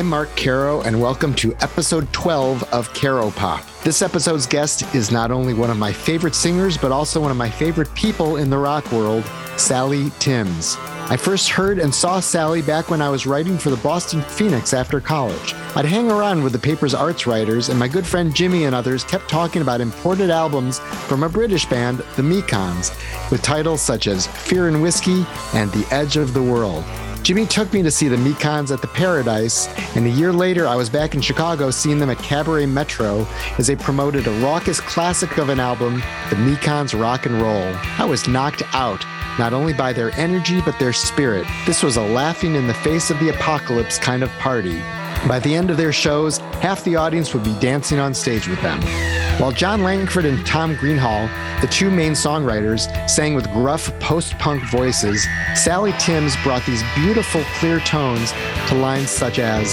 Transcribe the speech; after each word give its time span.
I'm 0.00 0.06
Mark 0.06 0.34
Caro, 0.34 0.80
and 0.80 0.98
welcome 0.98 1.34
to 1.34 1.54
episode 1.60 2.10
12 2.14 2.62
of 2.72 2.90
Caro 2.94 3.30
Pop. 3.32 3.62
This 3.84 4.00
episode's 4.00 4.46
guest 4.46 4.94
is 4.94 5.10
not 5.10 5.30
only 5.30 5.52
one 5.52 5.68
of 5.68 5.76
my 5.76 5.92
favorite 5.92 6.34
singers, 6.34 6.78
but 6.78 6.90
also 6.90 7.20
one 7.20 7.30
of 7.30 7.36
my 7.36 7.50
favorite 7.50 7.94
people 7.94 8.38
in 8.38 8.48
the 8.48 8.56
rock 8.56 8.90
world, 8.92 9.30
Sally 9.58 10.10
Timms. 10.18 10.78
I 10.80 11.18
first 11.18 11.50
heard 11.50 11.78
and 11.78 11.94
saw 11.94 12.18
Sally 12.18 12.62
back 12.62 12.88
when 12.88 13.02
I 13.02 13.10
was 13.10 13.26
writing 13.26 13.58
for 13.58 13.68
the 13.68 13.76
Boston 13.76 14.22
Phoenix 14.22 14.72
after 14.72 15.02
college. 15.02 15.52
I'd 15.76 15.84
hang 15.84 16.10
around 16.10 16.42
with 16.42 16.54
the 16.54 16.58
paper's 16.58 16.94
arts 16.94 17.26
writers, 17.26 17.68
and 17.68 17.78
my 17.78 17.86
good 17.86 18.06
friend 18.06 18.34
Jimmy 18.34 18.64
and 18.64 18.74
others 18.74 19.04
kept 19.04 19.28
talking 19.28 19.60
about 19.60 19.82
imported 19.82 20.30
albums 20.30 20.78
from 20.78 21.24
a 21.24 21.28
British 21.28 21.66
band, 21.66 21.98
the 22.16 22.22
Mekons, 22.22 22.90
with 23.30 23.42
titles 23.42 23.82
such 23.82 24.06
as 24.06 24.28
Fear 24.28 24.68
and 24.68 24.80
Whiskey 24.80 25.26
and 25.52 25.70
The 25.72 25.86
Edge 25.90 26.16
of 26.16 26.32
the 26.32 26.42
World. 26.42 26.84
Jimmy 27.22 27.46
took 27.46 27.72
me 27.72 27.82
to 27.82 27.90
see 27.90 28.08
the 28.08 28.16
Mekons 28.16 28.72
at 28.72 28.80
the 28.80 28.88
Paradise, 28.88 29.68
and 29.94 30.06
a 30.06 30.10
year 30.10 30.32
later, 30.32 30.66
I 30.66 30.74
was 30.74 30.88
back 30.88 31.14
in 31.14 31.20
Chicago 31.20 31.70
seeing 31.70 31.98
them 31.98 32.10
at 32.10 32.18
Cabaret 32.18 32.66
Metro 32.66 33.26
as 33.58 33.66
they 33.66 33.76
promoted 33.76 34.26
a 34.26 34.40
raucous 34.40 34.80
classic 34.80 35.36
of 35.36 35.50
an 35.50 35.60
album, 35.60 35.96
The 36.30 36.36
Mekons 36.36 36.98
Rock 36.98 37.26
and 37.26 37.40
Roll. 37.40 37.74
I 37.98 38.04
was 38.04 38.26
knocked 38.26 38.62
out, 38.72 39.04
not 39.38 39.52
only 39.52 39.74
by 39.74 39.92
their 39.92 40.12
energy, 40.12 40.60
but 40.62 40.78
their 40.78 40.94
spirit. 40.94 41.46
This 41.66 41.82
was 41.82 41.96
a 41.96 42.02
laughing 42.02 42.54
in 42.54 42.66
the 42.66 42.74
face 42.74 43.10
of 43.10 43.20
the 43.20 43.28
apocalypse 43.28 43.98
kind 43.98 44.22
of 44.22 44.30
party. 44.38 44.80
By 45.28 45.40
the 45.40 45.54
end 45.54 45.70
of 45.70 45.76
their 45.76 45.92
shows, 45.92 46.38
half 46.38 46.82
the 46.84 46.96
audience 46.96 47.34
would 47.34 47.44
be 47.44 47.54
dancing 47.60 47.98
on 47.98 48.14
stage 48.14 48.48
with 48.48 48.60
them. 48.62 48.80
While 49.40 49.52
Jon 49.52 49.82
Langford 49.82 50.26
and 50.26 50.44
Tom 50.44 50.76
Greenhalgh, 50.76 51.30
the 51.62 51.66
two 51.66 51.90
main 51.90 52.12
songwriters, 52.12 52.90
sang 53.08 53.32
with 53.34 53.50
gruff 53.54 53.90
post 53.98 54.38
punk 54.38 54.62
voices, 54.70 55.26
Sally 55.54 55.92
Timms 55.98 56.36
brought 56.42 56.66
these 56.66 56.82
beautiful, 56.94 57.42
clear 57.54 57.80
tones 57.80 58.34
to 58.68 58.74
lines 58.74 59.08
such 59.08 59.38
as 59.38 59.72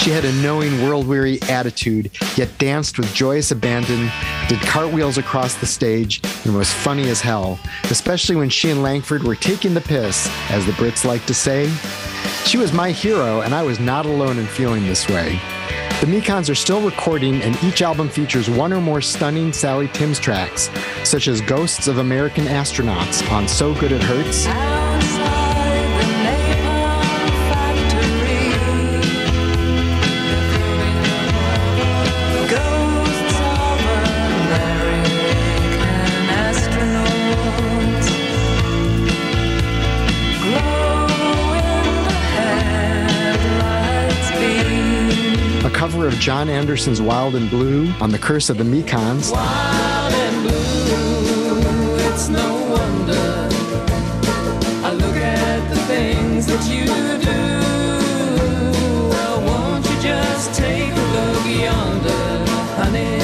She 0.00 0.08
had 0.08 0.24
a 0.24 0.32
knowing, 0.40 0.82
world 0.82 1.06
weary 1.06 1.42
attitude, 1.42 2.10
yet 2.34 2.48
danced 2.56 2.98
with 2.98 3.12
joyous 3.12 3.50
abandon, 3.50 4.10
did 4.48 4.58
cartwheels 4.60 5.18
across 5.18 5.56
the 5.56 5.66
stage, 5.66 6.22
and 6.46 6.56
was 6.56 6.72
funny 6.72 7.10
as 7.10 7.20
hell, 7.20 7.60
especially 7.90 8.34
when 8.34 8.48
she 8.48 8.70
and 8.70 8.82
Langford 8.82 9.22
were 9.22 9.36
taking 9.36 9.74
the 9.74 9.80
piss, 9.82 10.26
as 10.50 10.64
the 10.64 10.72
Brits 10.72 11.04
like 11.04 11.26
to 11.26 11.34
say. 11.34 11.70
She 12.46 12.56
was 12.56 12.72
my 12.72 12.92
hero, 12.92 13.42
and 13.42 13.54
I 13.54 13.62
was 13.62 13.78
not 13.78 14.06
alone 14.06 14.38
in 14.38 14.46
feeling 14.46 14.86
this 14.86 15.06
way. 15.06 15.38
The 16.00 16.06
Mekons 16.06 16.48
are 16.48 16.54
still 16.54 16.80
recording, 16.80 17.42
and 17.42 17.62
each 17.62 17.82
album 17.82 18.08
features 18.08 18.48
one 18.48 18.72
or 18.72 18.80
more 18.80 19.02
stunning 19.02 19.52
Sally 19.52 19.88
Timms 19.88 20.18
tracks, 20.18 20.70
such 21.04 21.28
as 21.28 21.42
Ghosts 21.42 21.88
of 21.88 21.98
American 21.98 22.46
Astronauts 22.46 23.30
on 23.30 23.46
So 23.46 23.74
Good 23.74 23.92
It 23.92 24.02
Hurts. 24.02 24.79
John 46.20 46.50
Anderson's 46.50 47.00
Wild 47.00 47.34
and 47.34 47.48
Blue 47.48 47.90
on 47.98 48.10
the 48.10 48.18
Curse 48.18 48.50
of 48.50 48.58
the 48.58 48.62
Mekons. 48.62 49.32
Wild 49.32 50.12
and 50.12 50.42
blue, 50.42 51.96
it's 52.10 52.28
no 52.28 52.46
wonder. 52.68 53.48
I 54.84 54.92
look 54.92 55.16
at 55.16 55.66
the 55.70 55.80
things 55.86 56.44
that 56.44 56.62
you 56.68 56.84
do. 57.24 57.40
Well, 59.08 59.40
won't 59.46 59.88
you 59.88 59.98
just 60.02 60.52
take 60.54 60.92
a 60.92 60.94
look 60.94 61.46
yonder, 61.46 62.50
honey? 62.76 63.16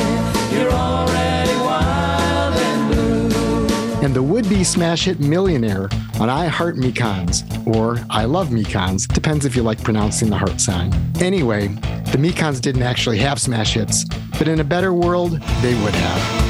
You're 0.56 0.72
already 0.72 1.56
wild 1.58 2.54
and 2.54 2.94
blue. 2.94 4.06
and 4.06 4.14
the 4.14 4.22
would-be 4.22 4.64
smash 4.64 5.04
hit 5.04 5.20
Millionaire 5.20 5.90
on 6.18 6.30
I 6.30 6.46
Heart 6.46 6.76
Mekons, 6.76 7.44
or 7.66 7.98
I 8.08 8.24
Love 8.24 8.48
Mekons, 8.48 9.06
depends 9.06 9.44
if 9.44 9.54
you 9.54 9.62
like 9.62 9.84
pronouncing 9.84 10.30
the 10.30 10.38
heart 10.38 10.62
sign. 10.62 10.94
Anyway, 11.20 11.76
the 12.12 12.18
Mekons 12.18 12.60
didn't 12.60 12.82
actually 12.82 13.18
have 13.18 13.40
smash 13.40 13.74
hits, 13.74 14.04
but 14.38 14.48
in 14.48 14.60
a 14.60 14.64
better 14.64 14.92
world, 14.92 15.32
they 15.62 15.74
would 15.82 15.94
have. 15.94 16.46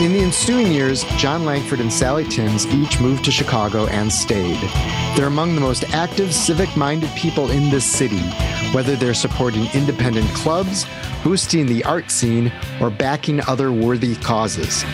In 0.00 0.12
the 0.12 0.20
ensuing 0.20 0.70
years, 0.70 1.04
Jon 1.16 1.44
Langford 1.44 1.80
and 1.80 1.92
Sally 1.92 2.24
Timms 2.24 2.66
each 2.66 3.00
moved 3.00 3.24
to 3.24 3.32
Chicago 3.32 3.88
and 3.88 4.10
stayed. 4.12 4.60
They're 5.16 5.26
among 5.26 5.56
the 5.56 5.60
most 5.60 5.92
active, 5.92 6.32
civic 6.32 6.74
minded 6.76 7.10
people 7.16 7.50
in 7.50 7.68
this 7.68 7.84
city, 7.84 8.22
whether 8.72 8.96
they're 8.96 9.14
supporting 9.14 9.66
independent 9.74 10.28
clubs, 10.34 10.86
boosting 11.24 11.66
the 11.66 11.84
art 11.84 12.10
scene, 12.10 12.52
or 12.80 12.90
backing 12.90 13.40
other 13.48 13.72
worthy 13.72 14.16
causes. 14.16 14.84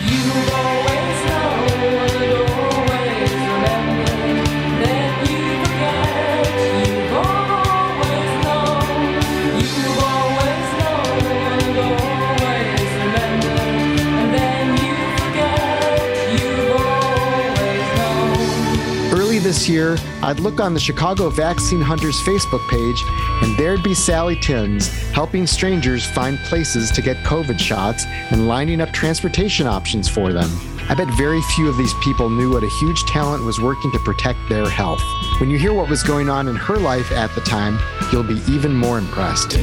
This 19.65 19.73
year, 19.73 19.97
I'd 20.21 20.39
look 20.39 20.59
on 20.59 20.75
the 20.75 20.79
Chicago 20.79 21.29
Vaccine 21.29 21.81
Hunters 21.81 22.21
Facebook 22.21 22.67
page, 22.69 23.03
and 23.41 23.57
there'd 23.57 23.81
be 23.81 23.95
Sally 23.95 24.35
Timms 24.35 24.89
helping 25.11 25.47
strangers 25.47 26.05
find 26.05 26.37
places 26.49 26.91
to 26.91 27.01
get 27.01 27.17
COVID 27.25 27.59
shots 27.59 28.05
and 28.31 28.47
lining 28.47 28.79
up 28.79 28.91
transportation 28.91 29.65
options 29.65 30.07
for 30.07 30.33
them. 30.33 30.49
I 30.87 30.93
bet 30.93 31.07
very 31.17 31.41
few 31.55 31.67
of 31.67 31.77
these 31.77 31.93
people 32.03 32.29
knew 32.29 32.51
what 32.51 32.63
a 32.63 32.69
huge 32.79 33.01
talent 33.05 33.43
was 33.43 33.59
working 33.59 33.91
to 33.93 33.99
protect 33.99 34.37
their 34.49 34.69
health. 34.69 35.01
When 35.39 35.49
you 35.49 35.57
hear 35.57 35.73
what 35.73 35.89
was 35.89 36.03
going 36.03 36.29
on 36.29 36.47
in 36.47 36.55
her 36.55 36.77
life 36.77 37.11
at 37.11 37.33
the 37.33 37.41
time, 37.41 37.79
you'll 38.11 38.23
be 38.23 38.41
even 38.47 38.71
more 38.73 38.99
impressed. 38.99 39.57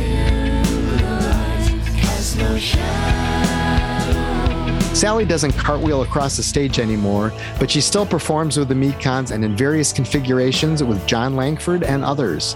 Sally 4.94 5.25
doesn't 5.25 5.53
cartwheel 5.53 6.03
across 6.03 6.36
the 6.36 6.42
stage 6.42 6.78
anymore, 6.78 7.32
but 7.58 7.70
she 7.70 7.80
still 7.80 8.04
performs 8.04 8.58
with 8.58 8.69
the 8.69 8.75
Mekons 8.75 9.30
and 9.30 9.44
in 9.44 9.56
various 9.56 9.92
configurations 9.92 10.84
with 10.84 11.04
Jon 11.06 11.34
Langford 11.34 11.82
and 11.82 12.04
others. 12.04 12.54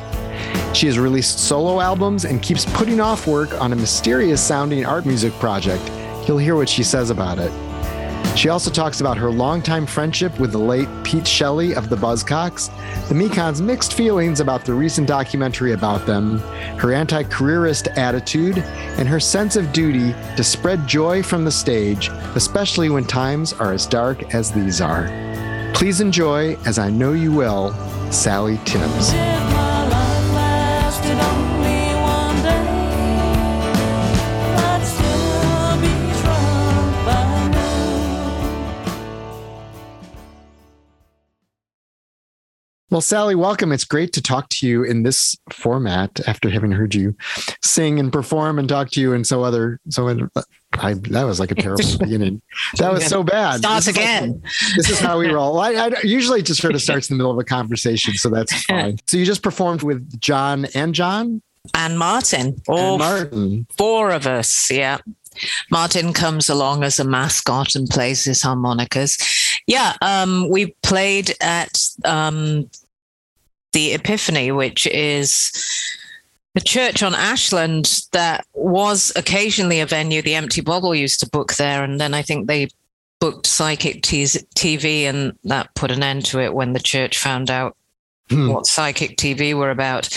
She 0.74 0.86
has 0.86 0.98
released 0.98 1.38
solo 1.38 1.80
albums 1.80 2.26
and 2.26 2.42
keeps 2.42 2.66
putting 2.66 3.00
off 3.00 3.26
work 3.26 3.58
on 3.60 3.72
a 3.72 3.76
mysterious 3.76 4.42
sounding 4.42 4.84
art 4.84 5.06
music 5.06 5.32
project. 5.34 5.82
You'll 6.28 6.38
hear 6.38 6.56
what 6.56 6.68
she 6.68 6.82
says 6.82 7.10
about 7.10 7.38
it. 7.38 7.50
She 8.34 8.48
also 8.48 8.70
talks 8.70 9.00
about 9.00 9.16
her 9.16 9.30
longtime 9.30 9.86
friendship 9.86 10.38
with 10.38 10.52
the 10.52 10.58
late 10.58 10.88
Pete 11.04 11.26
Shelley 11.26 11.74
of 11.74 11.88
the 11.88 11.96
Buzzcocks, 11.96 12.68
the 13.08 13.14
Mekons' 13.14 13.60
mixed 13.60 13.94
feelings 13.94 14.40
about 14.40 14.64
the 14.64 14.74
recent 14.74 15.06
documentary 15.06 15.72
about 15.72 16.04
them, 16.06 16.38
her 16.78 16.92
anti 16.92 17.22
careerist 17.22 17.88
attitude, 17.88 18.58
and 18.58 19.08
her 19.08 19.20
sense 19.20 19.56
of 19.56 19.72
duty 19.72 20.12
to 20.36 20.44
spread 20.44 20.86
joy 20.86 21.22
from 21.22 21.44
the 21.44 21.50
stage, 21.50 22.08
especially 22.34 22.90
when 22.90 23.04
times 23.04 23.52
are 23.54 23.72
as 23.72 23.86
dark 23.86 24.34
as 24.34 24.52
these 24.52 24.80
are. 24.80 25.06
Please 25.74 26.00
enjoy, 26.00 26.56
as 26.66 26.78
I 26.78 26.90
know 26.90 27.12
you 27.12 27.32
will, 27.32 27.72
Sally 28.10 28.58
Timms. 28.64 29.35
Well, 42.88 43.00
Sally, 43.00 43.34
welcome. 43.34 43.72
It's 43.72 43.82
great 43.82 44.12
to 44.12 44.22
talk 44.22 44.48
to 44.50 44.66
you 44.66 44.84
in 44.84 45.02
this 45.02 45.36
format 45.52 46.20
after 46.28 46.48
having 46.48 46.70
heard 46.70 46.94
you 46.94 47.16
sing 47.60 47.98
and 47.98 48.12
perform 48.12 48.60
and 48.60 48.68
talk 48.68 48.90
to 48.92 49.00
you 49.00 49.12
and 49.12 49.26
so 49.26 49.42
other 49.42 49.80
so 49.88 50.08
I 50.74 50.94
that 50.94 51.24
was 51.24 51.40
like 51.40 51.50
a 51.50 51.56
terrible 51.56 51.82
beginning. 51.98 52.42
That 52.78 52.92
was 52.92 53.04
so 53.06 53.24
bad. 53.24 53.58
Start 53.58 53.78
This 53.84 53.88
is 53.88 53.96
like- 53.96 54.04
again. 54.04 54.42
this 54.76 54.88
is 54.88 55.00
how 55.00 55.18
we 55.18 55.28
roll. 55.30 55.58
I, 55.58 55.72
I 55.72 55.90
usually 56.04 56.42
just 56.42 56.60
sort 56.62 56.76
of 56.76 56.80
starts 56.82 57.10
in 57.10 57.16
the 57.16 57.18
middle 57.22 57.32
of 57.32 57.38
a 57.38 57.44
conversation, 57.44 58.14
so 58.14 58.28
that's 58.28 58.52
fine. 58.66 58.98
So 59.08 59.16
you 59.16 59.24
just 59.26 59.42
performed 59.42 59.82
with 59.82 60.20
John 60.20 60.66
and 60.74 60.94
John 60.94 61.42
and 61.74 61.98
Martin, 61.98 62.40
and 62.46 62.62
all 62.68 62.98
Martin. 62.98 63.66
four 63.76 64.12
of 64.12 64.28
us. 64.28 64.70
Yeah. 64.70 64.98
Martin 65.70 66.14
comes 66.14 66.48
along 66.48 66.82
as 66.82 66.98
a 66.98 67.04
mascot 67.04 67.74
and 67.74 67.86
plays 67.90 68.24
his 68.24 68.42
harmonicas. 68.42 69.18
Yeah, 69.66 69.94
um, 70.00 70.48
we 70.48 70.74
played 70.82 71.34
at 71.40 71.82
um, 72.04 72.70
the 73.72 73.94
Epiphany, 73.94 74.52
which 74.52 74.86
is 74.86 75.52
a 76.54 76.60
church 76.60 77.02
on 77.02 77.14
Ashland 77.14 78.02
that 78.12 78.46
was 78.54 79.12
occasionally 79.16 79.80
a 79.80 79.86
venue. 79.86 80.22
The 80.22 80.34
Empty 80.34 80.60
Bottle 80.60 80.94
used 80.94 81.20
to 81.20 81.28
book 81.28 81.54
there, 81.54 81.82
and 81.82 82.00
then 82.00 82.14
I 82.14 82.22
think 82.22 82.46
they 82.46 82.68
booked 83.18 83.46
Psychic 83.46 84.02
TV, 84.02 85.02
and 85.02 85.36
that 85.44 85.74
put 85.74 85.90
an 85.90 86.02
end 86.02 86.24
to 86.26 86.40
it 86.40 86.54
when 86.54 86.72
the 86.72 86.80
church 86.80 87.18
found 87.18 87.50
out 87.50 87.76
Hmm. 88.28 88.48
what 88.48 88.66
Psychic 88.66 89.16
TV 89.16 89.54
were 89.54 89.70
about. 89.70 90.08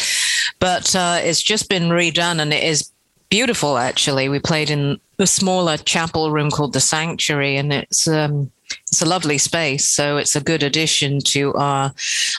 But 0.59 0.95
uh, 0.95 1.19
it's 1.21 1.43
just 1.43 1.69
been 1.69 1.89
redone, 1.89 2.39
and 2.39 2.51
it 2.51 2.63
is 2.63 2.91
beautiful. 3.29 3.77
Actually, 3.77 4.29
we 4.29 4.39
played 4.39 4.71
in 4.71 4.99
a 5.19 5.27
smaller 5.27 5.77
chapel 5.77 6.31
room 6.31 6.49
called 6.49 6.73
the 6.73 6.79
Sanctuary, 6.79 7.55
and 7.55 7.71
it's 7.71 8.07
um, 8.07 8.51
it's 8.87 9.01
a 9.01 9.05
lovely 9.05 9.37
space. 9.37 9.87
So 9.87 10.17
it's 10.17 10.35
a 10.35 10.41
good 10.41 10.63
addition 10.63 11.19
to 11.19 11.53
our 11.55 11.93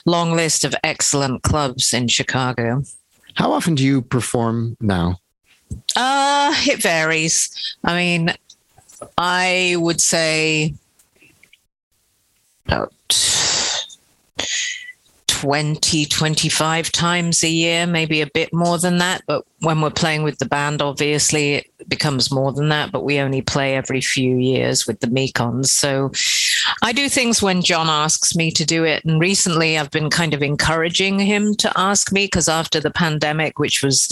long 0.05 0.33
list 0.33 0.63
of 0.65 0.75
excellent 0.83 1.43
clubs 1.43 1.93
in 1.93 2.07
Chicago. 2.07 2.83
How 3.35 3.51
often 3.51 3.75
do 3.75 3.83
you 3.83 4.01
perform 4.01 4.77
now? 4.81 5.19
Uh, 5.95 6.53
it 6.67 6.81
varies. 6.81 7.75
I 7.83 7.95
mean, 7.95 8.33
I 9.17 9.75
would 9.77 10.01
say 10.01 10.73
about 12.65 12.93
20, 15.41 16.05
25 16.05 16.91
times 16.91 17.43
a 17.43 17.49
year, 17.49 17.87
maybe 17.87 18.21
a 18.21 18.27
bit 18.27 18.53
more 18.53 18.77
than 18.77 18.99
that. 18.99 19.23
But 19.25 19.43
when 19.61 19.81
we're 19.81 19.89
playing 19.89 20.21
with 20.21 20.37
the 20.37 20.45
band, 20.45 20.83
obviously 20.83 21.55
it 21.55 21.89
becomes 21.89 22.31
more 22.31 22.51
than 22.51 22.69
that. 22.69 22.91
But 22.91 23.03
we 23.03 23.19
only 23.19 23.41
play 23.41 23.75
every 23.75 24.01
few 24.01 24.37
years 24.37 24.85
with 24.85 24.99
the 24.99 25.07
Mekons. 25.07 25.65
So 25.69 26.11
I 26.83 26.93
do 26.93 27.09
things 27.09 27.41
when 27.41 27.63
John 27.63 27.89
asks 27.89 28.35
me 28.35 28.51
to 28.51 28.63
do 28.63 28.83
it. 28.83 29.03
And 29.03 29.19
recently 29.19 29.79
I've 29.79 29.89
been 29.89 30.11
kind 30.11 30.35
of 30.35 30.43
encouraging 30.43 31.17
him 31.17 31.55
to 31.55 31.71
ask 31.75 32.11
me 32.11 32.25
because 32.25 32.47
after 32.47 32.79
the 32.79 32.91
pandemic, 32.91 33.57
which 33.57 33.81
was 33.81 34.07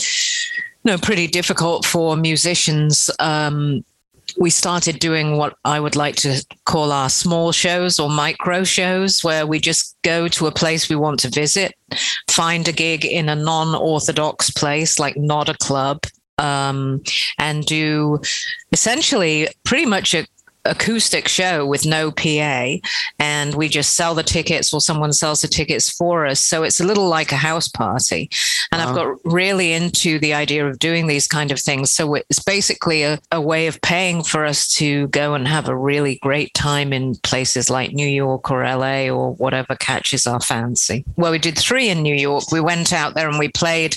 you 0.84 0.92
know, 0.92 0.98
pretty 0.98 1.28
difficult 1.28 1.86
for 1.86 2.18
musicians. 2.18 3.12
Um, 3.20 3.86
we 4.38 4.50
started 4.50 5.00
doing 5.00 5.38
what 5.38 5.56
I 5.66 5.80
would 5.80 5.96
like 5.96 6.16
to 6.18 6.46
call 6.66 6.92
our 6.92 7.10
small 7.10 7.52
shows 7.52 8.00
or 8.00 8.10
micro 8.10 8.64
shows, 8.64 9.24
where 9.24 9.46
we 9.46 9.60
just 9.60 9.96
go 10.04 10.28
to 10.30 10.48
a 10.48 10.52
place 10.52 10.90
we 10.90 10.96
want 10.96 11.20
to 11.22 11.30
visit, 11.30 11.74
find 12.30 12.68
a 12.68 12.72
gig 12.72 13.06
in 13.06 13.30
a 13.30 13.36
non 13.36 13.76
orthodox 13.76 14.50
place, 14.50 15.00
like 15.00 15.18
not 15.18 15.50
a 15.50 15.54
club, 15.56 16.04
um, 16.38 17.02
and 17.38 17.66
do 17.66 18.20
essentially 18.72 19.48
pretty 19.64 19.86
much 19.86 20.14
a 20.14 20.26
acoustic 20.66 21.28
show 21.28 21.66
with 21.66 21.86
no 21.86 22.12
PA 22.12 22.76
and 23.20 23.56
we 23.56 23.70
just 23.70 23.96
sell 23.96 24.14
the 24.14 24.24
tickets 24.24 24.74
or 24.74 24.82
someone 24.82 25.14
sells 25.14 25.42
the 25.42 25.48
tickets 25.48 25.90
for 25.90 26.26
us. 26.26 26.40
So 26.40 26.64
it's 26.64 26.80
a 26.80 26.86
little 26.86 27.08
like 27.08 27.32
a 27.32 27.38
house 27.38 27.68
party. 27.68 28.30
And 28.72 28.82
I've 28.82 28.96
got 28.96 29.18
really 29.26 29.74
into 29.74 30.20
the 30.20 30.34
idea 30.34 30.68
of 30.68 30.80
doing 30.80 31.08
these 31.08 31.28
kind 31.28 31.52
of 31.52 31.60
things. 31.60 31.90
So 31.90 32.16
it's 32.16 32.44
basically 32.44 33.04
a, 33.04 33.20
a 33.32 33.42
way 33.42 33.68
of 33.68 33.82
paying 33.82 34.24
for 34.24 34.46
us 34.46 34.68
to 34.76 35.08
go 35.08 35.34
and 35.34 35.48
have 35.48 35.70
a 35.70 35.76
really 35.76 36.20
great 36.22 36.54
time 36.54 36.94
in 36.94 37.16
places 37.16 37.70
like 37.70 37.94
New 37.94 38.08
York 38.08 38.52
or 38.52 38.64
LA 38.64 39.10
or 39.10 39.34
whatever 39.36 39.76
catches 39.76 40.28
our 40.28 40.40
fancy. 40.40 41.04
Well 41.16 41.32
we 41.32 41.40
did 41.40 41.58
three 41.58 41.90
in 41.90 42.02
New 42.02 42.16
York. 42.16 42.52
We 42.52 42.62
went 42.62 42.94
out 42.94 43.16
there 43.16 43.30
and 43.30 43.40
we 43.40 43.50
played 43.50 43.96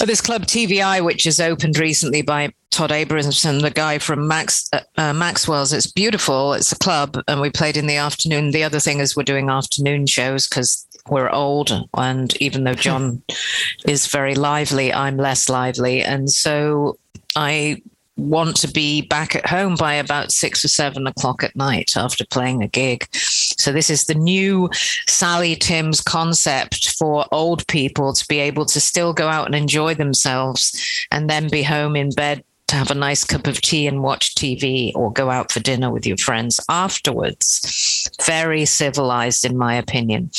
at 0.00 0.06
this 0.06 0.20
club 0.20 0.46
TV 0.46 0.84
Eye, 0.84 1.00
which 1.00 1.24
has 1.24 1.40
opened 1.40 1.78
recently 1.78 2.22
by 2.22 2.52
Todd 2.70 2.90
Abramson, 2.90 3.62
the 3.62 3.70
guy 3.70 3.98
from 3.98 4.28
Max 4.28 4.68
uh, 4.72 4.80
uh, 4.98 5.12
Maxwell's. 5.12 5.72
It's 5.72 5.90
beautiful. 5.90 6.52
It's 6.52 6.72
a 6.72 6.78
club, 6.78 7.22
and 7.26 7.40
we 7.40 7.50
played 7.50 7.76
in 7.76 7.86
the 7.86 7.96
afternoon. 7.96 8.50
The 8.50 8.64
other 8.64 8.80
thing 8.80 8.98
is 8.98 9.16
we're 9.16 9.22
doing 9.22 9.48
afternoon 9.48 10.06
shows 10.06 10.46
because 10.46 10.86
we're 11.08 11.30
old, 11.30 11.72
and 11.96 12.36
even 12.42 12.64
though 12.64 12.74
John 12.74 13.22
is 13.88 14.06
very 14.08 14.34
lively, 14.34 14.92
I'm 14.92 15.16
less 15.16 15.48
lively, 15.48 16.02
and 16.02 16.30
so 16.30 16.98
I 17.34 17.82
want 18.16 18.56
to 18.56 18.68
be 18.68 19.02
back 19.02 19.36
at 19.36 19.46
home 19.46 19.74
by 19.74 19.94
about 19.94 20.32
six 20.32 20.64
or 20.64 20.68
seven 20.68 21.06
o'clock 21.06 21.42
at 21.42 21.54
night 21.54 21.96
after 21.96 22.24
playing 22.26 22.62
a 22.62 22.68
gig. 22.68 23.06
So 23.12 23.72
this 23.72 23.90
is 23.90 24.04
the 24.04 24.14
new 24.14 24.70
Sally 25.06 25.54
Timms 25.56 26.00
concept 26.00 26.96
for 26.96 27.26
old 27.32 27.66
people 27.66 28.12
to 28.12 28.26
be 28.28 28.38
able 28.38 28.64
to 28.66 28.80
still 28.80 29.12
go 29.12 29.28
out 29.28 29.46
and 29.46 29.54
enjoy 29.54 29.94
themselves 29.94 31.06
and 31.10 31.28
then 31.28 31.48
be 31.48 31.62
home 31.62 31.96
in 31.96 32.10
bed 32.10 32.42
to 32.68 32.76
have 32.76 32.90
a 32.90 32.94
nice 32.94 33.24
cup 33.24 33.46
of 33.46 33.60
tea 33.60 33.86
and 33.86 34.02
watch 34.02 34.34
TV 34.34 34.92
or 34.94 35.12
go 35.12 35.30
out 35.30 35.52
for 35.52 35.60
dinner 35.60 35.90
with 35.90 36.06
your 36.06 36.16
friends 36.16 36.60
afterwards. 36.68 38.10
Very 38.24 38.64
civilized, 38.64 39.44
in 39.44 39.56
my 39.56 39.74
opinion. 39.74 40.30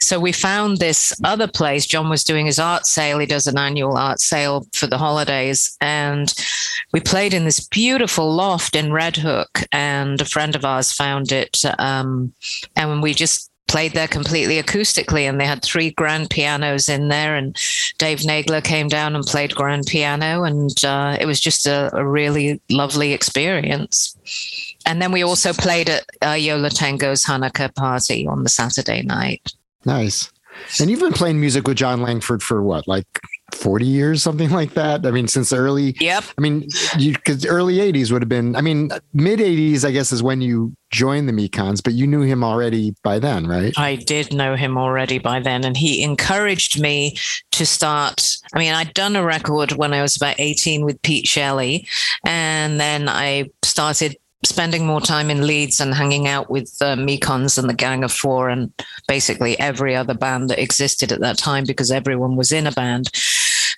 So 0.00 0.18
we 0.18 0.32
found 0.32 0.78
this 0.78 1.12
other 1.24 1.46
place. 1.46 1.86
John 1.86 2.08
was 2.08 2.24
doing 2.24 2.46
his 2.46 2.58
art 2.58 2.86
sale. 2.86 3.18
He 3.18 3.26
does 3.26 3.46
an 3.46 3.58
annual 3.58 3.96
art 3.96 4.20
sale 4.20 4.66
for 4.72 4.86
the 4.86 4.98
holidays. 4.98 5.76
And 5.80 6.32
we 6.92 7.00
played 7.00 7.34
in 7.34 7.44
this 7.44 7.66
beautiful 7.68 8.32
loft 8.32 8.74
in 8.74 8.92
Red 8.92 9.16
Hook. 9.16 9.62
And 9.70 10.20
a 10.20 10.24
friend 10.24 10.56
of 10.56 10.64
ours 10.64 10.92
found 10.92 11.30
it. 11.30 11.62
Um, 11.78 12.34
and 12.74 13.02
we 13.02 13.14
just 13.14 13.50
played 13.68 13.92
there 13.92 14.08
completely 14.08 14.62
acoustically 14.62 15.22
and 15.22 15.40
they 15.40 15.46
had 15.46 15.62
three 15.62 15.90
grand 15.90 16.30
pianos 16.30 16.88
in 16.88 17.08
there 17.08 17.34
and 17.34 17.56
dave 17.98 18.20
nagler 18.20 18.62
came 18.62 18.88
down 18.88 19.16
and 19.16 19.24
played 19.24 19.54
grand 19.54 19.86
piano 19.86 20.44
and 20.44 20.84
uh, 20.84 21.16
it 21.20 21.26
was 21.26 21.40
just 21.40 21.66
a, 21.66 21.90
a, 21.96 22.06
really 22.06 22.60
lovely 22.70 23.12
experience. 23.12 24.16
And 24.86 25.02
then 25.02 25.10
we 25.10 25.22
also 25.22 25.52
played 25.52 25.88
at 25.88 26.06
uh, 26.24 26.32
Yo 26.32 26.56
La 26.56 26.68
Tengo's 26.68 27.24
hanukkah 27.24 27.74
party 27.74 28.26
on 28.26 28.44
the 28.44 28.48
saturday 28.48 29.02
night. 29.02 29.52
Nice. 29.84 30.30
And 30.80 30.90
you've 30.90 31.00
been 31.00 31.12
playing 31.12 31.40
music 31.40 31.66
with 31.66 31.76
jon 31.76 32.00
langford 32.00 32.42
for 32.42 32.62
what 32.62 32.86
like 32.86 33.06
40 33.56 33.84
years, 33.84 34.22
something 34.22 34.50
like 34.50 34.74
that. 34.74 35.06
I 35.06 35.10
mean, 35.10 35.28
since 35.28 35.50
the 35.50 35.56
early, 35.56 35.96
yep. 36.00 36.24
I 36.36 36.40
mean, 36.40 36.68
because 36.96 37.44
early 37.46 37.76
80s 37.76 38.12
would 38.12 38.22
have 38.22 38.28
been, 38.28 38.54
I 38.56 38.60
mean, 38.60 38.90
mid 39.12 39.40
80s, 39.40 39.84
I 39.84 39.90
guess, 39.90 40.12
is 40.12 40.22
when 40.22 40.40
you 40.40 40.74
joined 40.90 41.28
the 41.28 41.32
Mekons, 41.32 41.82
but 41.82 41.94
you 41.94 42.06
knew 42.06 42.22
him 42.22 42.44
already 42.44 42.94
by 43.02 43.18
then, 43.18 43.46
right? 43.46 43.76
I 43.78 43.96
did 43.96 44.32
know 44.32 44.56
him 44.56 44.78
already 44.78 45.18
by 45.18 45.40
then. 45.40 45.64
And 45.64 45.76
he 45.76 46.02
encouraged 46.02 46.80
me 46.80 47.16
to 47.52 47.66
start. 47.66 48.36
I 48.54 48.58
mean, 48.58 48.72
I'd 48.72 48.94
done 48.94 49.16
a 49.16 49.24
record 49.24 49.72
when 49.72 49.92
I 49.92 50.02
was 50.02 50.16
about 50.16 50.36
18 50.38 50.84
with 50.84 51.00
Pete 51.02 51.26
Shelley. 51.26 51.88
And 52.24 52.78
then 52.78 53.08
I 53.08 53.50
started 53.62 54.16
spending 54.44 54.86
more 54.86 55.00
time 55.00 55.30
in 55.30 55.46
Leeds 55.46 55.80
and 55.80 55.94
hanging 55.94 56.28
out 56.28 56.50
with 56.50 56.76
uh, 56.80 56.94
Mekons 56.94 57.58
and 57.58 57.68
the 57.68 57.74
Gang 57.74 58.04
of 58.04 58.12
Four 58.12 58.48
and 58.48 58.72
basically 59.08 59.58
every 59.58 59.96
other 59.96 60.14
band 60.14 60.50
that 60.50 60.62
existed 60.62 61.10
at 61.10 61.20
that 61.20 61.38
time 61.38 61.64
because 61.66 61.90
everyone 61.90 62.36
was 62.36 62.52
in 62.52 62.66
a 62.66 62.72
band. 62.72 63.10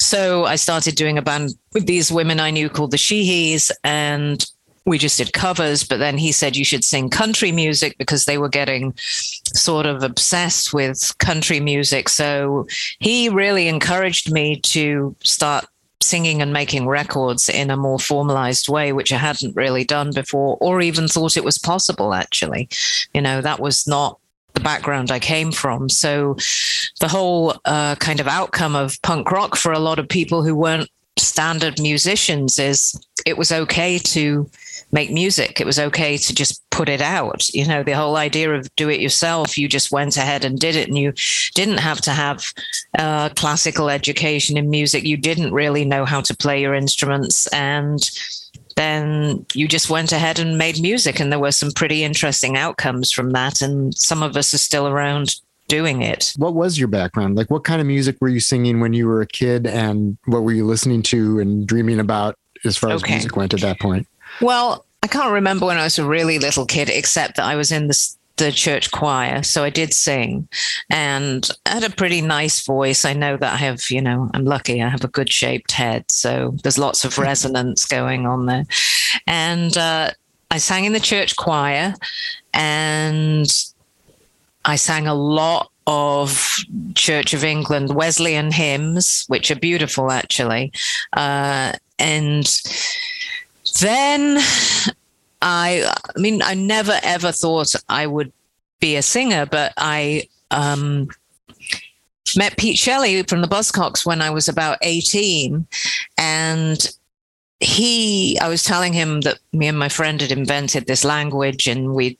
So 0.08 0.46
I 0.46 0.56
started 0.56 0.94
doing 0.94 1.18
a 1.18 1.22
band 1.22 1.50
with 1.74 1.84
these 1.84 2.10
women 2.10 2.40
I 2.40 2.50
knew 2.50 2.70
called 2.70 2.92
the 2.92 2.96
Sheehies 2.96 3.70
and 3.84 4.42
we 4.86 4.96
just 4.96 5.18
did 5.18 5.34
covers, 5.34 5.84
but 5.84 5.98
then 5.98 6.16
he 6.16 6.32
said 6.32 6.56
you 6.56 6.64
should 6.64 6.82
sing 6.82 7.10
country 7.10 7.52
music 7.52 7.98
because 7.98 8.24
they 8.24 8.38
were 8.38 8.48
getting 8.48 8.94
sort 8.96 9.84
of 9.84 10.02
obsessed 10.02 10.72
with 10.72 11.12
country 11.18 11.60
music. 11.60 12.08
So 12.08 12.66
he 13.00 13.28
really 13.28 13.68
encouraged 13.68 14.32
me 14.32 14.60
to 14.60 15.14
start 15.24 15.66
singing 16.00 16.40
and 16.40 16.54
making 16.54 16.86
records 16.86 17.50
in 17.50 17.70
a 17.70 17.76
more 17.76 17.98
formalized 17.98 18.66
way, 18.66 18.94
which 18.94 19.12
I 19.12 19.18
hadn't 19.18 19.56
really 19.56 19.84
done 19.84 20.12
before 20.14 20.56
or 20.62 20.80
even 20.80 21.06
thought 21.06 21.36
it 21.36 21.44
was 21.44 21.58
possible, 21.58 22.14
actually. 22.14 22.70
You 23.12 23.20
know, 23.20 23.42
that 23.42 23.60
was 23.60 23.86
not 23.86 24.18
the 24.58 24.64
background 24.64 25.10
I 25.10 25.20
came 25.20 25.52
from. 25.52 25.88
So 25.88 26.36
the 27.00 27.08
whole 27.08 27.54
uh, 27.64 27.94
kind 27.96 28.20
of 28.20 28.26
outcome 28.26 28.74
of 28.74 29.00
punk 29.02 29.30
rock 29.30 29.56
for 29.56 29.72
a 29.72 29.78
lot 29.78 29.98
of 29.98 30.08
people 30.08 30.42
who 30.42 30.54
weren't 30.54 30.90
standard 31.16 31.80
musicians 31.80 32.58
is 32.58 32.98
it 33.26 33.36
was 33.36 33.52
okay 33.52 33.98
to 33.98 34.48
make 34.90 35.10
music. 35.10 35.60
It 35.60 35.66
was 35.66 35.78
okay 35.78 36.16
to 36.16 36.34
just 36.34 36.62
put 36.70 36.88
it 36.88 37.00
out. 37.00 37.48
You 37.50 37.66
know, 37.66 37.82
the 37.82 37.96
whole 37.96 38.16
idea 38.16 38.52
of 38.52 38.74
do 38.76 38.88
it 38.88 39.00
yourself, 39.00 39.58
you 39.58 39.68
just 39.68 39.92
went 39.92 40.16
ahead 40.16 40.44
and 40.44 40.58
did 40.58 40.76
it, 40.76 40.88
and 40.88 40.96
you 40.96 41.12
didn't 41.54 41.78
have 41.78 42.00
to 42.02 42.10
have 42.10 42.52
uh, 42.98 43.28
classical 43.30 43.90
education 43.90 44.56
in 44.56 44.70
music. 44.70 45.04
You 45.04 45.16
didn't 45.16 45.52
really 45.52 45.84
know 45.84 46.04
how 46.04 46.20
to 46.22 46.36
play 46.36 46.60
your 46.60 46.74
instruments. 46.74 47.46
And 47.48 48.10
then 48.78 49.44
you 49.54 49.66
just 49.66 49.90
went 49.90 50.12
ahead 50.12 50.38
and 50.38 50.56
made 50.56 50.80
music. 50.80 51.18
And 51.18 51.32
there 51.32 51.38
were 51.38 51.52
some 51.52 51.72
pretty 51.72 52.04
interesting 52.04 52.56
outcomes 52.56 53.10
from 53.10 53.30
that. 53.30 53.60
And 53.60 53.94
some 53.94 54.22
of 54.22 54.36
us 54.36 54.54
are 54.54 54.58
still 54.58 54.86
around 54.86 55.34
doing 55.66 56.02
it. 56.02 56.32
What 56.36 56.54
was 56.54 56.78
your 56.78 56.88
background? 56.88 57.36
Like, 57.36 57.50
what 57.50 57.64
kind 57.64 57.80
of 57.80 57.86
music 57.86 58.16
were 58.20 58.28
you 58.28 58.40
singing 58.40 58.80
when 58.80 58.92
you 58.92 59.06
were 59.06 59.20
a 59.20 59.26
kid? 59.26 59.66
And 59.66 60.16
what 60.26 60.42
were 60.42 60.52
you 60.52 60.66
listening 60.66 61.02
to 61.04 61.40
and 61.40 61.66
dreaming 61.66 62.00
about 62.00 62.36
as 62.64 62.76
far 62.76 62.90
as 62.90 63.02
music 63.06 63.36
went 63.36 63.52
at 63.52 63.60
that 63.60 63.80
point? 63.80 64.06
Well, 64.40 64.84
I 65.02 65.06
can't 65.06 65.32
remember 65.32 65.66
when 65.66 65.78
I 65.78 65.84
was 65.84 65.98
a 65.98 66.04
really 66.04 66.38
little 66.38 66.66
kid, 66.66 66.88
except 66.88 67.36
that 67.36 67.46
I 67.46 67.56
was 67.56 67.72
in 67.72 67.86
this 67.86 68.17
the 68.38 68.52
church 68.52 68.90
choir. 68.90 69.42
So 69.42 69.64
I 69.64 69.70
did 69.70 69.92
sing 69.92 70.48
and 70.90 71.48
I 71.66 71.70
had 71.70 71.84
a 71.84 71.90
pretty 71.94 72.20
nice 72.20 72.64
voice. 72.64 73.04
I 73.04 73.12
know 73.12 73.36
that 73.36 73.54
I 73.54 73.56
have, 73.56 73.90
you 73.90 74.00
know, 74.00 74.30
I'm 74.34 74.44
lucky 74.44 74.82
I 74.82 74.88
have 74.88 75.04
a 75.04 75.08
good 75.08 75.32
shaped 75.32 75.72
head. 75.72 76.04
So 76.08 76.54
there's 76.62 76.78
lots 76.78 77.04
of 77.04 77.18
resonance 77.18 77.84
going 77.84 78.26
on 78.26 78.46
there. 78.46 78.64
And 79.26 79.76
uh, 79.76 80.10
I 80.50 80.58
sang 80.58 80.84
in 80.84 80.92
the 80.92 81.00
church 81.00 81.36
choir 81.36 81.94
and 82.54 83.46
I 84.64 84.76
sang 84.76 85.06
a 85.06 85.14
lot 85.14 85.70
of 85.86 86.58
Church 86.94 87.32
of 87.32 87.44
England 87.44 87.94
Wesleyan 87.94 88.52
hymns, 88.52 89.24
which 89.28 89.50
are 89.50 89.56
beautiful 89.56 90.10
actually. 90.10 90.72
Uh, 91.14 91.72
and 91.98 92.46
then 93.80 94.38
I, 95.40 95.92
I 96.16 96.18
mean, 96.18 96.42
I 96.42 96.54
never 96.54 96.98
ever 97.02 97.32
thought 97.32 97.74
I 97.88 98.06
would 98.06 98.32
be 98.80 98.96
a 98.96 99.02
singer, 99.02 99.46
but 99.46 99.72
I 99.76 100.28
um, 100.50 101.08
met 102.36 102.56
Pete 102.56 102.78
Shelley 102.78 103.22
from 103.22 103.40
the 103.40 103.48
Buzzcocks 103.48 104.04
when 104.04 104.22
I 104.22 104.30
was 104.30 104.48
about 104.48 104.78
18. 104.82 105.66
And 106.16 106.90
he, 107.60 108.38
I 108.40 108.48
was 108.48 108.64
telling 108.64 108.92
him 108.92 109.20
that 109.22 109.38
me 109.52 109.66
and 109.66 109.78
my 109.78 109.88
friend 109.88 110.20
had 110.20 110.32
invented 110.32 110.86
this 110.86 111.04
language 111.04 111.66
and 111.66 111.94
we 111.94 112.18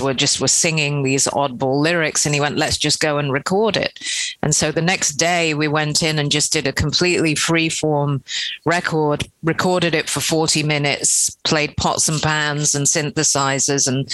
were 0.00 0.14
just 0.14 0.40
were 0.40 0.48
singing 0.48 1.02
these 1.02 1.26
oddball 1.28 1.80
lyrics 1.80 2.26
and 2.26 2.34
he 2.34 2.40
went 2.40 2.56
let's 2.56 2.78
just 2.78 3.00
go 3.00 3.18
and 3.18 3.32
record 3.32 3.76
it. 3.76 3.98
And 4.42 4.54
so 4.54 4.70
the 4.72 4.82
next 4.82 5.12
day 5.12 5.54
we 5.54 5.68
went 5.68 6.02
in 6.02 6.18
and 6.18 6.30
just 6.30 6.52
did 6.52 6.66
a 6.66 6.72
completely 6.72 7.34
free 7.34 7.68
form 7.68 8.22
record 8.64 9.28
recorded 9.42 9.94
it 9.94 10.08
for 10.08 10.20
40 10.20 10.62
minutes 10.62 11.30
played 11.44 11.76
pots 11.76 12.08
and 12.08 12.20
pans 12.20 12.74
and 12.74 12.86
synthesizers 12.86 13.88
and 13.88 14.08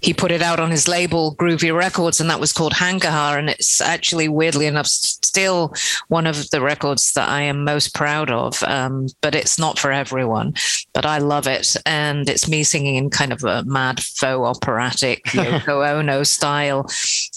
he 0.00 0.14
put 0.14 0.30
it 0.30 0.42
out 0.42 0.60
on 0.60 0.70
his 0.70 0.88
label 0.88 1.34
groovy 1.36 1.74
records 1.76 2.20
and 2.20 2.30
that 2.30 2.40
was 2.40 2.52
called 2.52 2.72
Hangahar 2.72 3.38
and 3.38 3.50
it's 3.50 3.80
actually 3.80 4.28
weirdly 4.28 4.66
enough 4.66 4.86
still 4.86 5.74
one 6.08 6.26
of 6.26 6.50
the 6.50 6.60
records 6.60 7.12
that 7.12 7.28
i 7.28 7.42
am 7.42 7.64
most 7.64 7.94
proud 7.94 8.30
of 8.30 8.62
um, 8.64 9.08
but 9.20 9.34
it's 9.34 9.58
not 9.58 9.78
for 9.78 9.92
everyone 9.92 10.54
but 10.92 11.04
i 11.04 11.18
love 11.18 11.46
it 11.46 11.76
and 11.86 12.28
it's 12.28 12.48
me 12.48 12.62
singing 12.62 12.96
in 12.96 13.10
kind 13.10 13.32
of 13.32 13.44
a 13.44 13.64
mad 13.64 14.00
faux 14.00 14.46
operatic 14.46 15.24
yoko 15.24 15.86
ono 15.98 16.22
style 16.22 16.86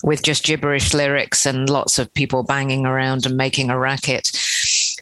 with 0.04 0.24
just 0.24 0.46
gibberish 0.46 0.94
lyrics 0.94 1.46
and 1.46 1.70
lots 1.70 2.00
of 2.00 2.14
people 2.14 2.44
banging 2.44 2.86
around 2.86 3.26
and 3.26 3.38
making 3.38 3.70
a 3.70 3.78
racket. 3.78 4.32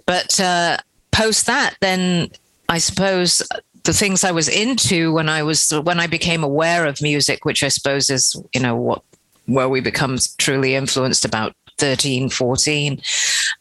But 0.05 0.39
uh, 0.39 0.77
post 1.11 1.45
that 1.45 1.75
then 1.81 2.29
I 2.67 2.77
suppose 2.77 3.41
the 3.83 3.93
things 3.93 4.23
I 4.23 4.31
was 4.31 4.47
into 4.47 5.13
when 5.13 5.29
I 5.29 5.43
was 5.43 5.71
when 5.83 5.99
I 5.99 6.07
became 6.07 6.43
aware 6.43 6.85
of 6.85 7.01
music, 7.01 7.45
which 7.45 7.63
I 7.63 7.69
suppose 7.69 8.09
is 8.09 8.35
you 8.53 8.61
know 8.61 8.75
what 8.75 9.03
where 9.45 9.69
we 9.69 9.81
become 9.81 10.17
truly 10.37 10.75
influenced 10.75 11.25
about 11.25 11.55
13, 11.79 12.29
14, 12.29 13.01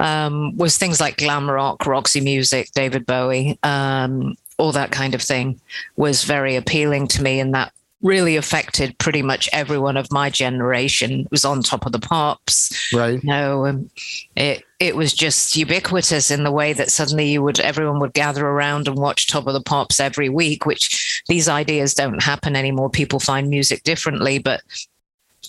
um, 0.01 0.57
was 0.57 0.77
things 0.77 1.01
like 1.01 1.17
glam 1.17 1.49
rock, 1.49 1.87
Roxy 1.87 2.21
Music, 2.21 2.69
David 2.75 3.07
Bowie, 3.07 3.59
um, 3.63 4.37
all 4.59 4.73
that 4.73 4.91
kind 4.91 5.15
of 5.15 5.23
thing 5.23 5.59
was 5.97 6.25
very 6.25 6.57
appealing 6.57 7.07
to 7.09 7.23
me, 7.23 7.41
in 7.41 7.53
that 7.53 7.73
really 8.03 8.37
affected 8.37 8.97
pretty 8.99 9.23
much 9.23 9.49
everyone 9.53 9.97
of 9.97 10.13
my 10.13 10.31
generation. 10.31 11.21
It 11.21 11.31
was 11.31 11.45
on 11.45 11.63
top 11.63 11.85
of 11.85 11.93
the 11.93 11.99
pops, 11.99 12.93
right? 12.93 13.23
You 13.23 13.29
know, 13.29 13.67
um, 13.67 13.91
it 14.37 14.65
it 14.79 14.97
was 14.97 15.13
just 15.13 15.57
ubiquitous 15.57 16.31
in 16.31 16.45
the 16.45 16.53
way 16.53 16.73
that 16.73 16.91
suddenly 16.91 17.29
you 17.31 17.43
would 17.43 17.59
everyone 17.61 17.99
would 18.01 18.13
gather 18.13 18.47
around 18.47 18.87
and 18.87 18.97
watch 18.97 19.27
Top 19.27 19.47
of 19.47 19.55
the 19.55 19.61
Pops 19.61 19.99
every 19.99 20.29
week, 20.29 20.65
which 20.67 21.23
these 21.29 21.49
ideas 21.49 21.95
don't 21.95 22.23
happen 22.23 22.55
anymore. 22.55 22.91
People 22.91 23.19
find 23.19 23.49
music 23.49 23.83
differently, 23.83 24.39
but 24.39 24.63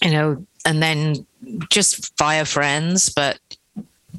you 0.03 0.11
know, 0.11 0.45
and 0.65 0.81
then 0.81 1.25
just 1.69 2.17
via 2.17 2.45
friends, 2.45 3.09
but 3.09 3.39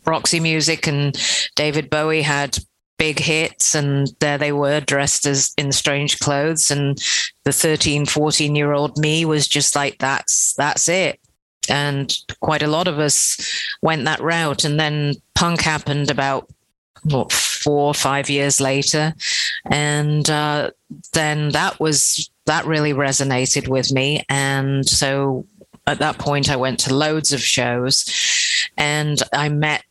Roxy 0.06 0.40
Music 0.40 0.86
and 0.86 1.16
David 1.56 1.90
Bowie 1.90 2.22
had 2.22 2.58
big 3.00 3.18
hits 3.18 3.74
and 3.74 4.08
there 4.20 4.36
they 4.36 4.52
were 4.52 4.78
dressed 4.78 5.24
as 5.24 5.54
in 5.56 5.72
strange 5.72 6.18
clothes. 6.18 6.70
And 6.70 7.02
the 7.44 7.52
13 7.52 8.04
14 8.04 8.54
year 8.54 8.72
old 8.72 8.98
me 8.98 9.24
was 9.24 9.48
just 9.48 9.74
like 9.74 9.98
that's 9.98 10.52
that's 10.54 10.86
it. 10.88 11.18
And 11.70 12.14
quite 12.40 12.62
a 12.62 12.68
lot 12.68 12.88
of 12.88 12.98
us 12.98 13.40
went 13.80 14.04
that 14.04 14.20
route. 14.20 14.64
And 14.64 14.78
then 14.78 15.14
punk 15.34 15.62
happened 15.62 16.10
about 16.10 16.50
what 17.04 17.32
four 17.32 17.86
or 17.86 17.94
five 17.94 18.28
years 18.28 18.60
later. 18.60 19.14
And 19.70 20.28
uh, 20.28 20.72
then 21.14 21.52
that 21.52 21.80
was 21.80 22.30
that 22.44 22.66
really 22.66 22.92
resonated 22.92 23.66
with 23.66 23.90
me. 23.90 24.24
And 24.28 24.86
so 24.86 25.46
at 25.86 25.98
that 26.00 26.18
point 26.18 26.50
i 26.50 26.56
went 26.56 26.78
to 26.80 26.94
loads 26.94 27.32
of 27.32 27.40
shows. 27.40 28.04
And 28.76 29.22
i 29.32 29.48
met 29.48 29.84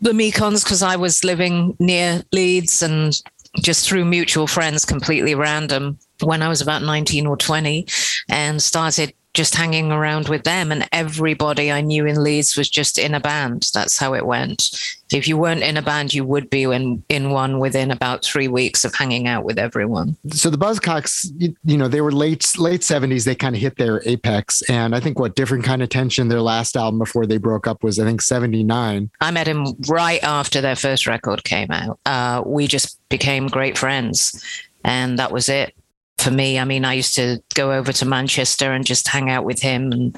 the 0.00 0.12
Mekons 0.12 0.64
because 0.64 0.82
I 0.82 0.96
was 0.96 1.24
living 1.24 1.76
near 1.78 2.22
Leeds 2.32 2.82
and 2.82 3.12
just 3.60 3.88
through 3.88 4.04
mutual 4.04 4.46
friends, 4.46 4.84
completely 4.84 5.34
random, 5.34 5.98
when 6.22 6.42
I 6.42 6.48
was 6.48 6.60
about 6.60 6.82
19 6.82 7.26
or 7.26 7.36
20, 7.36 7.86
and 8.28 8.62
started 8.62 9.12
just 9.38 9.54
hanging 9.54 9.92
around 9.92 10.28
with 10.28 10.42
them. 10.42 10.72
And 10.72 10.88
everybody 10.90 11.70
I 11.70 11.80
knew 11.80 12.04
in 12.06 12.24
Leeds 12.24 12.56
was 12.56 12.68
just 12.68 12.98
in 12.98 13.14
a 13.14 13.20
band. 13.20 13.70
That's 13.72 13.96
how 13.96 14.12
it 14.14 14.26
went. 14.26 14.76
If 15.12 15.28
you 15.28 15.38
weren't 15.38 15.62
in 15.62 15.76
a 15.76 15.82
band, 15.82 16.12
you 16.12 16.24
would 16.24 16.50
be 16.50 16.64
in, 16.64 17.04
in 17.08 17.30
one 17.30 17.60
within 17.60 17.92
about 17.92 18.24
three 18.24 18.48
weeks 18.48 18.84
of 18.84 18.96
hanging 18.96 19.28
out 19.28 19.44
with 19.44 19.56
everyone. 19.56 20.16
So 20.32 20.50
the 20.50 20.58
Buzzcocks, 20.58 21.30
you, 21.38 21.54
you 21.64 21.76
know, 21.76 21.86
they 21.86 22.00
were 22.00 22.10
late 22.10 22.44
late 22.58 22.82
seventies. 22.82 23.24
They 23.24 23.36
kind 23.36 23.54
of 23.54 23.62
hit 23.62 23.76
their 23.76 24.02
apex, 24.06 24.60
and 24.68 24.92
I 24.92 24.98
think 24.98 25.20
what 25.20 25.36
different 25.36 25.64
kind 25.64 25.82
of 25.82 25.88
tension. 25.88 26.26
Their 26.26 26.42
last 26.42 26.76
album 26.76 26.98
before 26.98 27.24
they 27.24 27.38
broke 27.38 27.68
up 27.68 27.84
was 27.84 28.00
I 28.00 28.04
think 28.04 28.20
seventy 28.20 28.64
nine. 28.64 29.08
I 29.20 29.30
met 29.30 29.46
him 29.46 29.66
right 29.88 30.22
after 30.24 30.60
their 30.60 30.76
first 30.76 31.06
record 31.06 31.44
came 31.44 31.70
out. 31.70 32.00
Uh, 32.04 32.42
we 32.44 32.66
just 32.66 32.98
became 33.08 33.46
great 33.46 33.78
friends, 33.78 34.44
and 34.84 35.18
that 35.18 35.30
was 35.30 35.48
it 35.48 35.72
for 36.18 36.30
me. 36.30 36.58
I 36.58 36.64
mean, 36.64 36.84
I 36.84 36.94
used 36.94 37.14
to 37.14 37.38
go 37.54 37.72
over 37.72 37.92
to 37.92 38.04
Manchester 38.04 38.72
and 38.72 38.84
just 38.84 39.08
hang 39.08 39.30
out 39.30 39.44
with 39.44 39.60
him 39.60 39.92
and 39.92 40.16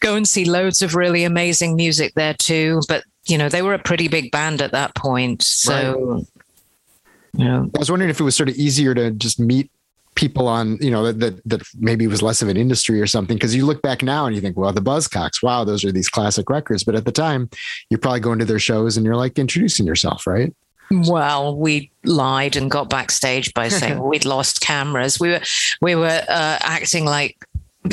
go 0.00 0.14
and 0.14 0.28
see 0.28 0.44
loads 0.44 0.82
of 0.82 0.94
really 0.94 1.24
amazing 1.24 1.76
music 1.76 2.14
there 2.14 2.34
too. 2.34 2.82
But, 2.88 3.04
you 3.26 3.38
know, 3.38 3.48
they 3.48 3.62
were 3.62 3.74
a 3.74 3.78
pretty 3.78 4.08
big 4.08 4.30
band 4.30 4.60
at 4.60 4.72
that 4.72 4.94
point. 4.94 5.42
So, 5.42 6.00
right. 6.00 6.26
you 7.34 7.44
know. 7.44 7.70
I 7.74 7.78
was 7.78 7.90
wondering 7.90 8.10
if 8.10 8.20
it 8.20 8.24
was 8.24 8.36
sort 8.36 8.48
of 8.48 8.56
easier 8.56 8.94
to 8.94 9.10
just 9.10 9.40
meet 9.40 9.70
people 10.14 10.46
on, 10.46 10.76
you 10.80 10.90
know, 10.90 11.10
that, 11.10 11.18
that, 11.18 11.48
that 11.48 11.62
maybe 11.80 12.06
was 12.06 12.22
less 12.22 12.40
of 12.40 12.48
an 12.48 12.56
industry 12.56 13.00
or 13.00 13.06
something. 13.06 13.36
Cause 13.36 13.54
you 13.54 13.66
look 13.66 13.82
back 13.82 14.02
now 14.02 14.26
and 14.26 14.34
you 14.34 14.40
think, 14.40 14.56
well, 14.56 14.72
the 14.72 14.80
Buzzcocks, 14.80 15.42
wow, 15.42 15.64
those 15.64 15.84
are 15.84 15.90
these 15.90 16.08
classic 16.08 16.48
records. 16.48 16.84
But 16.84 16.94
at 16.94 17.04
the 17.04 17.12
time, 17.12 17.50
you're 17.90 17.98
probably 17.98 18.20
going 18.20 18.38
to 18.38 18.44
their 18.44 18.60
shows 18.60 18.96
and 18.96 19.04
you're 19.04 19.16
like 19.16 19.38
introducing 19.38 19.86
yourself, 19.86 20.26
right? 20.26 20.54
Well, 20.90 21.56
we 21.56 21.90
lied 22.04 22.56
and 22.56 22.70
got 22.70 22.90
backstage 22.90 23.52
by 23.54 23.68
saying 23.68 24.02
we'd 24.02 24.24
lost 24.24 24.60
cameras. 24.60 25.18
We 25.18 25.30
were 25.30 25.40
we 25.80 25.94
were 25.94 26.22
uh, 26.28 26.58
acting 26.60 27.04
like 27.04 27.36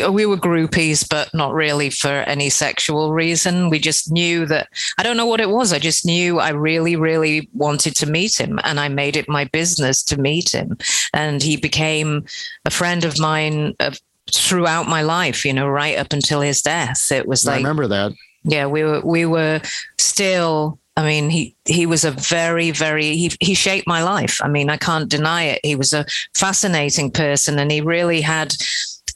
we 0.10 0.26
were 0.26 0.38
groupies, 0.38 1.08
but 1.08 1.34
not 1.34 1.54
really 1.54 1.90
for 1.90 2.08
any 2.08 2.50
sexual 2.50 3.12
reason. 3.12 3.70
We 3.70 3.80
just 3.80 4.10
knew 4.10 4.46
that 4.46 4.70
I 4.98 5.04
don't 5.04 5.18
know 5.18 5.26
what 5.26 5.42
it 5.42 5.50
was. 5.50 5.74
I 5.74 5.80
just 5.80 6.06
knew 6.06 6.40
I 6.40 6.50
really, 6.50 6.96
really 6.96 7.50
wanted 7.54 7.96
to 7.98 8.06
meet 8.06 8.40
him, 8.40 8.60
and 8.64 8.80
I 8.80 8.88
made 8.88 9.18
it 9.18 9.28
my 9.28 9.46
business 9.46 10.02
to 10.04 10.20
meet 10.20 10.54
him. 10.54 10.78
And 11.14 11.44
he 11.44 11.58
became 11.58 12.26
a 12.66 12.72
friend 12.72 13.04
of 13.04 13.20
mine 13.20 13.76
uh, 13.80 13.92
throughout 14.34 14.88
my 14.88 15.02
life. 15.02 15.44
You 15.44 15.54
know, 15.54 15.68
right 15.68 15.98
up 15.98 16.14
until 16.14 16.40
his 16.42 16.62
death. 16.62 17.12
It 17.12 17.28
was 17.28 17.46
like 17.46 17.56
I 17.56 17.58
remember 17.58 17.88
that. 17.88 18.14
Yeah, 18.44 18.68
we 18.68 18.84
were 18.84 19.02
we 19.02 19.26
were 19.26 19.62
still 19.98 20.80
I 20.98 21.06
mean, 21.06 21.30
he 21.30 21.56
he 21.66 21.86
was 21.86 22.04
a 22.04 22.12
very, 22.12 22.72
very 22.72 23.16
he 23.16 23.32
he 23.40 23.54
shaped 23.54 23.88
my 23.88 24.04
life. 24.04 24.40
I 24.44 24.50
mean, 24.50 24.70
I 24.70 24.78
can't 24.78 25.10
deny 25.10 25.44
it. 25.44 25.62
He 25.64 25.76
was 25.76 25.94
a 25.94 26.06
fascinating 26.36 27.12
person, 27.12 27.60
and 27.60 27.72
he 27.72 27.82
really 27.82 28.22
had 28.22 28.54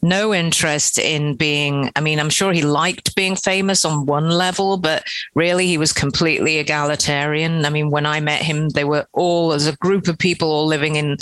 no 0.07 0.33
interest 0.33 0.97
in 0.97 1.35
being 1.35 1.91
i 1.95 2.01
mean 2.01 2.19
i'm 2.19 2.29
sure 2.29 2.53
he 2.53 2.61
liked 2.61 3.15
being 3.15 3.35
famous 3.35 3.83
on 3.85 4.05
one 4.05 4.29
level 4.29 4.77
but 4.77 5.03
really 5.33 5.67
he 5.67 5.77
was 5.77 5.91
completely 5.93 6.57
egalitarian. 6.57 7.65
I 7.65 7.69
mean 7.69 7.89
when 7.89 8.05
i 8.05 8.19
met 8.19 8.41
him 8.41 8.69
they 8.69 8.83
were 8.83 9.05
all 9.13 9.53
as 9.53 9.67
a 9.67 9.75
group 9.77 10.07
of 10.07 10.17
people 10.17 10.51
all 10.51 10.65
living 10.65 10.95
in 10.95 11.17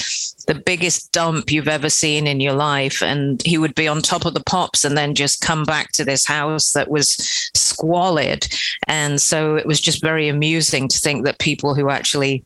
the 0.47 0.55
biggest 0.55 1.11
dump 1.11 1.51
you've 1.51 1.67
ever 1.67 1.89
seen 1.89 2.27
in 2.27 2.39
your 2.39 2.53
life. 2.53 3.01
And 3.01 3.41
he 3.45 3.57
would 3.57 3.75
be 3.75 3.87
on 3.87 4.01
top 4.01 4.25
of 4.25 4.33
the 4.33 4.43
pops 4.43 4.83
and 4.83 4.97
then 4.97 5.15
just 5.15 5.41
come 5.41 5.63
back 5.63 5.91
to 5.93 6.05
this 6.05 6.25
house 6.25 6.73
that 6.73 6.89
was 6.89 7.13
squalid. 7.53 8.47
And 8.87 9.21
so 9.21 9.55
it 9.55 9.65
was 9.65 9.79
just 9.79 10.01
very 10.01 10.27
amusing 10.27 10.87
to 10.87 10.99
think 10.99 11.25
that 11.25 11.39
people 11.39 11.75
who 11.75 11.89
actually 11.89 12.43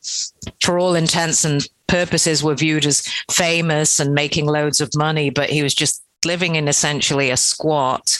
for 0.60 0.78
all 0.78 0.94
intents 0.94 1.44
and 1.44 1.68
purposes 1.88 2.44
were 2.44 2.54
viewed 2.54 2.84
as 2.84 3.06
famous 3.30 3.98
and 3.98 4.14
making 4.14 4.44
loads 4.44 4.78
of 4.80 4.90
money 4.94 5.30
but 5.30 5.48
he 5.48 5.62
was 5.62 5.74
just 5.74 6.02
living 6.24 6.56
in 6.56 6.68
essentially 6.68 7.30
a 7.30 7.36
squat. 7.36 8.18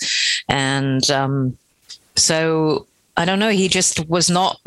And 0.48 1.08
um, 1.10 1.58
so 2.16 2.86
I 3.16 3.24
don't 3.24 3.38
know, 3.38 3.50
he 3.50 3.68
just 3.68 4.08
was 4.08 4.30
not 4.30 4.60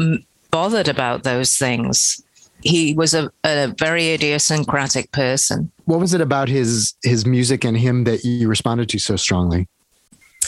bothered 0.52 0.88
about 0.88 1.24
those 1.24 1.58
things. 1.58 2.22
He 2.62 2.94
was 2.94 3.14
a, 3.14 3.32
a 3.44 3.74
very 3.80 4.10
idiosyncratic 4.10 5.12
person. 5.12 5.72
what 5.86 6.00
was 6.00 6.14
it 6.14 6.22
about 6.22 6.48
his 6.48 6.94
his 7.04 7.26
music 7.26 7.64
and 7.64 7.76
him 7.76 8.04
that 8.04 8.24
you 8.24 8.48
responded 8.48 8.90
to 8.90 9.00
so 9.00 9.16
strongly? 9.16 9.68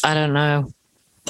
I 0.03 0.13
don't 0.13 0.33
know. 0.33 0.71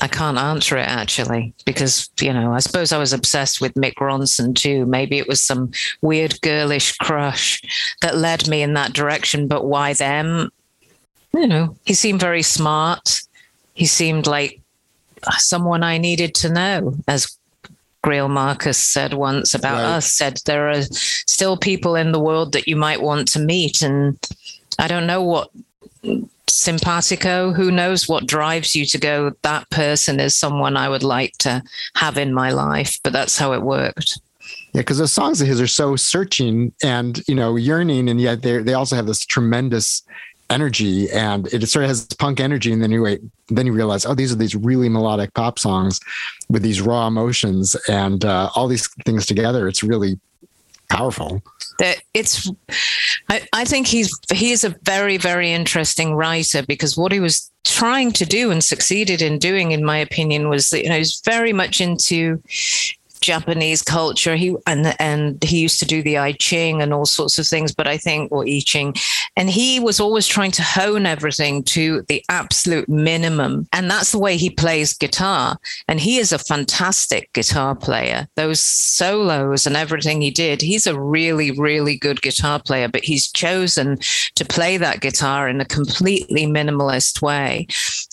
I 0.01 0.07
can't 0.07 0.39
answer 0.39 0.75
it 0.77 0.87
actually 0.87 1.53
because 1.65 2.09
you 2.19 2.33
know 2.33 2.51
I 2.51 2.59
suppose 2.59 2.91
I 2.91 2.97
was 2.97 3.13
obsessed 3.13 3.61
with 3.61 3.75
Mick 3.75 3.93
Ronson 3.95 4.55
too. 4.55 4.85
Maybe 4.85 5.19
it 5.19 5.27
was 5.27 5.41
some 5.41 5.71
weird 6.01 6.41
girlish 6.41 6.97
crush 6.97 7.61
that 8.01 8.17
led 8.17 8.47
me 8.49 8.63
in 8.63 8.73
that 8.73 8.93
direction. 8.93 9.47
But 9.47 9.65
why 9.65 9.93
them? 9.93 10.51
You 11.35 11.47
know, 11.47 11.75
he 11.85 11.93
seemed 11.93 12.19
very 12.19 12.43
smart. 12.43 13.21
He 13.73 13.85
seemed 13.85 14.27
like 14.27 14.59
someone 15.37 15.83
I 15.83 15.97
needed 15.97 16.35
to 16.35 16.49
know, 16.49 16.95
as 17.07 17.37
Greil 18.03 18.29
Marcus 18.29 18.77
said 18.77 19.13
once 19.13 19.53
about 19.55 19.77
Right. 19.81 19.95
us. 19.95 20.13
Said 20.13 20.39
there 20.45 20.69
are 20.69 20.81
still 20.91 21.57
people 21.57 21.95
in 21.95 22.11
the 22.11 22.19
world 22.19 22.51
that 22.53 22.67
you 22.67 22.75
might 22.75 23.01
want 23.01 23.27
to 23.29 23.39
meet, 23.39 23.81
and 23.81 24.17
I 24.77 24.87
don't 24.87 25.07
know 25.07 25.21
what 25.23 25.49
simpatico 26.47 27.51
who 27.51 27.71
knows 27.71 28.07
what 28.07 28.27
drives 28.27 28.75
you 28.75 28.85
to 28.85 28.97
go 28.97 29.31
that 29.41 29.67
person 29.71 30.19
is 30.19 30.37
someone 30.37 30.77
i 30.77 30.87
would 30.87 31.01
like 31.01 31.33
to 31.39 31.61
have 31.95 32.17
in 32.17 32.31
my 32.33 32.51
life 32.51 32.99
but 33.03 33.11
that's 33.11 33.37
how 33.37 33.53
it 33.53 33.61
worked 33.63 34.19
Yeah, 34.73 34.81
because 34.81 34.97
those 34.99 35.11
songs 35.11 35.41
of 35.41 35.47
his 35.47 35.59
are 35.59 35.67
so 35.67 35.95
searching 35.95 36.71
and 36.83 37.21
you 37.27 37.35
know 37.35 37.55
yearning, 37.55 38.07
and 38.09 38.19
yet 38.21 38.43
they 38.43 38.59
they 38.59 38.73
also 38.75 38.95
have 38.95 39.07
this 39.07 39.25
tremendous 39.25 40.03
energy, 40.53 41.09
and 41.11 41.47
it 41.53 41.67
sort 41.67 41.83
of 41.83 41.89
has 41.89 42.05
punk 42.19 42.39
energy. 42.39 42.71
And 42.71 42.81
then 42.81 42.91
you 42.91 43.01
wait, 43.01 43.21
then 43.49 43.65
you 43.65 43.73
realize, 43.73 44.05
oh, 44.05 44.15
these 44.15 44.31
are 44.31 44.37
these 44.37 44.55
really 44.55 44.89
melodic 44.89 45.33
pop 45.33 45.59
songs 45.59 45.99
with 46.49 46.61
these 46.61 46.81
raw 46.81 47.07
emotions 47.07 47.75
and 47.89 48.23
uh, 48.23 48.49
all 48.55 48.67
these 48.67 48.87
things 49.05 49.25
together. 49.25 49.67
It's 49.67 49.83
really 49.83 50.19
powerful. 50.89 51.41
that 51.79 52.01
it's 52.13 52.49
I, 53.29 53.47
I 53.53 53.65
think 53.65 53.87
he's 53.87 54.11
he 54.31 54.51
is 54.51 54.63
a 54.63 54.75
very 54.83 55.17
very 55.17 55.51
interesting 55.51 56.13
writer 56.13 56.63
because 56.67 56.95
what 56.95 57.11
he 57.11 57.19
was 57.19 57.49
trying 57.63 58.11
to 58.11 58.25
do 58.25 58.51
and 58.51 58.63
succeeded 58.63 59.21
in 59.21 59.39
doing 59.39 59.71
in 59.71 59.83
my 59.83 59.97
opinion 59.97 60.49
was 60.49 60.69
that 60.69 60.83
you 60.83 60.89
know 60.89 60.97
he's 60.97 61.21
very 61.25 61.53
much 61.53 61.81
into 61.81 62.41
Japanese 63.23 63.81
culture. 63.81 64.35
He 64.35 64.55
and 64.67 64.95
and 64.99 65.43
he 65.43 65.59
used 65.59 65.79
to 65.79 65.85
do 65.85 66.03
the 66.03 66.17
I 66.17 66.33
Ching 66.33 66.81
and 66.81 66.93
all 66.93 67.05
sorts 67.05 67.39
of 67.39 67.47
things, 67.47 67.73
but 67.73 67.87
I 67.87 67.97
think 67.97 68.31
or 68.31 68.45
I 68.45 68.61
Ching, 68.63 68.95
and 69.35 69.49
he 69.49 69.79
was 69.79 69.99
always 69.99 70.27
trying 70.27 70.51
to 70.51 70.63
hone 70.63 71.05
everything 71.05 71.63
to 71.63 72.03
the 72.09 72.23
absolute 72.29 72.87
minimum, 72.89 73.67
and 73.73 73.89
that's 73.89 74.11
the 74.11 74.19
way 74.19 74.37
he 74.37 74.49
plays 74.49 74.93
guitar. 74.93 75.57
And 75.87 75.99
he 75.99 76.17
is 76.17 76.31
a 76.31 76.37
fantastic 76.37 77.31
guitar 77.33 77.75
player. 77.75 78.27
Those 78.35 78.59
solos 78.59 79.65
and 79.65 79.75
everything 79.75 80.21
he 80.21 80.31
did, 80.31 80.61
he's 80.61 80.85
a 80.85 80.99
really 80.99 81.51
really 81.51 81.97
good 81.97 82.21
guitar 82.21 82.59
player. 82.59 82.87
But 82.87 83.03
he's 83.03 83.31
chosen 83.31 83.97
to 84.35 84.45
play 84.45 84.77
that 84.77 85.01
guitar 85.01 85.47
in 85.47 85.61
a 85.61 85.65
completely 85.65 86.45
minimalist 86.45 87.21
way, 87.21 87.67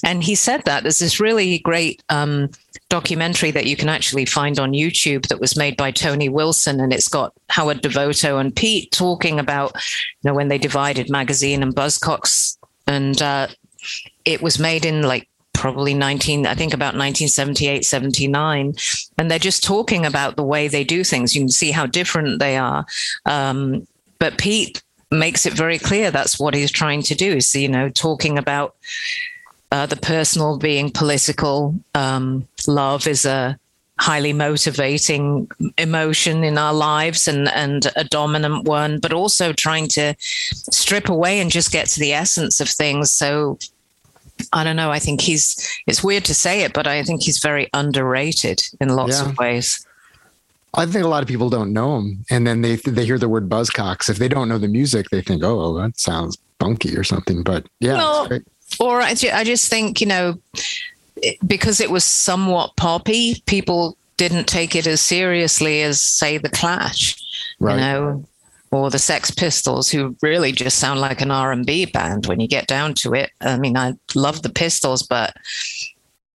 and 0.04 0.22
he 0.22 0.34
said 0.34 0.64
that 0.64 0.84
there's 0.84 1.00
this 1.00 1.20
really 1.20 1.58
great. 1.58 2.02
Um, 2.08 2.50
documentary 2.90 3.50
that 3.52 3.64
you 3.64 3.76
can 3.76 3.88
actually 3.88 4.26
find 4.26 4.58
on 4.58 4.72
YouTube 4.72 5.26
that 5.28 5.40
was 5.40 5.56
made 5.56 5.76
by 5.78 5.90
Tony 5.90 6.28
Wilson, 6.28 6.80
and 6.80 6.92
it's 6.92 7.08
got 7.08 7.32
Howard 7.48 7.80
Devoto 7.82 8.38
and 8.38 8.54
Pete 8.54 8.90
talking 8.92 9.38
about, 9.38 9.72
you 10.22 10.28
know, 10.28 10.34
when 10.34 10.48
they 10.48 10.58
divided 10.58 11.08
magazine 11.08 11.62
and 11.62 11.74
Buzzcocks, 11.74 12.58
and 12.86 13.22
uh, 13.22 13.46
it 14.26 14.42
was 14.42 14.58
made 14.58 14.84
in 14.84 15.02
like 15.02 15.26
probably 15.52 15.92
19 15.92 16.46
i 16.46 16.54
think 16.54 16.72
about 16.72 16.94
1978 16.94 17.84
79 17.84 18.72
and 19.18 19.30
they're 19.30 19.38
just 19.38 19.62
talking 19.62 20.06
about 20.06 20.36
the 20.36 20.42
way 20.42 20.68
they 20.68 20.84
do 20.84 21.04
things. 21.04 21.34
You 21.34 21.42
can 21.42 21.50
see 21.50 21.70
how 21.70 21.84
different 21.84 22.38
they 22.38 22.56
are. 22.56 22.86
Um, 23.26 23.86
but 24.18 24.38
pete 24.38 24.82
makes 25.10 25.44
it 25.44 25.52
very 25.52 25.78
clear 25.78 26.10
that's 26.10 26.38
what 26.38 26.54
he's 26.54 26.70
trying 26.70 27.02
to 27.02 27.14
do 27.14 27.32
is 27.32 27.54
you 27.54 27.68
know 27.68 27.90
talking 27.90 28.38
about 28.38 28.76
uh, 29.72 29.86
the 29.86 29.96
personal 29.96 30.58
being 30.58 30.90
political. 30.90 31.74
Um, 31.94 32.46
love 32.66 33.06
is 33.06 33.24
a 33.24 33.58
highly 33.98 34.32
motivating 34.32 35.46
emotion 35.76 36.42
in 36.42 36.56
our 36.56 36.72
lives 36.72 37.28
and, 37.28 37.48
and 37.50 37.90
a 37.96 38.04
dominant 38.04 38.64
one, 38.64 38.98
but 38.98 39.12
also 39.12 39.52
trying 39.52 39.86
to 39.88 40.14
strip 40.18 41.08
away 41.08 41.38
and 41.40 41.50
just 41.50 41.70
get 41.70 41.86
to 41.88 42.00
the 42.00 42.12
essence 42.12 42.60
of 42.60 42.68
things. 42.68 43.12
So 43.12 43.58
I 44.54 44.64
don't 44.64 44.76
know. 44.76 44.90
I 44.90 44.98
think 45.00 45.20
he's, 45.20 45.68
it's 45.86 46.02
weird 46.02 46.24
to 46.24 46.34
say 46.34 46.62
it, 46.62 46.72
but 46.72 46.86
I 46.86 47.02
think 47.02 47.22
he's 47.22 47.40
very 47.40 47.68
underrated 47.74 48.62
in 48.80 48.88
lots 48.88 49.20
Yeah. 49.20 49.28
of 49.28 49.36
ways. 49.38 49.86
I 50.72 50.86
think 50.86 51.04
a 51.04 51.08
lot 51.08 51.22
of 51.22 51.28
people 51.28 51.50
don't 51.50 51.72
know 51.72 51.98
him, 51.98 52.24
and 52.30 52.46
then 52.46 52.62
they 52.62 52.76
they 52.76 53.04
hear 53.04 53.18
the 53.18 53.28
word 53.28 53.48
Buzzcocks. 53.48 54.08
If 54.08 54.18
they 54.18 54.28
don't 54.28 54.48
know 54.48 54.56
the 54.56 54.68
music, 54.68 55.10
they 55.10 55.20
think, 55.20 55.42
"Oh, 55.42 55.74
that 55.80 55.98
sounds 55.98 56.38
funky 56.60 56.96
or 56.96 57.02
something." 57.02 57.42
But 57.42 57.66
yeah, 57.80 57.94
Well, 57.94 58.20
it's 58.20 58.28
great. 58.28 58.42
Or 58.78 59.00
I, 59.00 59.14
ju- 59.14 59.30
I 59.32 59.44
just 59.44 59.68
think 59.68 60.00
you 60.00 60.06
know 60.06 60.38
because 61.46 61.80
it 61.80 61.90
was 61.90 62.04
somewhat 62.04 62.76
poppy 62.76 63.42
people 63.46 63.96
didn't 64.16 64.46
take 64.46 64.74
it 64.74 64.86
as 64.86 65.00
seriously 65.00 65.82
as 65.82 66.00
say 66.00 66.38
the 66.38 66.48
clash 66.48 67.16
right. 67.58 67.74
you 67.74 67.80
know 67.80 68.24
or 68.72 68.88
the 68.88 68.98
sex 68.98 69.30
pistols 69.30 69.90
who 69.90 70.16
really 70.22 70.52
just 70.52 70.78
sound 70.78 71.00
like 71.00 71.20
an 71.20 71.30
r&b 71.30 71.86
band 71.86 72.26
when 72.26 72.40
you 72.40 72.46
get 72.46 72.66
down 72.66 72.94
to 72.94 73.14
it 73.14 73.30
i 73.40 73.58
mean 73.58 73.76
i 73.76 73.92
love 74.14 74.42
the 74.42 74.50
pistols 74.50 75.02
but 75.02 75.34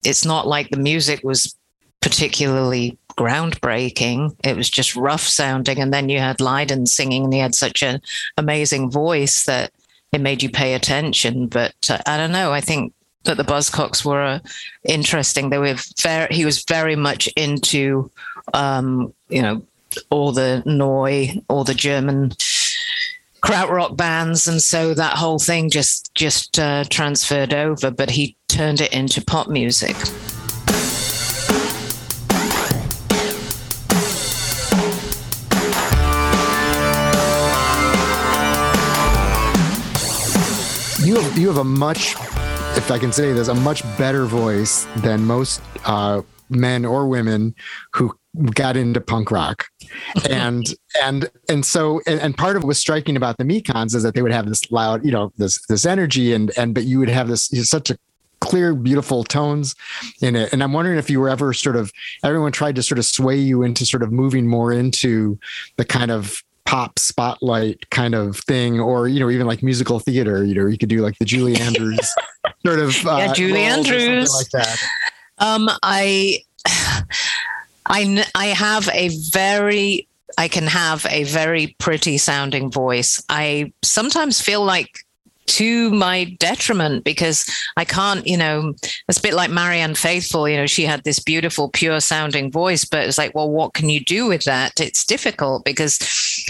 it's 0.05 0.25
not 0.25 0.47
like 0.47 0.71
the 0.71 0.77
music 0.77 1.21
was 1.23 1.57
particularly 2.01 2.97
groundbreaking 3.17 4.35
it 4.43 4.57
was 4.57 4.71
just 4.71 4.97
rough 4.97 5.21
sounding 5.21 5.79
and 5.79 5.93
then 5.93 6.09
you 6.09 6.19
had 6.19 6.41
Lydon 6.41 6.87
singing 6.87 7.25
and 7.25 7.33
he 7.33 7.39
had 7.39 7.55
such 7.55 7.83
an 7.83 8.01
amazing 8.37 8.91
voice 8.91 9.45
that 9.45 9.71
it 10.13 10.21
made 10.21 10.43
you 10.43 10.51
pay 10.51 10.75
attention. 10.75 11.49
But 11.49 11.75
uh, 11.89 11.99
I 12.07 12.17
don't 12.17 12.33
know. 12.33 12.53
I 12.53 12.61
think 12.61 12.93
that 13.25 13.37
the 13.37 13.45
Buzzcocks 13.45 14.05
were 14.05 14.23
uh, 14.23 14.39
interesting. 14.85 15.51
They 15.51 15.59
were 15.59 15.77
very. 16.01 16.29
He 16.35 16.45
was 16.45 16.65
very 16.65 16.97
much 16.97 17.29
into, 17.37 18.11
um, 18.53 19.15
you 19.29 19.43
know, 19.43 19.63
all 20.11 20.33
the 20.33 20.63
Neu, 20.67 21.43
all 21.49 21.65
the 21.65 21.75
German 21.75 22.33
krautrock 23.43 23.97
bands, 23.97 24.47
and 24.47 24.63
so 24.63 24.95
that 24.95 25.17
whole 25.17 25.39
thing 25.39 25.71
just 25.71 26.15
just 26.15 26.59
uh, 26.59 26.85
transferred 26.85 27.55
over. 27.55 27.91
But 27.91 28.11
he 28.11 28.37
turned 28.49 28.81
it 28.81 28.93
into 28.93 29.25
pop 29.25 29.49
music. 29.49 29.97
Have 41.53 41.61
a 41.61 41.65
much, 41.65 42.15
if 42.79 42.91
I 42.91 42.99
can 42.99 43.13
say 43.13 43.35
this, 43.35 43.49
a 43.49 43.55
much 43.55 43.83
better 43.99 44.25
voice 44.25 44.87
than 44.97 45.27
most 45.27 45.61
uh, 45.85 46.23
men 46.49 46.87
or 46.87 47.07
women 47.07 47.55
who 47.93 48.17
got 48.55 48.75
into 48.75 49.03
punk 49.03 49.31
rock, 49.31 49.67
and 50.31 50.75
and 51.03 51.31
and 51.51 51.67
so 51.67 52.01
and, 52.07 52.19
and 52.21 52.39
part 52.39 52.57
of 52.57 52.63
what 52.63 52.69
was 52.69 52.79
striking 52.79 53.19
about 53.19 53.37
the 53.37 53.45
Mekons 53.45 53.95
is 53.95 54.03
that 54.03 54.15
they 54.15 54.23
would 54.23 54.33
have 54.33 54.49
this 54.49 54.73
loud, 54.73 55.05
you 55.05 55.13
know, 55.13 55.31
this 55.37 55.61
this 55.67 55.85
energy, 55.85 56.33
and 56.33 56.51
and 56.57 56.75
but 56.75 56.85
you 56.85 56.99
would 56.99 57.11
have 57.11 57.29
this 57.29 57.51
such 57.69 57.91
a 57.91 57.99
clear, 58.41 58.75
beautiful 58.75 59.23
tones 59.23 59.75
in 60.23 60.35
it. 60.35 60.55
And 60.55 60.63
I'm 60.63 60.73
wondering 60.73 60.99
if 60.99 61.11
you 61.11 61.21
were 61.21 61.29
ever 61.29 61.53
sort 61.53 61.77
of 61.77 61.93
everyone 62.25 62.53
tried 62.53 62.77
to 62.77 62.83
sort 62.83 62.99
of 62.99 63.05
sway 63.05 63.37
you 63.37 63.63
into 63.63 63.85
sort 63.85 64.03
of 64.03 64.11
moving 64.11 64.47
more 64.47 64.73
into 64.73 65.39
the 65.77 65.85
kind 65.85 66.11
of 66.11 66.43
pop 66.73 66.99
spotlight 66.99 67.91
kind 67.91 68.15
of 68.15 68.39
thing, 68.39 68.81
or 68.81 69.07
you 69.07 69.21
know, 69.21 69.29
even 69.29 69.47
like 69.47 69.63
musical 69.63 69.99
theater. 70.01 70.43
You 70.43 70.55
know, 70.55 70.67
you 70.67 70.79
could 70.79 70.89
do 70.89 71.03
like 71.03 71.19
the 71.19 71.27
Julie 71.27 71.57
Andrews 71.61 72.15
sort 72.65 72.79
of 72.79 73.07
uh, 73.07 73.17
Yeah, 73.19 73.33
Julie 73.35 73.53
roles 73.67 73.81
or 73.81 73.85
something 73.85 74.09
Andrews. 74.09 74.35
like 74.35 74.51
that. 74.51 74.83
Um, 75.39 75.69
I, 75.83 76.39
I, 77.87 78.25
I 78.35 78.47
have 78.47 78.89
a 78.95 79.11
very, 79.31 80.09
I 80.39 80.49
can 80.49 80.67
have 80.67 81.05
a 81.11 81.25
very 81.25 81.77
pretty 81.79 82.17
sounding 82.17 82.71
voice. 82.71 83.23
I 83.29 83.75
sometimes 83.83 84.41
feel 84.41 84.65
like 84.65 85.05
to 85.45 85.91
my 85.91 86.25
detriment 86.39 87.05
because 87.05 87.51
I 87.77 87.85
can't, 87.85 88.27
you 88.27 88.39
know, 88.39 88.75
it's 89.09 89.19
a 89.19 89.23
bit 89.23 89.35
like 89.35 89.51
Marianne 89.51 89.95
Faithfull, 89.95 90.49
you 90.49 90.57
know, 90.57 90.67
she 90.67 90.85
had 90.85 91.05
this 91.05 91.19
beautiful, 91.19 91.69
pure 91.69 92.01
sounding 92.01 92.51
voice, 92.51 92.87
but 92.87 93.07
it's 93.07 93.19
like, 93.19 93.35
well, 93.35 93.51
what 93.51 93.75
can 93.75 93.91
you 93.91 94.01
do 94.01 94.27
with 94.27 94.45
that? 94.45 94.81
It's 94.81 95.05
difficult 95.05 95.65
because 95.67 95.99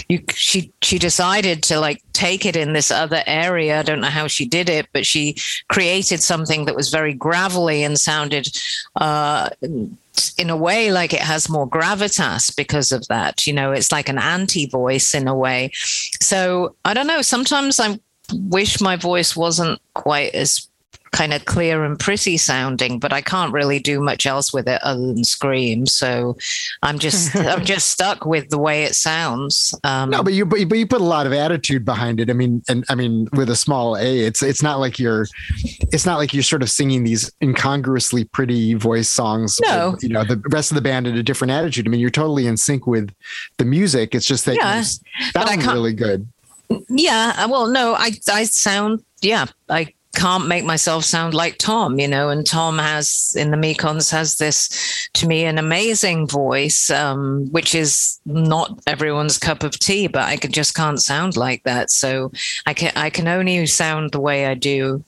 you, 0.09 0.23
she, 0.33 0.71
she 0.81 0.97
decided 0.99 1.63
to 1.63 1.79
like 1.79 2.01
take 2.13 2.45
it 2.45 2.55
in 2.55 2.73
this 2.73 2.91
other 2.91 3.23
area. 3.25 3.79
I 3.79 3.83
don't 3.83 4.01
know 4.01 4.07
how 4.07 4.27
she 4.27 4.45
did 4.45 4.69
it, 4.69 4.87
but 4.93 5.05
she 5.05 5.35
created 5.69 6.21
something 6.21 6.65
that 6.65 6.75
was 6.75 6.89
very 6.89 7.13
gravelly 7.13 7.83
and 7.83 7.99
sounded, 7.99 8.47
uh, 8.95 9.49
in 10.37 10.49
a 10.49 10.57
way 10.57 10.91
like 10.91 11.11
it 11.11 11.21
has 11.21 11.49
more 11.49 11.67
gravitas 11.67 12.55
because 12.55 12.91
of 12.91 13.07
that. 13.07 13.47
You 13.47 13.53
know 13.53 13.71
it's 13.71 13.91
like 13.91 14.09
an 14.09 14.19
anti 14.19 14.67
voice 14.67 15.15
in 15.15 15.27
a 15.27 15.35
way. 15.35 15.71
So 16.21 16.75
i 16.85 16.93
don't 16.93 17.07
know. 17.07 17.21
Sometimes 17.21 17.79
i 17.79 17.99
wish 18.31 18.79
my 18.81 18.95
voice 18.95 19.35
wasn't 19.35 19.81
quite 19.93 20.33
as 20.33 20.67
kind 21.13 21.31
of 21.31 21.45
clear 21.45 21.85
and 21.85 21.97
pretty 21.99 22.35
sounding, 22.37 22.99
but 22.99 23.13
I 23.13 23.21
can't 23.21 23.53
really 23.53 23.79
do 23.79 24.01
much 24.01 24.25
else 24.25 24.51
with 24.51 24.67
it 24.67 24.81
other 24.83 24.99
than 24.99 25.23
scream. 25.23 25.85
So 25.85 26.35
I'm 26.81 26.99
just 26.99 27.35
I'm 27.53 27.63
just 27.63 27.89
stuck 27.89 28.25
with 28.25 28.49
the 28.49 28.57
way 28.57 28.83
it 28.83 28.95
sounds. 28.95 29.73
Um, 29.83 30.09
no, 30.09 30.23
but 30.23 30.33
you 30.33 30.45
but 30.45 30.59
you, 30.59 30.65
but 30.65 30.77
you 30.77 30.87
put 30.87 31.01
a 31.01 31.05
lot 31.05 31.25
of 31.25 31.31
attitude 31.31 31.85
behind 31.85 32.19
it. 32.19 32.29
I 32.29 32.33
mean, 32.33 32.61
and 32.67 32.83
I 32.89 32.95
mean 32.95 33.29
with 33.33 33.49
a 33.49 33.55
small 33.55 33.95
a, 33.95 34.19
it's 34.19 34.43
it's 34.43 34.61
not 34.63 34.79
like 34.79 34.99
you're 34.99 35.27
it's 35.93 36.05
not 36.05 36.17
like 36.17 36.33
you're 36.33 36.43
sort 36.43 36.63
of 36.63 36.69
singing 36.69 37.03
these 37.03 37.31
incongruously 37.41 38.25
pretty 38.25 38.73
voice 38.73 39.07
songs. 39.09 39.59
No. 39.63 39.91
with, 39.91 40.03
you 40.03 40.09
know 40.09 40.23
the 40.23 40.41
rest 40.49 40.71
of 40.71 40.75
the 40.75 40.81
band 40.81 41.05
had 41.05 41.15
a 41.15 41.23
different 41.23 41.51
attitude. 41.51 41.87
I 41.87 41.89
mean, 41.89 41.99
you're 41.99 42.09
totally 42.09 42.47
in 42.47 42.57
sync 42.57 42.87
with 42.87 43.13
the 43.57 43.65
music. 43.65 44.15
It's 44.15 44.25
just 44.25 44.45
that 44.45 44.55
Yeah, 44.55 44.77
you 44.79 44.83
sound 45.31 45.65
really 45.67 45.93
good. 45.93 46.27
yeah 46.89 47.33
uh, 47.37 47.47
well 47.47 47.67
no 47.67 47.93
i 47.93 48.11
i 48.31 48.45
sound 48.45 49.03
yeah 49.21 49.45
i 49.69 49.93
can't 50.15 50.47
make 50.47 50.63
myself 50.63 51.03
sound 51.03 51.33
like 51.33 51.57
tom 51.57 51.99
you 51.99 52.07
know 52.07 52.29
and 52.29 52.45
tom 52.45 52.77
has 52.77 53.35
in 53.37 53.51
the 53.51 53.57
mekons 53.57 54.11
has 54.11 54.37
this 54.37 55.09
to 55.13 55.27
me 55.27 55.43
an 55.43 55.57
amazing 55.57 56.27
voice 56.27 56.89
um 56.89 57.47
which 57.51 57.73
is 57.73 58.19
not 58.25 58.79
everyone's 58.87 59.37
cup 59.37 59.63
of 59.63 59.77
tea 59.79 60.07
but 60.07 60.23
i 60.23 60.37
could 60.37 60.53
just 60.53 60.75
can't 60.75 61.01
sound 61.01 61.35
like 61.35 61.63
that. 61.63 61.89
So 61.89 62.31
i 62.65 62.73
can 62.73 62.91
i 62.95 63.09
can 63.09 63.27
only 63.27 63.65
sound 63.65 64.11
the 64.11 64.19
way 64.19 64.45
i 64.45 64.53
do. 64.53 65.03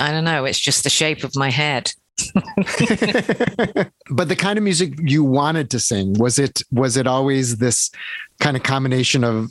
I 0.00 0.10
don't 0.10 0.24
know. 0.24 0.44
It's 0.44 0.58
just 0.58 0.84
the 0.84 0.90
shape 0.90 1.24
of 1.24 1.34
my 1.36 1.50
head. 1.50 1.92
But 4.08 4.28
the 4.28 4.36
kind 4.36 4.56
of 4.56 4.62
music 4.62 4.94
you 4.98 5.24
wanted 5.24 5.70
to 5.70 5.80
sing 5.80 6.14
was 6.14 6.38
it 6.38 6.62
was 6.70 6.96
it 6.96 7.06
always 7.06 7.56
this 7.56 7.90
kind 8.40 8.56
of 8.56 8.62
combination 8.62 9.24
of 9.24 9.50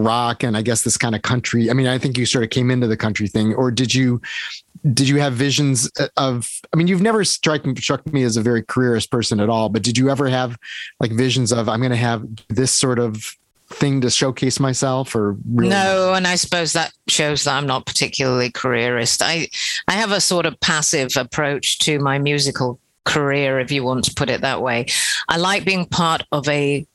rock 0.00 0.42
and 0.42 0.56
I 0.56 0.62
guess 0.62 0.82
this 0.82 0.96
kind 0.96 1.14
of 1.14 1.22
country. 1.22 1.70
I 1.70 1.72
mean, 1.72 1.86
I 1.86 1.98
think 1.98 2.18
you 2.18 2.26
sort 2.26 2.44
of 2.44 2.50
came 2.50 2.70
into 2.70 2.86
the 2.86 2.96
country 2.96 3.28
thing, 3.28 3.54
or 3.54 3.70
did 3.70 3.94
you 3.94 4.20
did 4.92 5.08
you 5.08 5.16
have 5.18 5.32
visions 5.32 5.90
uh, 5.98 6.08
of? 6.16 6.48
I 6.72 6.76
mean, 6.76 6.86
you've 6.86 7.02
never 7.02 7.24
struck 7.24 7.62
struck 7.78 8.06
me 8.12 8.22
as 8.22 8.36
a 8.36 8.42
very 8.42 8.62
careerist 8.62 9.10
person 9.10 9.40
at 9.40 9.48
all, 9.48 9.68
but 9.68 9.82
did 9.82 9.98
you 9.98 10.10
ever 10.10 10.28
have 10.28 10.56
like 11.00 11.12
visions 11.12 11.52
of 11.52 11.68
I'm 11.68 11.80
going 11.80 11.90
to 11.90 11.96
have 11.96 12.24
this 12.48 12.72
sort 12.72 12.98
of 12.98 13.36
thing 13.70 14.00
to 14.00 14.10
showcase 14.10 14.58
myself, 14.58 15.14
or 15.14 15.36
really 15.52 15.70
No, 15.70 16.14
and 16.14 16.26
I 16.26 16.36
suppose 16.36 16.72
that 16.72 16.92
shows 17.08 17.44
that 17.44 17.56
I'm 17.56 17.66
not 17.66 17.86
particularly 17.86 18.50
careerist. 18.50 19.22
I 19.22 19.48
I 19.86 19.92
have 19.92 20.12
a 20.12 20.20
sort 20.20 20.46
of 20.46 20.58
passive 20.60 21.16
approach 21.16 21.78
to 21.80 21.98
my 21.98 22.18
musical 22.18 22.80
career, 23.04 23.58
if 23.58 23.72
you 23.72 23.82
want 23.82 24.04
to 24.04 24.14
put 24.14 24.30
it 24.30 24.42
that 24.42 24.62
way. 24.62 24.86
I 25.28 25.38
like 25.38 25.64
being 25.64 25.86
part 25.86 26.22
of 26.30 26.48
a 26.48 26.58
a 26.58 26.86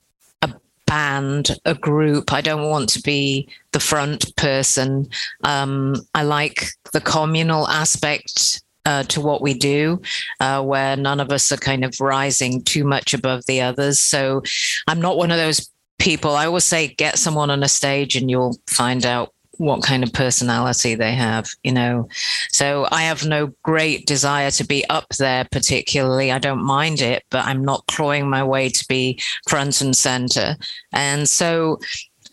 band, 0.85 1.57
a 1.65 1.73
group. 1.73 2.31
I 2.33 2.41
don't 2.41 2.69
want 2.69 2.89
to 2.89 3.01
be 3.01 3.47
the 3.71 3.79
front 3.79 4.35
person. 4.35 5.07
Um, 5.43 5.95
I 6.13 6.23
like 6.23 6.67
the 6.91 7.01
communal 7.01 7.67
aspect 7.67 8.61
uh, 8.85 9.03
to 9.03 9.21
what 9.21 9.41
we 9.41 9.53
do, 9.53 10.01
uh, 10.39 10.61
where 10.61 10.95
none 10.95 11.19
of 11.19 11.31
us 11.31 11.51
are 11.51 11.57
kind 11.57 11.85
of 11.85 11.99
rising 11.99 12.63
too 12.63 12.83
much 12.83 13.13
above 13.13 13.45
the 13.47 13.61
others. 13.61 13.99
So 13.99 14.43
I'm 14.87 15.01
not 15.01 15.17
one 15.17 15.31
of 15.31 15.37
those 15.37 15.69
people. 15.99 16.35
I 16.35 16.45
always 16.45 16.65
say, 16.65 16.89
get 16.89 17.17
someone 17.17 17.49
on 17.49 17.63
a 17.63 17.69
stage 17.69 18.15
and 18.15 18.29
you'll 18.29 18.57
find 18.67 19.05
out 19.05 19.32
what 19.57 19.83
kind 19.83 20.03
of 20.03 20.11
personality 20.13 20.95
they 20.95 21.13
have, 21.13 21.47
you 21.63 21.71
know. 21.71 22.07
So 22.49 22.87
I 22.91 23.03
have 23.03 23.25
no 23.25 23.53
great 23.63 24.05
desire 24.07 24.51
to 24.51 24.65
be 24.65 24.83
up 24.89 25.07
there 25.19 25.45
particularly. 25.51 26.31
I 26.31 26.39
don't 26.39 26.63
mind 26.63 27.01
it, 27.01 27.23
but 27.29 27.45
I'm 27.45 27.63
not 27.63 27.85
clawing 27.87 28.29
my 28.29 28.43
way 28.43 28.69
to 28.69 28.87
be 28.87 29.21
front 29.47 29.81
and 29.81 29.95
center. 29.95 30.55
And 30.91 31.29
so 31.29 31.79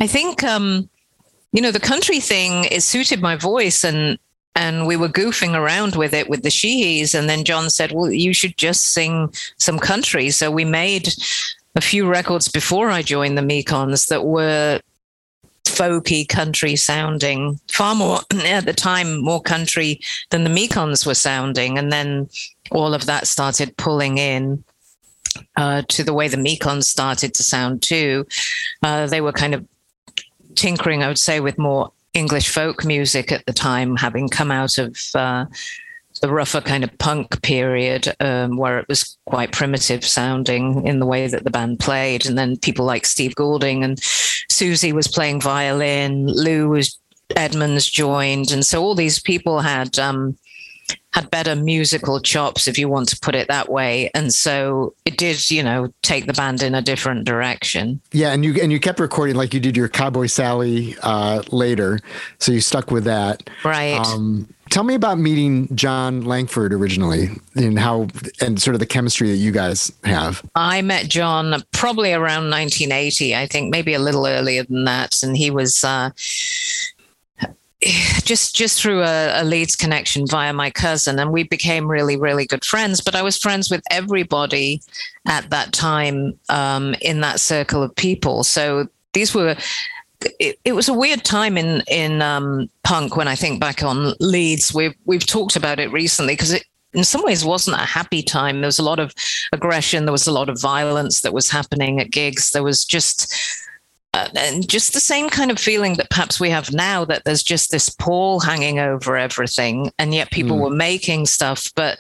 I 0.01 0.07
think 0.07 0.43
um, 0.43 0.89
you 1.53 1.61
know, 1.61 1.73
the 1.73 1.81
country 1.81 2.21
thing 2.21 2.65
is 2.65 2.85
suited 2.85 3.21
my 3.21 3.37
voice 3.37 3.85
and 3.85 4.19
and 4.57 4.87
we 4.87 4.97
were 4.97 5.09
goofing 5.09 5.55
around 5.55 5.95
with 5.95 6.13
it 6.13 6.29
with 6.29 6.43
the 6.43 6.49
Sheehies. 6.49 7.15
And 7.17 7.29
then 7.29 7.45
John 7.45 7.71
said, 7.71 7.93
Well, 7.93 8.11
you 8.11 8.35
should 8.35 8.57
just 8.57 8.93
sing 8.93 9.33
some 9.59 9.79
country. 9.79 10.31
So 10.31 10.51
we 10.51 10.65
made 10.65 11.09
a 11.77 11.81
few 11.81 12.07
records 12.07 12.49
before 12.49 12.91
I 12.91 13.03
joined 13.03 13.39
the 13.39 13.43
Mekons 13.43 14.09
that 14.09 14.25
were 14.25 14.81
folky 15.71 16.29
country 16.29 16.77
sounding, 16.77 17.61
far 17.71 17.95
more 17.95 18.21
at 18.45 18.67
the 18.67 18.73
time, 18.73 19.23
more 19.23 19.41
country 19.41 20.01
than 20.31 20.45
the 20.45 20.51
Mekons 20.51 21.07
were 21.07 21.15
sounding. 21.15 21.79
And 21.79 21.93
then 21.93 22.29
all 22.71 22.95
of 22.95 23.07
that 23.07 23.27
started 23.27 23.77
pulling 23.77 24.19
in. 24.19 24.65
Uh, 25.57 25.81
to 25.87 26.03
the 26.03 26.13
way 26.13 26.27
the 26.27 26.37
Mekons 26.37 26.85
started 26.85 27.35
to 27.35 27.45
sound 27.45 27.83
too. 27.83 28.27
Uh, 28.83 29.07
they 29.07 29.21
were 29.21 29.31
kind 29.31 29.55
of 29.55 29.65
tinkering, 30.57 31.05
I 31.05 31.09
would 31.09 31.21
say, 31.21 31.39
with 31.39 31.57
more 31.57 31.93
English 32.15 32.49
folk 32.49 32.85
music 32.85 33.31
at 33.31 33.47
the 33.47 33.53
time, 33.53 33.97
having 33.97 34.29
come 34.29 34.51
out 34.51 34.79
of 34.79 34.99
uh, 35.15 35.47
the 36.21 36.33
rougher 36.33 36.61
kind 36.61 36.85
of 36.85 36.99
punk 36.99 37.41
period 37.43 38.15
um, 38.21 38.57
where 38.57 38.79
it 38.79 38.89
was 38.89 39.17
quite 39.27 39.53
primitive 39.53 40.05
sounding 40.05 40.87
in 40.87 40.99
the 40.99 41.07
way 41.07 41.27
that 41.27 41.45
the 41.45 41.51
band 41.51 41.81
played. 41.81 42.27
And 42.27 42.37
then 42.37 42.59
people 42.59 42.85
like 42.85 43.07
Steve 43.07 43.35
Goulding 43.35 43.83
and 43.83 43.99
Susie 44.51 44.93
was 44.93 45.09
playing 45.09 45.41
violin, 45.41 46.27
Lu 46.27 46.69
was 46.69 46.99
Edmonds 47.37 47.89
joined. 47.89 48.51
And 48.51 48.67
so 48.67 48.83
all 48.83 48.95
these 48.95 49.21
people 49.21 49.61
had 49.61 49.99
um, 49.99 50.37
had 51.13 51.31
better 51.31 51.57
musical 51.57 52.21
chops, 52.21 52.69
if 52.69 52.79
you 52.79 52.89
want 52.89 53.09
to 53.09 53.19
put 53.21 53.35
it 53.35 53.49
that 53.49 53.69
way. 53.71 54.11
And 54.15 54.33
so 54.33 54.95
it 55.05 55.17
did, 55.17 55.51
you 55.51 55.63
know, 55.63 55.93
take 56.03 56.27
the 56.27 56.33
band 56.33 56.63
in 56.63 56.75
a 56.75 56.83
different 56.83 57.25
direction. 57.25 58.01
Yeah, 58.13 58.33
and 58.33 58.45
you 58.45 58.55
and 58.61 58.71
you 58.71 58.79
kept 58.79 59.01
recording 59.01 59.37
like 59.37 59.53
you 59.53 59.61
did 59.61 59.77
your 59.77 59.89
Cowboy 59.89 60.27
Sally 60.27 60.95
uh, 61.03 61.43
later, 61.51 61.99
so 62.39 62.53
you 62.53 62.61
stuck 62.61 62.91
with 62.91 63.05
that. 63.05 63.49
Right. 63.65 63.99
Um, 63.99 64.49
tell 64.71 64.85
me 64.85 64.95
about 64.95 65.19
meeting 65.19 65.69
Jon 65.77 66.23
Langford 66.23 66.73
originally, 66.73 67.31
and 67.55 67.79
how 67.79 68.07
and 68.41 68.61
sort 68.63 68.75
of 68.75 68.81
the 68.81 68.87
chemistry 68.87 69.29
that 69.31 69.37
you 69.37 69.51
guys 69.53 69.93
have. 70.05 70.43
I 70.55 70.81
met 70.83 71.09
John 71.09 71.63
probably 71.73 72.13
around 72.13 72.51
1980, 72.51 73.35
I 73.35 73.47
think, 73.47 73.71
maybe 73.71 73.95
a 73.95 73.99
little 73.99 74.27
earlier 74.27 74.63
than 74.65 74.85
that. 74.85 75.23
And 75.23 75.37
he 75.37 75.51
was 75.51 75.85
uh, 75.85 76.11
just 78.25 78.55
just 78.55 78.81
through 78.81 79.03
a, 79.03 79.43
a 79.43 79.45
Leeds 79.45 79.77
connection 79.77 80.27
via 80.27 80.53
my 80.53 80.71
cousin, 80.71 81.19
and 81.19 81.33
we 81.33 81.45
became 81.45 81.91
really, 81.91 82.17
really 82.17 82.47
good 82.47 82.65
friends. 82.65 83.01
But 83.01 83.15
I 83.15 83.23
was 83.23 83.39
friends 83.39 83.71
with 83.71 83.83
everybody 83.91 84.83
at 85.27 85.51
that 85.51 85.73
time 85.73 86.39
um, 86.49 86.95
in 87.01 87.21
that 87.21 87.41
circle 87.41 87.83
of 87.83 87.95
people. 87.97 88.45
So 88.45 88.87
these 89.13 89.35
were. 89.35 89.57
It, 90.39 90.59
it 90.67 90.73
was 90.73 90.87
a 90.87 90.93
weird 90.93 91.25
time 91.25 91.57
in 91.57 91.83
in 91.89 92.21
um, 92.21 92.69
punk 92.85 93.17
when 93.17 93.27
I 93.27 93.35
think 93.35 93.59
back 93.59 93.83
on 93.83 94.13
Leeds. 94.21 94.75
We've 94.75 94.95
we've 95.07 95.27
talked 95.27 95.57
about 95.57 95.81
it 95.81 95.91
recently 95.93 96.35
because 96.35 96.53
it 96.53 96.65
in 96.93 97.05
some 97.05 97.23
ways 97.23 97.45
wasn't 97.45 97.77
a 97.77 97.87
happy 97.87 98.23
time. 98.23 98.61
There 98.61 98.69
was 98.69 98.79
a 98.79 98.85
lot 98.85 98.99
of 98.99 99.15
aggression. 99.53 100.05
There 100.05 100.13
was 100.13 100.27
a 100.27 100.33
lot 100.33 100.49
of 100.49 100.61
violence 100.61 101.21
that 101.21 101.33
was 101.33 101.49
happening 101.49 102.01
at 102.01 102.11
gigs. 102.11 102.51
There 102.51 102.63
was 102.63 102.85
just 102.85 103.33
uh, 104.13 104.29
and 104.37 104.69
just 104.69 104.93
the 104.93 105.01
same 105.01 105.29
kind 105.29 105.51
of 105.51 105.59
feeling 105.59 105.95
that 105.95 106.11
perhaps 106.11 106.41
we 106.41 106.51
have 106.51 106.73
now 106.73 107.05
that 107.05 107.25
there's 107.25 107.43
just 107.43 107.71
this 107.71 107.89
pall 107.89 108.41
hanging 108.41 108.79
over 108.79 109.17
everything, 109.17 109.93
and 109.99 110.13
yet 110.15 110.31
people 110.31 110.57
Mm. 110.57 110.61
were 110.61 110.71
making 110.71 111.27
stuff. 111.27 111.71
But 111.75 111.99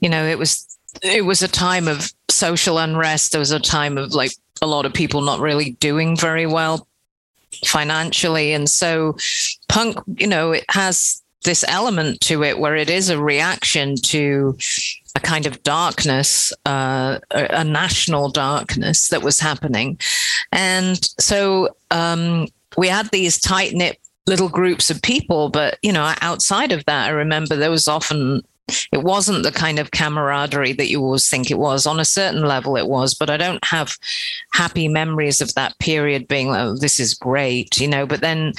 you 0.00 0.08
know, 0.08 0.24
it 0.26 0.38
was 0.38 0.66
it 1.02 1.24
was 1.24 1.42
a 1.42 1.48
time 1.48 1.88
of 1.88 2.12
social 2.30 2.78
unrest. 2.78 3.32
There 3.32 3.38
was 3.38 3.52
a 3.52 3.60
time 3.60 3.96
of 3.98 4.12
like 4.12 4.32
a 4.62 4.66
lot 4.66 4.86
of 4.86 4.92
people 4.92 5.20
not 5.20 5.40
really 5.40 5.70
doing 5.80 6.16
very 6.16 6.46
well 6.46 6.86
financially, 7.64 8.52
and 8.52 8.68
so 8.68 9.16
punk, 9.68 9.98
you 10.16 10.26
know, 10.26 10.52
it 10.52 10.64
has 10.70 11.22
this 11.44 11.64
element 11.68 12.20
to 12.22 12.42
it 12.42 12.58
where 12.58 12.74
it 12.74 12.90
is 12.90 13.08
a 13.08 13.20
reaction 13.22 13.94
to 13.94 14.56
a 15.16 15.20
kind 15.20 15.46
of 15.46 15.62
darkness, 15.62 16.52
uh, 16.66 17.18
a, 17.30 17.64
national 17.64 18.28
darkness 18.28 19.08
that 19.08 19.22
was 19.22 19.40
happening. 19.40 19.98
And 20.52 21.02
so 21.18 21.70
um, 21.90 22.48
we 22.76 22.88
had 22.88 23.10
these 23.10 23.40
tight 23.40 23.72
knit 23.72 23.98
little 24.26 24.50
groups 24.50 24.90
of 24.90 25.00
people, 25.00 25.48
but, 25.48 25.78
you 25.82 25.90
know, 25.90 26.14
outside 26.20 26.70
of 26.70 26.84
that, 26.84 27.08
I 27.08 27.10
remember 27.10 27.56
there 27.56 27.70
was 27.70 27.88
often. 27.88 28.42
It 28.90 29.04
wasn't 29.04 29.44
the 29.44 29.52
kind 29.52 29.78
of 29.78 29.92
camaraderie 29.92 30.72
that 30.72 30.88
you 30.88 31.00
always 31.00 31.30
think 31.30 31.52
it 31.52 31.58
was. 31.58 31.86
On 31.86 32.00
a 32.00 32.04
certain 32.04 32.44
level, 32.44 32.76
it 32.76 32.88
was, 32.88 33.14
but 33.14 33.30
I 33.30 33.36
don't 33.36 33.64
have 33.64 33.96
happy 34.54 34.88
memories 34.88 35.40
of 35.40 35.54
that 35.54 35.78
period 35.78 36.26
being 36.26 36.48
like, 36.48 36.62
oh, 36.62 36.76
this 36.76 36.98
is 36.98 37.14
great, 37.14 37.78
you 37.80 37.86
know. 37.86 38.06
But 38.06 38.22
then 38.22 38.54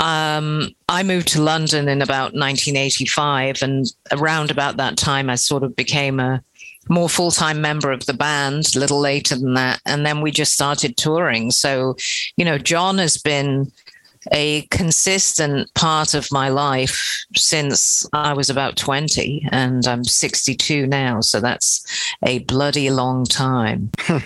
um, 0.00 0.70
I 0.88 1.02
moved 1.02 1.28
to 1.28 1.42
London 1.42 1.88
in 1.88 2.00
about 2.00 2.32
1985, 2.32 3.62
and 3.62 3.86
around 4.10 4.50
about 4.50 4.78
that 4.78 4.96
time, 4.96 5.28
I 5.28 5.34
sort 5.34 5.62
of 5.62 5.76
became 5.76 6.18
a 6.18 6.42
more 6.88 7.08
full 7.08 7.30
time 7.30 7.60
member 7.60 7.92
of 7.92 8.06
the 8.06 8.14
band. 8.14 8.74
A 8.74 8.78
little 8.78 8.98
later 8.98 9.36
than 9.36 9.54
that, 9.54 9.80
and 9.84 10.06
then 10.06 10.22
we 10.22 10.30
just 10.30 10.54
started 10.54 10.96
touring. 10.96 11.50
So, 11.50 11.96
you 12.36 12.44
know, 12.44 12.56
John 12.56 12.96
has 12.98 13.18
been 13.18 13.70
a 14.32 14.62
consistent 14.70 15.72
part 15.74 16.14
of 16.14 16.32
my 16.32 16.48
life 16.48 17.24
since 17.36 18.06
I 18.14 18.32
was 18.32 18.48
about 18.48 18.76
20, 18.76 19.48
and 19.52 19.86
I'm 19.86 20.04
62 20.04 20.86
now. 20.86 21.20
So 21.20 21.40
that's 21.40 21.84
a 22.24 22.40
bloody 22.40 22.90
long 22.90 23.24
time. 23.24 23.90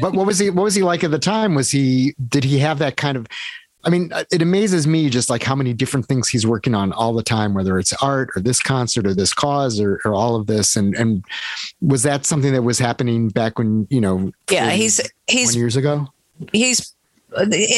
But 0.00 0.14
what 0.14 0.26
was 0.26 0.38
he? 0.38 0.50
What 0.50 0.64
was 0.64 0.74
he 0.74 0.82
like 0.82 1.04
at 1.04 1.10
the 1.10 1.18
time? 1.18 1.54
Was 1.54 1.70
he? 1.70 2.14
Did 2.28 2.44
he 2.44 2.58
have 2.58 2.78
that 2.78 2.96
kind 2.96 3.16
of? 3.16 3.26
I 3.84 3.90
mean, 3.90 4.12
uh, 4.12 4.24
it 4.32 4.42
amazes 4.42 4.86
me 4.86 5.10
just 5.10 5.30
like 5.30 5.42
how 5.42 5.54
many 5.54 5.72
different 5.72 6.06
things 6.06 6.28
he's 6.28 6.46
working 6.46 6.74
on 6.74 6.92
all 6.92 7.12
the 7.12 7.22
time, 7.22 7.54
whether 7.54 7.78
it's 7.78 7.92
art 8.02 8.30
or 8.34 8.40
this 8.40 8.60
concert 8.60 9.06
or 9.06 9.14
this 9.14 9.34
cause 9.34 9.80
or, 9.80 10.00
or 10.04 10.14
all 10.14 10.36
of 10.36 10.46
this. 10.46 10.76
And 10.76 10.94
and 10.94 11.24
was 11.80 12.02
that 12.02 12.26
something 12.26 12.52
that 12.52 12.62
was 12.62 12.78
happening 12.78 13.28
back 13.28 13.58
when 13.58 13.86
you 13.90 14.00
know? 14.00 14.32
Yeah, 14.50 14.70
he's 14.70 15.00
he's 15.26 15.54
years 15.54 15.76
ago. 15.76 16.08
he's 16.52 16.94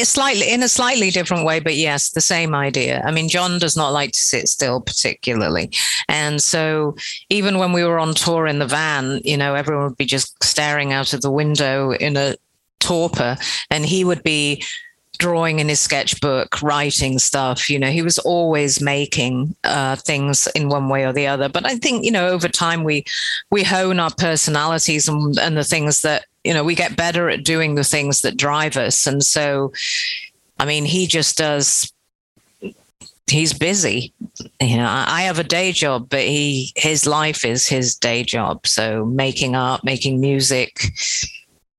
slightly 0.03 0.51
in 0.51 0.61
a 0.61 0.69
slightly 0.69 1.09
different 1.09 1.43
way 1.43 1.59
but 1.59 1.75
yes 1.75 2.11
the 2.11 2.21
same 2.21 2.53
idea 2.53 3.01
i 3.05 3.11
mean 3.11 3.27
john 3.27 3.57
does 3.57 3.75
not 3.75 3.89
like 3.89 4.11
to 4.11 4.19
sit 4.19 4.47
still 4.47 4.79
particularly 4.79 5.71
and 6.07 6.43
so 6.43 6.95
even 7.29 7.57
when 7.57 7.71
we 7.71 7.83
were 7.83 7.97
on 7.97 8.13
tour 8.13 8.45
in 8.45 8.59
the 8.59 8.67
van 8.67 9.19
you 9.23 9.35
know 9.35 9.55
everyone 9.55 9.85
would 9.85 9.97
be 9.97 10.05
just 10.05 10.41
staring 10.43 10.93
out 10.93 11.13
of 11.13 11.21
the 11.21 11.31
window 11.31 11.91
in 11.93 12.15
a 12.17 12.35
torpor 12.79 13.35
and 13.71 13.85
he 13.85 14.03
would 14.03 14.21
be 14.23 14.63
drawing 15.17 15.59
in 15.59 15.69
his 15.69 15.79
sketchbook 15.79 16.61
writing 16.61 17.19
stuff 17.19 17.69
you 17.69 17.79
know 17.79 17.89
he 17.89 18.01
was 18.01 18.19
always 18.19 18.81
making 18.81 19.55
uh, 19.63 19.95
things 19.95 20.47
in 20.55 20.69
one 20.69 20.89
way 20.89 21.05
or 21.05 21.13
the 21.13 21.27
other. 21.27 21.49
But 21.49 21.65
i 21.65 21.75
think 21.75 22.05
you 22.05 22.11
know 22.11 22.27
over 22.27 22.47
time 22.47 22.83
we 22.83 23.05
we 23.51 23.63
hone 23.63 23.99
our 23.99 24.13
personalities 24.13 25.07
and, 25.07 25.37
and 25.37 25.57
the 25.57 25.63
things 25.63 26.01
that 26.01 26.25
you 26.43 26.53
know 26.53 26.63
we 26.63 26.75
get 26.75 26.95
better 26.95 27.29
at 27.29 27.43
doing 27.43 27.75
the 27.75 27.83
things 27.83 28.21
that 28.21 28.37
drive 28.37 28.77
us. 28.77 29.07
And 29.07 29.23
so 29.23 29.73
i 30.59 30.65
mean 30.65 30.85
he 30.85 31.07
just 31.07 31.37
does 31.37 31.91
he's 33.29 33.53
busy. 33.53 34.13
You 34.61 34.77
know 34.77 34.87
i 34.87 35.23
have 35.23 35.39
a 35.39 35.43
day 35.43 35.71
job 35.71 36.09
but 36.09 36.21
he 36.21 36.71
his 36.75 37.05
life 37.05 37.43
is 37.43 37.67
his 37.67 37.95
day 37.95 38.23
job. 38.23 38.65
So 38.67 39.05
making 39.05 39.55
art 39.55 39.83
making 39.83 40.19
music 40.19 40.79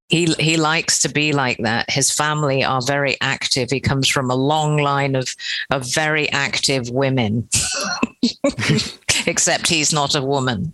he 0.08 0.26
he 0.38 0.56
likes 0.56 1.00
to 1.00 1.08
be 1.08 1.32
like 1.32 1.58
that. 1.58 1.90
His 1.90 2.10
family 2.10 2.64
are 2.64 2.80
very 2.82 3.16
active. 3.20 3.70
He 3.70 3.80
comes 3.80 4.08
from 4.08 4.30
a 4.30 4.34
long 4.34 4.78
line 4.78 5.14
of 5.14 5.28
of 5.70 5.84
very 5.92 6.30
active 6.32 6.88
women 6.90 7.48
except 9.26 9.68
he's 9.68 9.92
not 9.92 10.14
a 10.14 10.22
woman. 10.22 10.72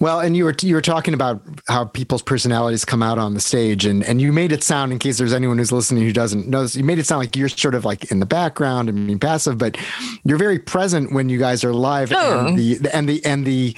Well, 0.00 0.20
and 0.20 0.34
you 0.36 0.44
were 0.44 0.54
you 0.62 0.74
were 0.74 0.80
talking 0.80 1.12
about 1.14 1.42
how 1.68 1.84
people's 1.84 2.22
personalities 2.22 2.84
come 2.86 3.02
out 3.02 3.18
on 3.18 3.34
the 3.34 3.40
stage, 3.40 3.84
and 3.84 4.02
and 4.04 4.20
you 4.20 4.32
made 4.32 4.50
it 4.50 4.64
sound, 4.64 4.92
in 4.92 4.98
case 4.98 5.18
there's 5.18 5.34
anyone 5.34 5.58
who's 5.58 5.72
listening 5.72 6.04
who 6.04 6.12
doesn't 6.12 6.48
know 6.48 6.62
this, 6.62 6.74
you 6.74 6.84
made 6.84 6.98
it 6.98 7.06
sound 7.06 7.18
like 7.20 7.36
you're 7.36 7.48
sort 7.50 7.74
of 7.74 7.84
like 7.84 8.10
in 8.10 8.18
the 8.18 8.26
background 8.26 8.88
and 8.88 9.06
being 9.06 9.18
passive, 9.18 9.58
but 9.58 9.76
you're 10.24 10.38
very 10.38 10.58
present 10.58 11.12
when 11.12 11.28
you 11.28 11.38
guys 11.38 11.64
are 11.64 11.74
live, 11.74 12.12
Oh. 12.14 12.46
and 12.46 12.58
the 12.58 12.78
and 12.94 13.06
the 13.08 13.24
and 13.26 13.44
the 13.44 13.76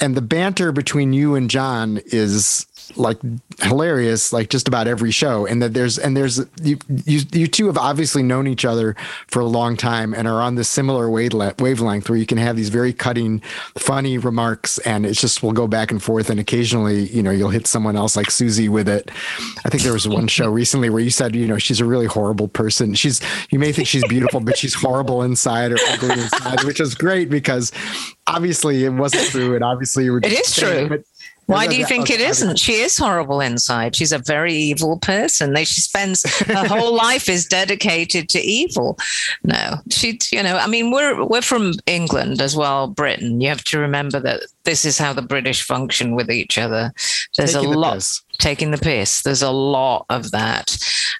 and 0.00 0.14
the 0.14 0.22
banter 0.22 0.72
between 0.72 1.12
you 1.12 1.34
and 1.34 1.50
John 1.50 2.00
is 2.06 2.64
like 2.96 3.18
hilarious 3.60 4.32
like 4.32 4.48
just 4.50 4.66
about 4.68 4.86
every 4.88 5.10
show 5.10 5.46
and 5.46 5.62
that 5.62 5.74
there's 5.74 5.98
and 5.98 6.16
there's 6.16 6.38
you 6.62 6.76
you, 7.04 7.20
you 7.32 7.46
two 7.46 7.66
have 7.66 7.78
obviously 7.78 8.22
known 8.22 8.46
each 8.46 8.64
other 8.64 8.96
for 9.28 9.40
a 9.40 9.46
long 9.46 9.76
time 9.76 10.12
and 10.14 10.26
are 10.26 10.40
on 10.40 10.54
this 10.56 10.68
similar 10.68 11.08
wavelength 11.10 11.60
wavelength 11.60 12.08
where 12.08 12.18
you 12.18 12.26
can 12.26 12.38
have 12.38 12.56
these 12.56 12.68
very 12.68 12.92
cutting 12.92 13.40
funny 13.78 14.18
remarks 14.18 14.78
and 14.78 15.06
it's 15.06 15.20
just 15.20 15.42
will 15.42 15.52
go 15.52 15.66
back 15.68 15.90
and 15.90 16.02
forth 16.02 16.30
and 16.30 16.40
occasionally 16.40 17.06
you 17.08 17.22
know 17.22 17.30
you'll 17.30 17.50
hit 17.50 17.66
someone 17.66 17.96
else 17.96 18.16
like 18.16 18.30
Susie 18.30 18.68
with 18.68 18.88
it 18.88 19.10
I 19.64 19.68
think 19.68 19.82
there 19.82 19.92
was 19.92 20.08
one 20.08 20.26
show 20.28 20.48
recently 20.50 20.90
where 20.90 21.02
you 21.02 21.10
said 21.10 21.36
you 21.36 21.46
know 21.46 21.58
she's 21.58 21.80
a 21.80 21.84
really 21.84 22.06
horrible 22.06 22.48
person 22.48 22.94
she's 22.94 23.20
you 23.50 23.58
may 23.58 23.72
think 23.72 23.88
she's 23.88 24.04
beautiful 24.08 24.40
but 24.40 24.56
she's 24.58 24.74
horrible 24.74 25.22
inside 25.22 25.72
or 25.72 25.78
ugly 25.90 26.10
inside 26.12 26.64
which 26.64 26.80
is 26.80 26.94
great 26.94 27.30
because 27.30 27.72
obviously 28.26 28.84
it 28.84 28.90
wasn't 28.90 29.26
true 29.28 29.54
and 29.54 29.64
obviously 29.64 30.04
you 30.04 30.12
were 30.12 30.18
It 30.22 30.32
is 30.32 30.54
true. 30.54 30.88
but- 30.88 31.02
Why 31.50 31.66
do 31.66 31.76
you 31.76 31.84
think 31.86 32.10
it 32.10 32.20
isn't? 32.20 32.58
She 32.58 32.74
is 32.74 32.96
horrible 32.96 33.40
inside. 33.40 33.96
She's 33.96 34.12
a 34.12 34.18
very 34.18 34.54
evil 34.54 34.98
person. 34.98 35.52
They- 35.52 35.64
She 35.64 35.80
spends 35.80 36.24
her 36.46 36.66
whole 36.66 36.94
life 37.08 37.28
is 37.28 37.44
dedicated 37.46 38.28
to 38.30 38.40
evil. 38.40 38.98
No, 39.42 39.76
she, 39.90 40.18
you 40.32 40.42
know, 40.42 40.56
I 40.56 40.66
mean, 40.66 40.90
we're 40.90 41.24
we're 41.24 41.42
from 41.42 41.74
England 41.86 42.40
as 42.40 42.56
well, 42.56 42.86
Britain. 42.88 43.40
You 43.40 43.48
have 43.48 43.64
to 43.64 43.78
remember 43.78 44.20
that 44.20 44.42
this 44.64 44.84
is 44.84 44.98
how 44.98 45.12
the 45.12 45.22
British 45.22 45.62
function 45.62 46.14
with 46.14 46.30
each 46.30 46.58
other. 46.58 46.92
There's 47.36 47.52
Taking 47.54 47.74
a 47.74 47.78
lot 47.78 48.20
taking 48.38 48.70
the 48.70 48.78
piss. 48.78 49.22
There's 49.22 49.42
a 49.42 49.50
lot 49.50 50.06
of 50.08 50.30
that, 50.30 50.76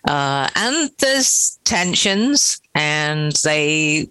uh, 0.08 0.48
and 0.54 0.90
there's 0.98 1.58
tensions, 1.64 2.60
and 2.74 3.32
they 3.44 4.08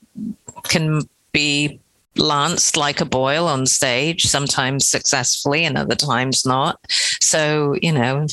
can 0.64 1.02
be 1.32 1.80
lanced 2.18 2.76
like 2.76 3.02
a 3.02 3.06
boil 3.06 3.48
on 3.48 3.66
stage, 3.66 4.24
sometimes 4.24 4.88
successfully 4.88 5.66
and 5.66 5.78
other 5.78 5.96
times 5.96 6.46
not. 6.46 6.80
So, 7.22 7.76
you 7.82 7.92
know, 7.92 8.26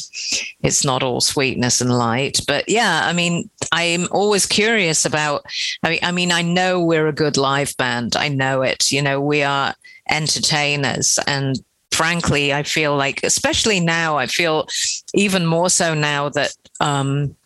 it's 0.62 0.84
not 0.84 1.02
all 1.02 1.20
sweetness 1.20 1.80
and 1.80 1.96
light. 1.96 2.40
But 2.46 2.68
yeah, 2.68 3.02
I 3.04 3.12
mean, 3.12 3.50
I'm 3.72 4.08
always 4.10 4.46
curious 4.46 5.04
about 5.04 5.44
I 5.82 5.90
mean, 5.90 5.98
I 6.02 6.12
mean, 6.12 6.32
I 6.32 6.42
know 6.42 6.82
we're 6.82 7.08
a 7.08 7.12
good 7.12 7.36
live 7.36 7.76
band. 7.76 8.16
I 8.16 8.28
know 8.28 8.62
it. 8.62 8.90
You 8.90 9.02
know, 9.02 9.20
we 9.20 9.42
are 9.42 9.74
entertainers 10.08 11.18
and 11.26 11.60
frankly, 11.92 12.52
I 12.52 12.62
feel 12.62 12.96
like 12.96 13.22
especially 13.22 13.80
now, 13.80 14.16
I 14.18 14.26
feel 14.26 14.68
even 15.14 15.46
more 15.46 15.70
so 15.70 15.94
now 15.94 16.28
that 16.30 16.54
um 16.80 17.36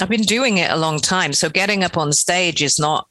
I've 0.00 0.08
been 0.08 0.22
doing 0.22 0.58
it 0.58 0.70
a 0.70 0.76
long 0.76 1.00
time. 1.00 1.32
So 1.32 1.48
getting 1.48 1.82
up 1.82 1.96
on 1.96 2.12
stage 2.12 2.62
is 2.62 2.78
not 2.78 3.08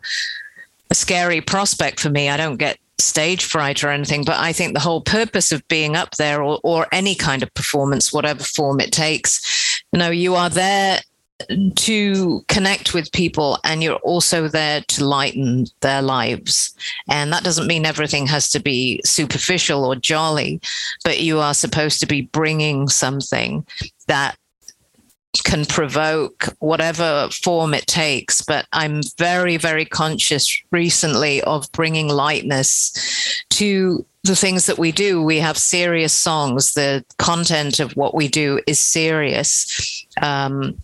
a 0.89 0.95
scary 0.95 1.41
prospect 1.41 1.99
for 1.99 2.09
me. 2.09 2.29
I 2.29 2.37
don't 2.37 2.57
get 2.57 2.77
stage 2.99 3.45
fright 3.45 3.83
or 3.83 3.89
anything, 3.89 4.23
but 4.23 4.37
I 4.37 4.53
think 4.53 4.73
the 4.73 4.79
whole 4.79 5.01
purpose 5.01 5.51
of 5.51 5.67
being 5.67 5.95
up 5.95 6.11
there 6.15 6.41
or, 6.41 6.59
or 6.63 6.87
any 6.91 7.15
kind 7.15 7.43
of 7.43 7.53
performance, 7.53 8.11
whatever 8.11 8.43
form 8.43 8.79
it 8.79 8.91
takes, 8.91 9.83
you 9.91 9.99
know, 9.99 10.09
you 10.09 10.35
are 10.35 10.49
there 10.49 10.99
to 11.75 12.41
connect 12.47 12.93
with 12.93 13.11
people 13.11 13.59
and 13.63 13.83
you're 13.83 13.97
also 13.97 14.47
there 14.47 14.81
to 14.87 15.05
lighten 15.05 15.65
their 15.81 16.01
lives. 16.01 16.73
And 17.09 17.31
that 17.31 17.43
doesn't 17.43 17.67
mean 17.67 17.85
everything 17.85 18.25
has 18.27 18.49
to 18.51 18.59
be 18.59 19.01
superficial 19.05 19.85
or 19.85 19.95
jolly, 19.95 20.59
but 21.03 21.19
you 21.19 21.39
are 21.39 21.53
supposed 21.53 21.99
to 21.99 22.07
be 22.07 22.21
bringing 22.21 22.87
something 22.87 23.65
that 24.07 24.35
can 25.43 25.65
provoke 25.65 26.49
whatever 26.59 27.29
form 27.31 27.73
it 27.73 27.87
takes. 27.87 28.41
But 28.41 28.67
I'm 28.73 29.01
very, 29.17 29.57
very 29.57 29.85
conscious 29.85 30.61
recently 30.71 31.41
of 31.43 31.71
bringing 31.71 32.07
lightness 32.07 33.43
to 33.51 34.05
the 34.23 34.35
things 34.35 34.65
that 34.65 34.77
we 34.77 34.91
do. 34.91 35.21
We 35.23 35.39
have 35.39 35.57
serious 35.57 36.13
songs. 36.13 36.73
The 36.73 37.03
content 37.17 37.79
of 37.79 37.93
what 37.93 38.13
we 38.13 38.27
do 38.27 38.59
is 38.67 38.79
serious, 38.79 40.05
um, 40.21 40.81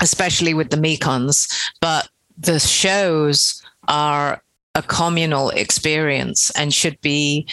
especially 0.00 0.54
with 0.54 0.70
the 0.70 0.76
Mekons. 0.76 1.52
But 1.80 2.08
the 2.38 2.58
shows 2.58 3.62
are 3.88 4.42
a 4.74 4.82
communal 4.82 5.50
experience 5.50 6.50
and 6.50 6.72
should 6.72 7.00
be 7.00 7.46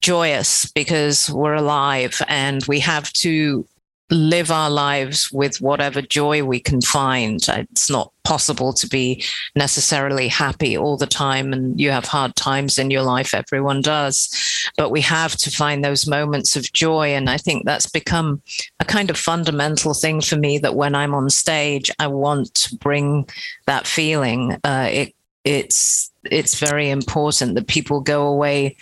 joyous 0.00 0.66
because 0.66 1.30
we're 1.30 1.54
alive 1.54 2.20
and 2.28 2.62
we 2.66 2.78
have 2.78 3.12
to 3.14 3.66
live 4.10 4.50
our 4.50 4.70
lives 4.70 5.32
with 5.32 5.60
whatever 5.60 6.02
joy 6.02 6.44
we 6.44 6.60
can 6.60 6.80
find. 6.80 7.44
It's 7.48 7.90
not 7.90 8.12
possible 8.22 8.72
to 8.72 8.86
be 8.86 9.24
necessarily 9.54 10.28
happy 10.28 10.76
all 10.76 10.96
the 10.96 11.06
time, 11.06 11.52
and 11.52 11.80
you 11.80 11.90
have 11.90 12.04
hard 12.04 12.36
times 12.36 12.78
in 12.78 12.90
your 12.90 13.02
life. 13.02 13.34
Everyone 13.34 13.80
does. 13.80 14.30
But 14.76 14.90
we 14.90 15.00
have 15.02 15.36
to 15.36 15.50
find 15.50 15.84
those 15.84 16.06
moments 16.06 16.56
of 16.56 16.72
joy. 16.72 17.08
And 17.08 17.30
I 17.30 17.38
think 17.38 17.64
that's 17.64 17.88
become 17.88 18.42
a 18.80 18.84
kind 18.84 19.10
of 19.10 19.16
fundamental 19.16 19.94
thing 19.94 20.20
for 20.20 20.36
me 20.36 20.58
that 20.58 20.76
when 20.76 20.94
I'm 20.94 21.14
on 21.14 21.30
stage, 21.30 21.90
I 21.98 22.06
want 22.06 22.54
to 22.54 22.76
bring 22.76 23.28
that 23.66 23.86
feeling. 23.86 24.58
Uh, 24.64 24.88
it, 24.90 25.14
it's 25.44 26.10
it's 26.30 26.58
very 26.58 26.88
important 26.88 27.54
that 27.54 27.66
people 27.66 28.00
go 28.00 28.26
away 28.26 28.76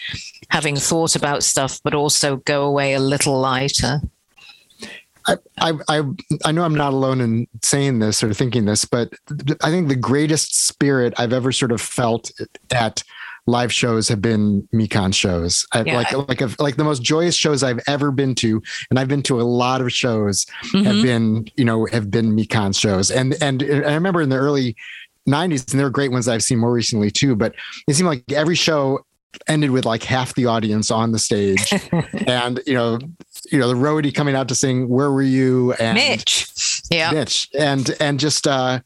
having 0.49 0.77
thought 0.77 1.17
about 1.17 1.43
stuff, 1.43 1.81
but 1.83 1.95
also 1.95 2.37
go 2.37 2.65
away 2.65 2.95
a 2.95 3.01
little 3.01 3.41
lighter. 3.41 4.01
I, 5.27 5.73
I, 5.89 6.03
I, 6.45 6.53
know 6.53 6.65
I'm 6.65 6.75
not 6.75 6.93
alone 6.93 7.21
in 7.21 7.47
saying 7.63 7.99
this 8.01 8.23
or 8.23 8.33
thinking 8.35 8.65
this, 8.65 8.85
but 8.85 9.13
I 9.63 9.71
think 9.71 9.89
the 9.89 9.97
greatest 9.97 10.67
spirit 10.67 11.15
I've 11.17 11.33
ever 11.33 11.53
sort 11.53 11.73
of 11.73 11.81
felt 11.81 12.31
at 12.73 13.03
live 13.47 13.73
shows 13.73 14.09
have 14.09 14.23
been 14.23 14.69
Mekon 14.73 15.15
shows. 15.15 15.67
I, 15.73 15.83
Yeah. 15.83 15.97
Like, 15.97 16.29
like, 16.29 16.41
a, 16.41 16.51
like 16.59 16.77
the 16.77 16.85
most 16.85 17.03
joyous 17.03 17.35
shows 17.35 17.63
I've 17.63 17.81
ever 17.87 18.11
been 18.11 18.35
to, 18.37 18.63
and 18.91 18.99
I've 18.99 19.09
been 19.09 19.23
to 19.25 19.41
a 19.41 19.43
lot 19.43 19.81
of 19.81 19.93
shows 19.93 20.47
have 20.61 20.71
Mhm. 20.73 21.03
been, 21.03 21.45
you 21.57 21.65
know, 21.65 21.87
have 21.87 22.11
been 22.11 22.37
Mekon 22.37 22.79
shows. 22.79 23.11
And, 23.11 23.35
and 23.43 23.63
I 23.63 23.95
remember 23.95 24.23
in 24.23 24.29
the 24.29 24.37
early 24.37 24.77
90s, 25.29 25.71
and 25.73 25.79
there 25.81 25.87
are 25.87 25.91
great 25.91 26.13
ones 26.13 26.29
I've 26.29 26.43
seen 26.43 26.59
more 26.59 26.73
recently 26.73 27.11
too, 27.11 27.35
but 27.37 27.55
it 27.89 27.95
seemed 27.95 28.09
like 28.09 28.25
every 28.33 28.57
show 28.57 29.05
ended 29.49 29.71
with 29.71 29.87
like 29.87 30.03
half 30.03 30.35
the 30.35 30.45
audience 30.45 30.91
on 30.91 31.13
the 31.13 31.19
stage 31.19 31.73
and 32.27 32.61
you 32.67 32.75
know 32.75 32.99
you 33.51 33.59
know 33.59 33.69
the 33.69 33.75
roadie 33.75 34.15
coming 34.15 34.35
out 34.35 34.49
to 34.49 34.55
sing 34.55 34.89
where 34.89 35.11
were 35.11 35.23
you 35.23 35.73
and 35.75 35.95
Mitch. 35.95 36.83
Yeah. 36.91 37.11
Mitch 37.11 37.49
and 37.59 37.95
and 38.01 38.21
just 38.21 38.47
uh 38.47 38.81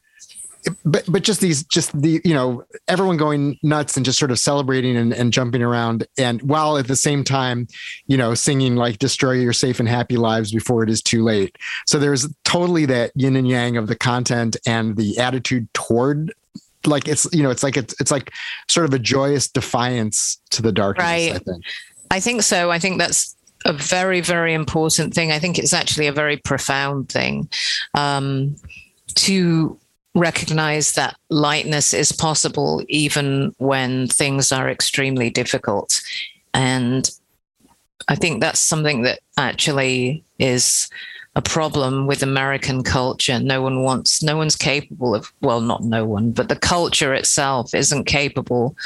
but 0.84 1.04
but 1.08 1.22
just 1.22 1.40
these 1.40 1.62
just 1.64 2.00
the 2.00 2.20
you 2.24 2.34
know 2.34 2.64
everyone 2.88 3.16
going 3.16 3.58
nuts 3.62 3.96
and 3.96 4.04
just 4.04 4.18
sort 4.18 4.30
of 4.30 4.38
celebrating 4.38 4.96
and, 4.96 5.12
and 5.12 5.32
jumping 5.32 5.62
around 5.62 6.06
and 6.18 6.42
while 6.42 6.76
at 6.76 6.88
the 6.88 6.96
same 6.96 7.22
time 7.22 7.68
you 8.06 8.16
know 8.16 8.34
singing 8.34 8.74
like 8.76 8.98
destroy 8.98 9.32
your 9.32 9.52
safe 9.52 9.78
and 9.78 9.88
happy 9.88 10.16
lives 10.16 10.50
before 10.52 10.82
it 10.82 10.90
is 10.90 11.00
too 11.00 11.22
late 11.22 11.56
so 11.86 11.98
there's 11.98 12.28
totally 12.44 12.84
that 12.84 13.12
yin 13.14 13.36
and 13.36 13.48
yang 13.48 13.76
of 13.76 13.86
the 13.86 13.94
content 13.96 14.56
and 14.66 14.96
the 14.96 15.16
attitude 15.18 15.72
toward 15.72 16.32
like 16.84 17.06
it's 17.06 17.28
you 17.32 17.42
know 17.44 17.50
it's 17.50 17.62
like 17.62 17.76
it's, 17.76 17.94
it's 18.00 18.10
like 18.10 18.32
sort 18.68 18.86
of 18.86 18.92
a 18.94 18.98
joyous 18.98 19.48
defiance 19.48 20.40
to 20.50 20.62
the 20.62 20.72
darkness 20.72 21.04
Right. 21.04 21.32
i 21.32 21.38
think 21.38 21.64
I 22.10 22.20
think 22.20 22.42
so. 22.42 22.70
I 22.70 22.78
think 22.78 22.98
that's 22.98 23.35
a 23.66 23.72
very, 23.72 24.20
very 24.20 24.54
important 24.54 25.12
thing. 25.12 25.32
I 25.32 25.38
think 25.38 25.58
it's 25.58 25.72
actually 25.72 26.06
a 26.06 26.12
very 26.12 26.36
profound 26.36 27.08
thing 27.08 27.48
um, 27.94 28.56
to 29.16 29.76
recognize 30.14 30.92
that 30.92 31.16
lightness 31.28 31.92
is 31.92 32.12
possible 32.12 32.82
even 32.88 33.54
when 33.58 34.06
things 34.06 34.52
are 34.52 34.70
extremely 34.70 35.28
difficult. 35.28 36.00
And 36.54 37.10
I 38.08 38.14
think 38.14 38.40
that's 38.40 38.60
something 38.60 39.02
that 39.02 39.18
actually 39.36 40.24
is 40.38 40.88
a 41.34 41.42
problem 41.42 42.06
with 42.06 42.22
American 42.22 42.82
culture. 42.82 43.38
No 43.40 43.60
one 43.60 43.82
wants, 43.82 44.22
no 44.22 44.36
one's 44.36 44.56
capable 44.56 45.14
of, 45.14 45.30
well, 45.42 45.60
not 45.60 45.82
no 45.82 46.06
one, 46.06 46.30
but 46.30 46.48
the 46.48 46.56
culture 46.56 47.12
itself 47.12 47.74
isn't 47.74 48.04
capable 48.04 48.76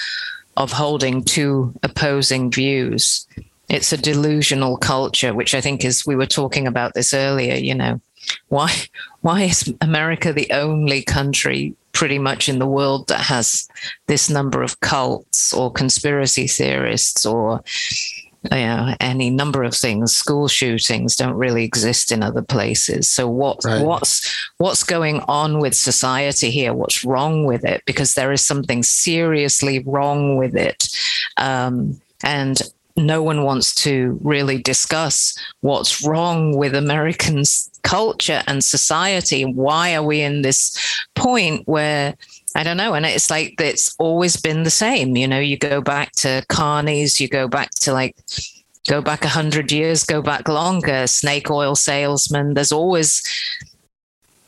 of 0.56 0.72
holding 0.72 1.22
two 1.22 1.72
opposing 1.82 2.50
views. 2.50 3.26
It's 3.70 3.92
a 3.92 3.96
delusional 3.96 4.76
culture, 4.76 5.32
which 5.32 5.54
I 5.54 5.60
think 5.60 5.84
is 5.84 6.04
we 6.04 6.16
were 6.16 6.26
talking 6.26 6.66
about 6.66 6.94
this 6.94 7.14
earlier, 7.14 7.54
you 7.54 7.74
know. 7.74 8.00
Why 8.48 8.70
why 9.22 9.42
is 9.42 9.72
America 9.80 10.32
the 10.32 10.50
only 10.50 11.02
country 11.02 11.74
pretty 11.92 12.18
much 12.18 12.48
in 12.48 12.58
the 12.58 12.66
world 12.66 13.08
that 13.08 13.20
has 13.20 13.68
this 14.06 14.28
number 14.28 14.62
of 14.62 14.80
cults 14.80 15.52
or 15.52 15.72
conspiracy 15.72 16.46
theorists 16.46 17.24
or 17.24 17.62
you 18.44 18.56
know, 18.56 18.94
any 19.00 19.28
number 19.28 19.62
of 19.62 19.74
things. 19.74 20.16
School 20.16 20.48
shootings 20.48 21.14
don't 21.14 21.34
really 21.34 21.62
exist 21.64 22.10
in 22.10 22.22
other 22.22 22.42
places. 22.42 23.08
So 23.08 23.28
what 23.28 23.58
Right. 23.64 23.84
what's 23.84 24.26
what's 24.58 24.82
going 24.82 25.20
on 25.28 25.60
with 25.60 25.74
society 25.74 26.50
here? 26.50 26.72
What's 26.72 27.04
wrong 27.04 27.44
with 27.44 27.64
it? 27.64 27.82
Because 27.86 28.14
there 28.14 28.32
is 28.32 28.44
something 28.44 28.82
seriously 28.82 29.80
wrong 29.86 30.36
with 30.36 30.56
it, 30.56 30.88
um, 31.36 32.00
and 32.24 32.60
no 32.96 33.22
one 33.22 33.44
wants 33.44 33.74
to 33.76 34.18
really 34.22 34.58
discuss 34.62 35.38
what's 35.60 36.04
wrong 36.04 36.56
with 36.56 36.74
Americans' 36.74 37.70
culture 37.82 38.42
and 38.46 38.62
society. 38.62 39.44
Why 39.44 39.94
are 39.94 40.02
we 40.02 40.20
in 40.20 40.42
this 40.42 40.76
point 41.14 41.66
where 41.66 42.14
I 42.54 42.62
don't 42.62 42.76
know. 42.76 42.94
And 42.94 43.06
it's 43.06 43.30
like 43.30 43.60
it's 43.60 43.94
always 43.98 44.36
been 44.36 44.64
the 44.64 44.70
same. 44.70 45.16
You 45.16 45.28
know, 45.28 45.38
you 45.38 45.56
go 45.56 45.80
back 45.80 46.12
to 46.16 46.44
carnies, 46.48 47.20
you 47.20 47.28
go 47.28 47.46
back 47.46 47.70
to 47.82 47.92
like, 47.92 48.16
go 48.88 49.00
back 49.00 49.24
a 49.24 49.28
hundred 49.28 49.70
years, 49.70 50.04
go 50.04 50.20
back 50.20 50.48
longer, 50.48 51.06
snake 51.06 51.50
oil 51.50 51.76
salesman. 51.76 52.54
There's 52.54 52.72
always 52.72 53.22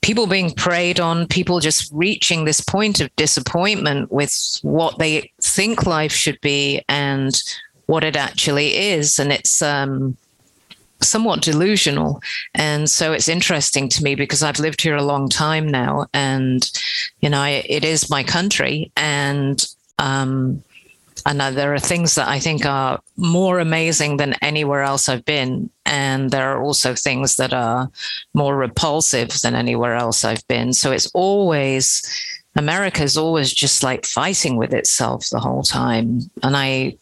people 0.01 0.27
being 0.27 0.51
preyed 0.51 0.99
on, 0.99 1.29
people 1.29 1.61
just 1.61 1.91
reaching 1.93 2.45
this 2.45 2.61
point 2.61 3.01
of 3.01 3.15
disappointment 3.17 4.11
with 4.11 4.35
what 4.63 4.99
they 4.99 5.31
think 5.41 5.87
life 5.87 6.13
should 6.13 6.41
be 6.41 6.83
and 6.89 7.41
what 7.87 8.05
it 8.05 8.17
actually 8.17 8.77
is. 8.77 9.19
And 9.19 9.33
it's, 9.33 9.63
um, 9.63 10.17
somewhat 11.05 11.43
delusional. 11.43 12.23
And 12.55 12.89
so 12.89 13.13
it's 13.13 13.29
interesting 13.29 13.89
to 13.91 14.03
me 14.03 14.15
because 14.15 14.43
I've 14.43 14.59
lived 14.59 14.81
here 14.81 14.97
a 14.97 15.03
long 15.03 15.29
time 15.29 15.69
now 15.69 16.07
and, 16.15 16.71
you 17.21 17.29
know, 17.29 17.41
I, 17.41 17.65
it 17.69 17.85
is 17.85 18.11
my 18.11 18.23
country. 18.23 18.91
And, 18.97 19.65
um, 19.99 20.63
and 21.27 21.41
there 21.41 21.75
are 21.75 21.79
things 21.79 22.15
that 22.17 22.29
I 22.29 22.39
think 22.39 22.67
are 22.67 23.01
more 23.17 23.61
amazing 23.61 24.17
than 24.17 24.35
anywhere 24.43 24.83
else 24.83 25.09
I've 25.09 25.25
been. 25.25 25.71
And 25.87 26.31
there 26.31 26.53
are 26.53 26.63
also 26.63 26.95
things 26.95 27.37
that 27.37 27.53
are 27.53 27.91
more 28.35 28.57
repulsive 28.57 29.41
than 29.41 29.55
anywhere 29.55 29.95
else 29.95 30.25
I've 30.25 30.47
been. 30.49 30.73
So 30.73 30.91
it's 30.91 31.11
always, 31.15 32.03
America 32.57 33.03
is 33.03 33.17
always 33.17 33.53
just 33.53 33.83
like 33.83 34.05
fighting 34.05 34.57
with 34.57 34.73
itself 34.73 35.29
the 35.31 35.39
whole 35.39 35.63
time. 35.63 36.31
And 36.43 36.57
I, 36.57 36.97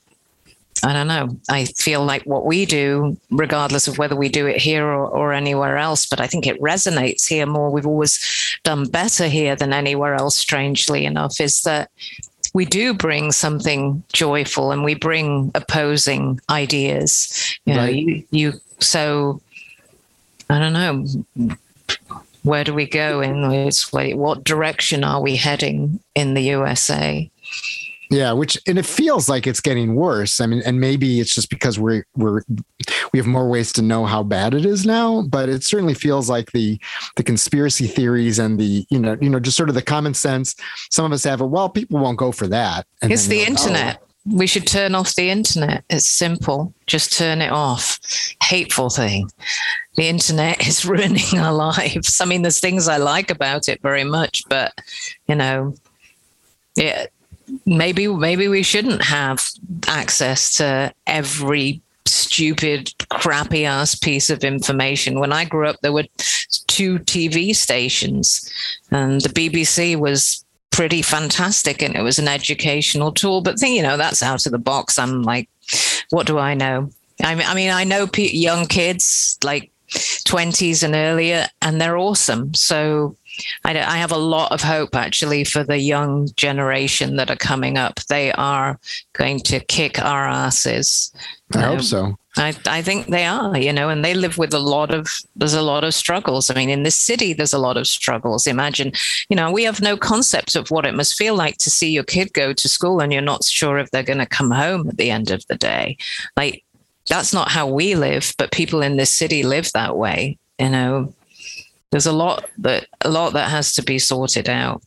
I 0.82 0.92
don't 0.94 1.08
know. 1.08 1.36
I 1.50 1.66
feel 1.66 2.04
like 2.04 2.22
what 2.22 2.46
we 2.46 2.64
do, 2.64 3.16
regardless 3.30 3.86
of 3.86 3.98
whether 3.98 4.16
we 4.16 4.28
do 4.30 4.46
it 4.46 4.56
here 4.56 4.86
or, 4.86 5.06
or 5.06 5.32
anywhere 5.34 5.76
else, 5.76 6.06
but 6.06 6.20
I 6.20 6.26
think 6.26 6.46
it 6.46 6.60
resonates 6.60 7.26
here 7.28 7.44
more. 7.44 7.70
We've 7.70 7.86
always 7.86 8.18
done 8.64 8.86
better 8.88 9.28
here 9.28 9.54
than 9.56 9.72
anywhere 9.74 10.14
else, 10.14 10.38
strangely 10.38 11.04
enough, 11.04 11.38
is 11.40 11.62
that 11.62 11.90
we 12.54 12.64
do 12.64 12.94
bring 12.94 13.30
something 13.30 14.02
joyful 14.12 14.72
and 14.72 14.82
we 14.82 14.94
bring 14.94 15.50
opposing 15.54 16.40
ideas. 16.48 17.58
You 17.66 17.74
know, 17.74 17.80
Right. 17.80 17.94
you, 17.94 18.24
you, 18.30 18.52
so 18.78 19.40
I 20.48 20.58
don't 20.58 20.72
know. 20.72 21.56
Where 22.42 22.64
do 22.64 22.72
we 22.72 22.86
go 22.86 23.20
in 23.20 23.48
this 23.50 23.92
way? 23.92 24.14
What 24.14 24.44
direction 24.44 25.04
are 25.04 25.20
we 25.20 25.36
heading 25.36 26.00
in 26.14 26.32
the 26.32 26.40
USA? 26.42 27.30
Yeah, 28.10 28.32
which 28.32 28.58
and 28.66 28.76
it 28.76 28.86
feels 28.86 29.28
like 29.28 29.46
it's 29.46 29.60
getting 29.60 29.94
worse. 29.94 30.40
I 30.40 30.46
mean, 30.46 30.62
and 30.66 30.80
maybe 30.80 31.20
it's 31.20 31.32
just 31.32 31.48
because 31.48 31.78
we're 31.78 32.04
we're 32.16 32.42
we 33.12 33.20
have 33.20 33.26
more 33.26 33.48
ways 33.48 33.72
to 33.74 33.82
know 33.82 34.04
how 34.04 34.24
bad 34.24 34.52
it 34.52 34.66
is 34.66 34.84
now, 34.84 35.22
but 35.22 35.48
it 35.48 35.62
certainly 35.62 35.94
feels 35.94 36.28
like 36.28 36.50
the 36.50 36.80
the 37.14 37.22
conspiracy 37.22 37.86
theories 37.86 38.40
and 38.40 38.58
the 38.58 38.84
you 38.90 38.98
know 38.98 39.16
you 39.20 39.30
know 39.30 39.38
just 39.38 39.56
sort 39.56 39.68
of 39.68 39.76
the 39.76 39.82
common 39.82 40.12
sense. 40.12 40.56
Some 40.90 41.04
of 41.04 41.12
us 41.12 41.22
have 41.22 41.40
it. 41.40 41.46
Well, 41.46 41.68
people 41.68 42.00
won't 42.00 42.18
go 42.18 42.32
for 42.32 42.48
that. 42.48 42.84
And 43.00 43.12
It's 43.12 43.28
the 43.28 43.42
oh, 43.42 43.46
internet. 43.46 44.02
We 44.26 44.48
should 44.48 44.66
turn 44.66 44.96
off 44.96 45.14
the 45.14 45.30
internet. 45.30 45.84
It's 45.88 46.06
simple. 46.06 46.74
Just 46.88 47.16
turn 47.16 47.40
it 47.40 47.52
off. 47.52 48.00
Hateful 48.42 48.90
thing. 48.90 49.30
The 49.94 50.08
internet 50.08 50.66
is 50.66 50.84
ruining 50.84 51.38
our 51.38 51.52
lives. 51.52 52.20
I 52.20 52.24
mean, 52.24 52.42
there's 52.42 52.58
things 52.58 52.88
I 52.88 52.96
like 52.96 53.30
about 53.30 53.68
it 53.68 53.80
very 53.82 54.04
much, 54.04 54.42
but 54.48 54.72
you 55.28 55.36
know, 55.36 55.74
yeah, 56.74 57.06
maybe 57.66 58.06
maybe 58.06 58.48
we 58.48 58.62
shouldn't 58.62 59.02
have 59.02 59.48
access 59.88 60.52
to 60.58 60.92
every 61.06 61.80
stupid, 62.06 62.92
crappy 63.08 63.64
ass 63.64 63.94
piece 63.94 64.30
of 64.30 64.44
information. 64.44 65.20
When 65.20 65.32
I 65.32 65.44
grew 65.44 65.68
up, 65.68 65.76
there 65.82 65.92
were 65.92 66.06
two 66.66 66.98
TV 67.00 67.54
stations, 67.54 68.50
and 68.90 69.20
the 69.20 69.28
BBC 69.28 69.96
was 69.96 70.44
pretty 70.70 71.02
fantastic 71.02 71.82
and 71.82 71.96
it 71.96 72.02
was 72.02 72.18
an 72.18 72.28
educational 72.28 73.12
tool. 73.12 73.42
But 73.42 73.58
think, 73.58 73.76
you 73.76 73.82
know, 73.82 73.96
that's 73.96 74.22
out 74.22 74.46
of 74.46 74.52
the 74.52 74.58
box. 74.58 74.98
I'm 74.98 75.22
like, 75.22 75.48
what 76.10 76.26
do 76.26 76.38
I 76.38 76.54
know? 76.54 76.90
I 77.22 77.34
mean, 77.34 77.46
I 77.46 77.54
mean, 77.54 77.70
I 77.70 77.84
know 77.84 78.08
young 78.14 78.66
kids 78.66 79.38
like 79.44 79.70
20s 79.90 80.82
and 80.82 80.94
earlier, 80.94 81.46
and 81.60 81.80
they're 81.80 81.98
awesome. 81.98 82.54
So 82.54 83.16
I, 83.64 83.70
I 83.78 83.96
have 83.98 84.12
a 84.12 84.18
lot 84.18 84.52
of 84.52 84.62
hope 84.62 84.94
actually 84.94 85.44
for 85.44 85.64
the 85.64 85.78
young 85.78 86.28
generation 86.36 87.16
that 87.16 87.30
are 87.30 87.36
coming 87.36 87.78
up. 87.78 88.00
They 88.08 88.32
are 88.32 88.78
going 89.12 89.40
to 89.40 89.60
kick 89.60 90.00
our 90.00 90.26
asses. 90.26 91.12
I 91.54 91.60
hope 91.60 91.78
Um, 91.78 91.82
so. 91.82 92.16
I, 92.36 92.54
I 92.66 92.80
think 92.80 93.08
they 93.08 93.24
are, 93.24 93.58
you 93.58 93.72
know, 93.72 93.88
and 93.88 94.04
they 94.04 94.14
live 94.14 94.38
with 94.38 94.54
a 94.54 94.60
lot 94.60 94.94
of, 94.94 95.08
there's 95.34 95.54
a 95.54 95.62
lot 95.62 95.82
of 95.82 95.94
struggles. 95.94 96.48
I 96.48 96.54
mean, 96.54 96.70
in 96.70 96.84
this 96.84 96.94
city, 96.94 97.32
there's 97.32 97.52
a 97.52 97.58
lot 97.58 97.76
of 97.76 97.88
struggles. 97.88 98.46
Imagine, 98.46 98.92
you 99.28 99.34
know, 99.34 99.50
we 99.50 99.64
have 99.64 99.80
no 99.80 99.96
concept 99.96 100.54
of 100.54 100.70
what 100.70 100.86
it 100.86 100.94
must 100.94 101.16
feel 101.16 101.34
like 101.34 101.56
to 101.58 101.70
see 101.70 101.90
your 101.90 102.04
kid 102.04 102.32
go 102.32 102.52
to 102.52 102.68
school 102.68 103.00
and 103.00 103.12
you're 103.12 103.20
not 103.20 103.44
sure 103.44 103.78
if 103.78 103.90
they're 103.90 104.04
going 104.04 104.20
to 104.20 104.26
come 104.26 104.52
home 104.52 104.88
at 104.88 104.96
the 104.96 105.10
end 105.10 105.32
of 105.32 105.44
the 105.48 105.56
day. 105.56 105.96
Like, 106.36 106.62
that's 107.08 107.32
not 107.32 107.50
how 107.50 107.66
we 107.66 107.96
live, 107.96 108.32
but 108.38 108.52
people 108.52 108.80
in 108.80 108.96
this 108.96 109.14
city 109.16 109.42
live 109.42 109.72
that 109.72 109.96
way, 109.96 110.38
you 110.60 110.68
know. 110.68 111.12
There's 111.90 112.06
a 112.06 112.12
lot 112.12 112.48
that 112.58 112.86
a 113.00 113.10
lot 113.10 113.32
that 113.32 113.50
has 113.50 113.72
to 113.74 113.82
be 113.82 113.98
sorted 113.98 114.48
out. 114.48 114.82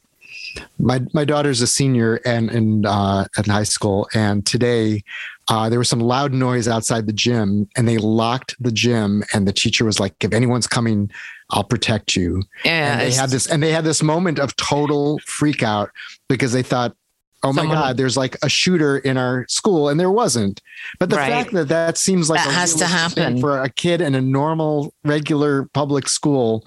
My 0.79 1.01
my 1.13 1.25
daughter's 1.25 1.61
a 1.61 1.67
senior 1.67 2.15
and 2.25 2.49
in 2.51 2.85
uh, 2.85 3.25
at 3.37 3.47
high 3.47 3.63
school, 3.63 4.07
and 4.13 4.45
today 4.45 5.03
uh, 5.49 5.69
there 5.69 5.79
was 5.79 5.89
some 5.89 5.99
loud 5.99 6.31
noise 6.31 6.67
outside 6.67 7.07
the 7.07 7.13
gym, 7.13 7.67
and 7.75 7.87
they 7.87 7.97
locked 7.97 8.55
the 8.59 8.71
gym. 8.71 9.23
And 9.33 9.47
the 9.47 9.53
teacher 9.53 9.83
was 9.83 9.99
like, 9.99 10.15
"If 10.21 10.33
anyone's 10.33 10.67
coming, 10.67 11.11
I'll 11.49 11.63
protect 11.63 12.15
you." 12.15 12.43
Yeah, 12.63 12.93
and 12.93 13.01
they 13.01 13.11
had 13.11 13.29
this 13.29 13.47
and 13.47 13.61
they 13.61 13.71
had 13.71 13.83
this 13.83 14.03
moment 14.03 14.39
of 14.39 14.55
total 14.55 15.19
freak 15.25 15.63
out 15.63 15.89
because 16.29 16.53
they 16.53 16.63
thought 16.63 16.95
oh 17.43 17.51
my 17.53 17.61
Someone- 17.61 17.77
god 17.77 17.97
there's 17.97 18.15
like 18.17 18.37
a 18.43 18.49
shooter 18.49 18.97
in 18.99 19.17
our 19.17 19.45
school 19.49 19.89
and 19.89 19.99
there 19.99 20.11
wasn't 20.11 20.61
but 20.99 21.09
the 21.09 21.15
Right. 21.17 21.29
fact 21.31 21.51
that 21.53 21.67
that 21.69 21.97
seems 21.97 22.29
like 22.29 22.39
That 22.43 22.49
a 22.49 22.53
has 22.53 22.73
to 22.75 22.85
happen. 22.85 23.39
for 23.39 23.61
a 23.61 23.69
kid 23.69 24.01
in 24.01 24.15
a 24.15 24.21
normal 24.21 24.93
regular 25.03 25.65
public 25.73 26.07
school 26.07 26.65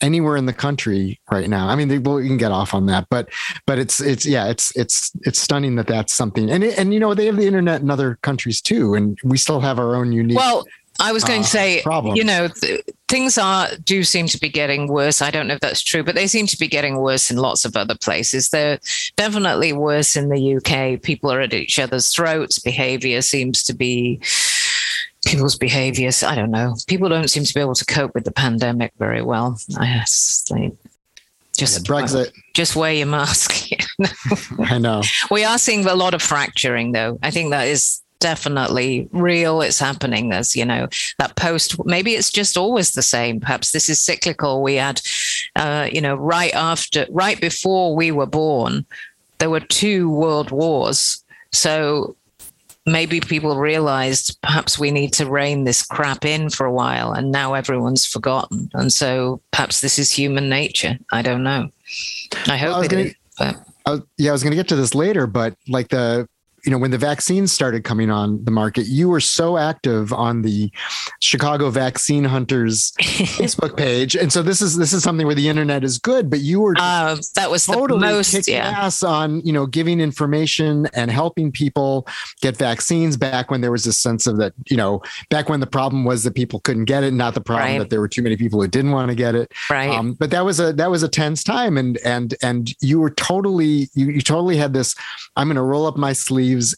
anywhere 0.00 0.36
in 0.36 0.46
the 0.46 0.52
country 0.52 1.18
right 1.30 1.48
now 1.48 1.68
i 1.68 1.74
mean 1.74 1.88
they, 1.88 1.98
well, 1.98 2.20
you 2.20 2.28
can 2.28 2.36
get 2.36 2.52
off 2.52 2.72
on 2.74 2.86
that 2.86 3.06
but 3.10 3.28
but 3.66 3.78
it's 3.78 4.00
it's 4.00 4.24
yeah 4.24 4.46
it's 4.48 4.70
it's 4.76 5.10
it's 5.22 5.40
stunning 5.40 5.74
that 5.76 5.86
that's 5.86 6.14
something 6.14 6.50
and 6.50 6.62
it, 6.62 6.78
and 6.78 6.94
you 6.94 7.00
know 7.00 7.14
they 7.14 7.26
have 7.26 7.36
the 7.36 7.46
internet 7.46 7.80
in 7.80 7.90
other 7.90 8.18
countries 8.22 8.60
too 8.60 8.94
and 8.94 9.18
we 9.24 9.36
still 9.38 9.60
have 9.60 9.78
our 9.78 9.96
own 9.96 10.12
unique 10.12 10.36
Well, 10.36 10.64
I 11.00 11.12
was 11.12 11.22
going 11.22 11.40
uh, 11.40 11.44
to 11.44 11.48
say, 11.48 11.80
problems. 11.82 12.18
you 12.18 12.24
know, 12.24 12.48
th- 12.48 12.80
things 13.08 13.38
are 13.38 13.68
do 13.84 14.04
seem 14.04 14.26
to 14.28 14.38
be 14.38 14.48
getting 14.48 14.86
worse. 14.86 15.20
I 15.22 15.30
don't 15.30 15.48
know 15.48 15.54
if 15.54 15.60
that's 15.60 15.82
true, 15.82 16.04
but 16.04 16.14
they 16.14 16.26
seem 16.26 16.46
to 16.46 16.58
be 16.58 16.68
getting 16.68 16.98
worse 16.98 17.30
in 17.30 17.38
lots 17.38 17.64
of 17.64 17.76
other 17.76 17.96
places. 17.96 18.50
They're 18.50 18.78
definitely 19.16 19.72
worse 19.72 20.14
in 20.14 20.28
the 20.28 20.56
UK. 20.56 21.02
People 21.02 21.32
are 21.32 21.40
at 21.40 21.54
each 21.54 21.78
other's 21.78 22.10
throats. 22.10 22.58
Behavior 22.58 23.22
seems 23.22 23.62
to 23.64 23.74
be 23.74 24.20
people's 25.24 25.56
behaviors. 25.56 26.22
I 26.22 26.34
don't 26.34 26.50
know. 26.50 26.76
People 26.86 27.08
don't 27.08 27.28
seem 27.28 27.44
to 27.44 27.54
be 27.54 27.60
able 27.60 27.74
to 27.74 27.84
cope 27.84 28.14
with 28.14 28.24
the 28.24 28.32
pandemic 28.32 28.92
very 28.98 29.22
well. 29.22 29.58
I 29.78 29.96
like, 30.50 30.72
just 31.56 31.88
Yeah, 31.88 31.94
Brexit. 31.94 32.32
Just 32.54 32.76
wear 32.76 32.92
your 32.92 33.06
mask. 33.06 33.70
I 34.60 34.78
know. 34.78 35.02
we 35.30 35.44
are 35.44 35.58
seeing 35.58 35.84
a 35.86 35.94
lot 35.94 36.14
of 36.14 36.22
fracturing, 36.22 36.92
though. 36.92 37.18
I 37.22 37.30
think 37.30 37.50
that 37.50 37.66
is 37.66 38.00
definitely 38.20 39.08
real. 39.12 39.60
It's 39.60 39.78
happening. 39.78 40.28
There's, 40.28 40.54
you 40.56 40.64
know, 40.64 40.88
that 41.18 41.36
post. 41.36 41.76
Maybe 41.86 42.12
it's 42.14 42.30
just 42.30 42.56
always 42.56 42.92
the 42.92 43.02
same. 43.02 43.40
Perhaps 43.40 43.70
this 43.72 43.88
is 43.88 44.02
cyclical. 44.02 44.62
We 44.62 44.74
had, 44.74 45.00
uh, 45.56 45.88
you 45.92 46.00
know, 46.00 46.14
right 46.16 46.54
after, 46.54 47.06
right 47.10 47.40
before 47.40 47.94
we 47.94 48.10
were 48.10 48.26
born, 48.26 48.84
there 49.38 49.50
were 49.50 49.60
two 49.60 50.10
world 50.10 50.50
wars. 50.50 51.22
So 51.52 52.16
maybe 52.86 53.20
people 53.20 53.56
realized 53.58 54.38
perhaps 54.42 54.78
we 54.78 54.90
need 54.90 55.12
to 55.12 55.26
rein 55.26 55.64
this 55.64 55.82
crap 55.82 56.24
in 56.24 56.48
for 56.48 56.64
a 56.66 56.72
while 56.72 57.12
and 57.12 57.30
now 57.30 57.52
everyone's 57.52 58.06
forgotten 58.06 58.70
and 58.72 58.90
so 58.90 59.42
perhaps 59.50 59.82
this 59.82 59.98
is 59.98 60.10
human 60.10 60.48
nature 60.48 60.96
i 61.12 61.20
don't 61.20 61.42
know 61.42 61.68
i 62.46 62.56
hope 62.56 62.68
Well, 62.68 62.74
I 62.76 62.78
was 62.78 62.86
it 62.86 62.90
gonna- 62.90 63.02
is, 63.02 63.14
but- 63.38 63.56
I 63.84 63.90
was- 63.90 64.00
yeah, 64.16 64.30
I 64.30 64.32
was 64.32 64.42
going 64.42 64.52
to 64.52 64.56
get 64.56 64.68
to 64.68 64.76
this 64.76 64.94
later, 64.94 65.26
but 65.26 65.54
like 65.68 65.88
the, 65.88 66.28
you 66.64 66.70
know, 66.70 66.78
when 66.78 66.90
the 66.90 66.98
vaccines 66.98 67.52
started 67.52 67.84
coming 67.84 68.10
on 68.10 68.44
the 68.44 68.50
market, 68.50 68.86
you 68.86 69.08
were 69.08 69.20
so 69.20 69.56
active 69.58 70.12
on 70.12 70.42
the 70.42 70.70
Chicago 71.20 71.70
Vaccine 71.70 72.24
Hunters 72.24 72.92
Facebook 73.00 73.76
page, 73.76 74.14
and 74.16 74.32
so 74.32 74.42
this 74.42 74.60
is 74.60 74.76
this 74.76 74.92
is 74.92 75.02
something 75.02 75.26
where 75.26 75.34
the 75.34 75.48
internet 75.48 75.84
is 75.84 75.98
good, 75.98 76.30
but 76.30 76.40
you 76.40 76.60
were 76.60 76.74
uh, 76.78 77.16
that 77.34 77.50
was 77.50 77.66
totally 77.66 78.00
the 78.00 78.06
most 78.06 78.48
yeah 78.48 78.68
ass 78.68 79.02
on 79.02 79.40
you 79.40 79.52
know 79.52 79.66
giving 79.66 80.00
information 80.00 80.86
and 80.94 81.10
helping 81.10 81.50
people 81.52 82.06
get 82.40 82.56
vaccines 82.56 83.16
back 83.16 83.50
when 83.50 83.60
there 83.60 83.72
was 83.72 83.84
this 83.84 83.98
sense 83.98 84.26
of 84.26 84.36
that 84.38 84.52
you 84.68 84.76
know 84.76 85.00
back 85.30 85.48
when 85.48 85.60
the 85.60 85.66
problem 85.66 86.04
was 86.04 86.24
that 86.24 86.34
people 86.34 86.60
couldn't 86.60 86.84
get 86.84 87.02
it, 87.04 87.12
not 87.12 87.34
the 87.34 87.40
problem 87.40 87.58
Right. 87.58 87.78
that 87.78 87.90
there 87.90 88.00
were 88.00 88.08
too 88.08 88.22
many 88.22 88.36
people 88.36 88.60
who 88.62 88.68
didn't 88.68 88.92
want 88.92 89.08
to 89.10 89.14
get 89.14 89.34
it. 89.34 89.52
right 89.70 89.90
Um, 89.90 90.12
but 90.14 90.30
that 90.30 90.44
was 90.44 90.60
a 90.60 90.72
that 90.74 90.90
was 90.90 91.02
a 91.02 91.08
tense 91.08 91.42
time, 91.42 91.76
and 91.76 91.98
and 92.04 92.34
and 92.42 92.74
you 92.80 93.00
were 93.00 93.10
totally 93.10 93.88
you, 93.94 94.06
you 94.10 94.20
totally 94.20 94.56
had 94.56 94.72
this. 94.72 94.94
I'm 95.36 95.48
going 95.48 95.56
to 95.56 95.62
roll 95.62 95.86
up 95.86 95.96
my 95.96 96.12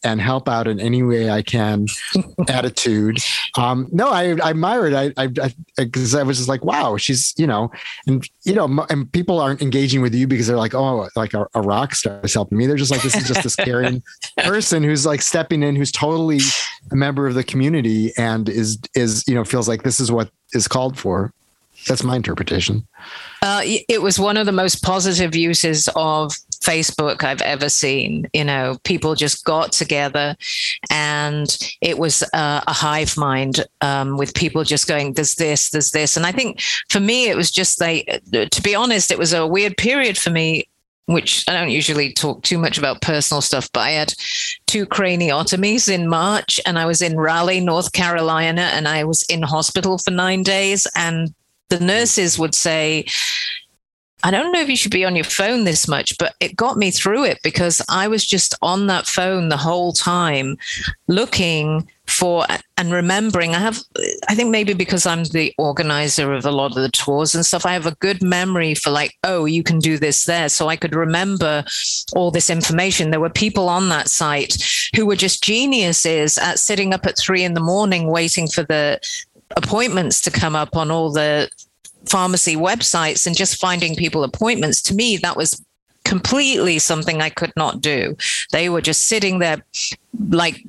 and 0.05 0.21
help 0.21 0.49
out 0.49 0.67
in 0.67 0.81
any 0.81 1.03
way 1.03 1.31
I 1.31 1.43
can 1.43 1.87
attitude. 2.49 3.19
Um, 3.57 3.89
no, 3.93 4.09
I, 4.11 4.37
I 4.43 4.51
admire 4.51 4.87
it. 4.87 4.95
I 4.95 5.13
I 5.17 5.55
because 5.77 6.15
I, 6.15 6.23
was 6.23 6.39
just 6.39 6.49
like, 6.49 6.65
wow, 6.65 6.97
she's 6.97 7.35
you 7.37 7.47
know, 7.47 7.71
and 8.07 8.29
you 8.45 8.55
know, 8.55 8.87
and 8.89 9.11
people 9.13 9.39
aren't 9.41 9.63
engaging 9.63 10.03
with 10.03 10.15
you 10.15 10.27
because 10.27 10.47
they're 10.47 10.57
like, 10.57 10.75
oh, 10.75 11.09
like 11.17 11.35
a, 11.35 11.47
a 11.55 11.63
rock 11.63 11.95
star 11.95 12.21
is 12.23 12.35
helping 12.35 12.59
me. 12.59 12.67
They're 12.67 12.77
just 12.77 12.91
like, 12.91 13.03
this 13.03 13.17
is 13.17 13.27
just 13.27 13.43
this 13.43 13.57
caring 13.57 14.03
person 14.39 14.83
who's 14.83 15.07
like 15.07 15.23
stepping 15.23 15.63
in, 15.63 15.77
who's 15.77 15.93
totally 15.93 16.41
a 16.91 16.97
member 16.97 17.27
of 17.27 17.35
the 17.35 17.45
community 17.45 18.13
and 18.17 18.49
is 18.49 18.79
is 18.95 19.25
you 19.27 19.35
know 19.35 19.45
feels 19.45 19.69
like 19.69 19.83
this 19.83 20.01
is 20.01 20.11
what 20.11 20.31
is 20.53 20.69
called 20.69 20.99
for. 20.99 21.33
That's 21.87 22.05
my 22.05 22.17
interpretation. 22.17 22.87
Uh, 23.43 23.63
it 23.65 24.03
was 24.03 24.19
one 24.19 24.37
of 24.37 24.45
the 24.45 24.53
most 24.53 24.83
positive 24.83 25.35
uses 25.35 25.89
of 25.97 26.35
Facebook 26.63 27.25
I've 27.25 27.43
ever 27.43 27.69
seen. 27.69 28.29
You 28.33 28.45
know, 28.45 28.79
people 28.85 29.15
just 29.15 29.45
got 29.45 29.73
together 29.73 30.37
and 30.91 31.57
it 31.81 31.99
was 31.99 32.23
uh, 32.35 32.61
a 32.67 32.73
hive 32.73 33.17
mind 33.17 33.65
um, 33.81 34.17
with 34.17 34.35
people 34.35 34.65
just 34.65 34.87
going, 34.87 35.15
there's 35.15 35.35
this, 35.37 35.71
there's 35.71 35.91
this. 35.91 36.17
And 36.17 36.27
I 36.27 36.33
think 36.33 36.61
for 36.89 37.01
me, 37.01 37.29
it 37.29 37.37
was 37.37 37.51
just 37.51 37.81
like, 37.81 38.23
to 38.33 38.63
be 38.63 38.75
honest, 38.75 39.11
it 39.11 39.19
was 39.19 39.33
a 39.33 39.47
weird 39.47 39.77
period 39.77 40.19
for 40.19 40.31
me. 40.31 40.67
Which 41.07 41.45
I 41.49 41.55
don't 41.55 41.71
usually 41.71 42.13
talk 42.13 42.45
too 42.45 42.57
much 42.57 42.79
about 42.79 43.03
personal 43.03 43.41
stuff, 43.41 43.69
but 43.73 43.81
I 43.81 43.91
had 43.91 44.15
two 44.69 44.87
craniotomies 44.87 45.93
in 45.93 46.09
March 46.09 46.61
and 46.65 46.79
I 46.79 46.87
was 46.87 47.03
in 47.03 47.17
Raleigh, 47.17 47.59
North 47.59 47.93
Carolina, 47.93 48.71
and 48.75 48.87
I 48.87 49.03
was 49.03 49.25
in 49.25 49.43
hospital 49.43 49.99
for 49.99 50.13
nine 50.13 50.45
days. 50.45 50.87
And 50.95 51.35
the 51.69 51.81
nurses 51.81 52.39
would 52.39 52.55
say, 52.55 53.07
I 54.23 54.31
don't 54.31 54.53
know 54.53 54.61
if 54.61 54.69
you 54.69 54.77
should 54.77 54.93
be 54.93 55.05
on 55.05 55.17
your 55.17 55.25
phone 55.25 55.65
this 55.65 55.89
much, 55.89 56.19
but 56.19 56.35
it 56.41 56.57
got 56.57 56.77
me 56.77 56.91
through 56.91 57.25
it 57.25 57.39
because 57.43 57.83
I 57.89 58.09
was 58.09 58.27
just 58.27 58.55
on 58.63 58.87
that 58.89 59.07
phone 59.07 59.49
the 59.49 59.57
whole 59.57 59.93
time 59.93 60.59
looking 61.09 61.89
for 62.07 62.45
and 62.77 62.93
remembering. 62.93 63.55
I 63.55 63.59
have, 63.59 63.79
I 64.29 64.35
think 64.35 64.51
maybe 64.51 64.75
because 64.75 65.07
I'm 65.07 65.25
the 65.25 65.55
organizer 65.59 66.33
of 66.33 66.45
a 66.45 66.51
lot 66.51 66.77
of 66.77 66.83
the 66.83 66.91
tours 66.91 67.35
and 67.35 67.47
stuff, 67.47 67.65
I 67.65 67.73
have 67.73 67.87
a 67.87 67.95
good 67.97 68.23
memory 68.23 68.75
for 68.75 68.91
like, 68.91 69.17
oh, 69.25 69.45
you 69.45 69.63
can 69.63 69.79
do 69.79 69.97
this 69.97 70.25
there. 70.25 70.49
So 70.49 70.69
I 70.69 70.77
could 70.77 70.95
remember 70.95 71.65
all 72.15 72.31
this 72.31 72.51
information. 72.51 73.11
There 73.11 73.21
were 73.21 73.31
people 73.31 73.69
on 73.69 73.89
that 73.91 74.09
site 74.09 74.57
who 74.95 75.07
were 75.07 75.17
just 75.17 75.43
geniuses 75.43 76.37
at 76.37 76.59
sitting 76.59 76.93
up 76.93 77.07
at 77.07 77.19
three 77.19 77.45
in 77.45 77.55
the 77.55 77.61
morning 77.61 78.09
waiting 78.09 78.49
for 78.49 78.65
the 78.65 79.01
appointments 79.57 80.21
to 80.23 80.31
come 80.31 80.55
up 80.55 80.77
on 80.77 80.91
all 80.91 81.11
the 81.13 81.51
pharmacy 82.07 82.57
websites 82.57 83.27
and 83.27 83.37
just 83.37 83.61
finding 83.61 83.95
people 83.95 84.25
appointments 84.25 84.81
to 84.83 84.95
me 84.95 85.17
that 85.19 85.37
was 85.37 85.63
completely 86.05 86.79
something 86.79 87.21
i 87.21 87.31
could 87.31 87.53
not 87.57 87.81
do. 87.81 88.17
They 88.53 88.69
were 88.69 88.81
just 88.81 89.07
sitting 89.07 89.39
there 89.39 89.65
like 90.31 90.65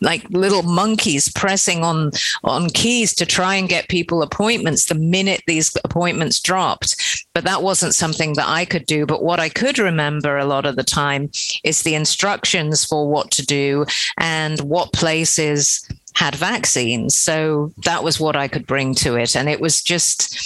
like 0.00 0.28
little 0.30 0.62
monkeys 0.62 1.30
pressing 1.30 1.84
on 1.84 2.10
on 2.42 2.68
keys 2.70 3.14
to 3.14 3.24
try 3.24 3.54
and 3.54 3.68
get 3.68 3.88
people 3.88 4.22
appointments 4.22 4.86
the 4.86 4.96
minute 4.96 5.42
these 5.46 5.76
appointments 5.84 6.40
dropped. 6.40 7.26
But 7.34 7.44
that 7.44 7.62
wasn't 7.62 7.94
something 7.94 8.34
that 8.34 8.48
i 8.48 8.64
could 8.64 8.86
do. 8.86 9.06
But 9.06 9.22
what 9.22 9.40
i 9.40 9.48
could 9.48 9.78
remember 9.78 10.38
a 10.38 10.44
lot 10.44 10.66
of 10.66 10.76
the 10.76 10.84
time 10.84 11.30
is 11.62 11.82
the 11.82 11.94
instructions 11.94 12.84
for 12.84 13.08
what 13.08 13.30
to 13.32 13.46
do 13.46 13.86
and 14.18 14.60
what 14.60 14.92
places 14.92 15.88
had 16.14 16.34
vaccines. 16.34 17.16
So 17.16 17.72
that 17.84 18.04
was 18.04 18.20
what 18.20 18.36
I 18.36 18.48
could 18.48 18.66
bring 18.66 18.94
to 18.96 19.16
it. 19.16 19.34
And 19.34 19.48
it 19.48 19.60
was 19.60 19.82
just, 19.82 20.36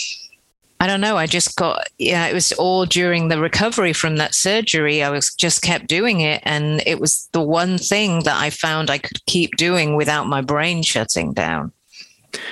I 0.81 0.87
don't 0.87 1.01
know, 1.01 1.16
I 1.16 1.27
just 1.27 1.57
got, 1.57 1.89
yeah, 1.99 2.27
it 2.27 2.35
was 2.35 2.53
all 2.53 2.87
during 2.87 3.29
the 3.29 3.41
recovery 3.41 3.93
from 3.93 4.16
that 4.16 4.35
surgery. 4.35 5.03
I 5.03 5.11
was 5.11 5.35
just 5.35 5.62
kept 5.62 5.87
doing 5.87 6.21
it. 6.21 6.41
And 6.45 6.83
it 6.87 7.01
was 7.01 7.29
the 7.33 7.43
one 7.43 7.79
thing 7.79 8.23
that 8.25 8.41
I 8.41 8.51
found 8.51 8.89
I 8.91 8.99
could 8.99 9.25
keep 9.27 9.57
doing 9.57 9.97
without 9.97 10.27
my 10.27 10.41
brain 10.41 10.83
shutting 10.83 11.33
down. 11.35 11.73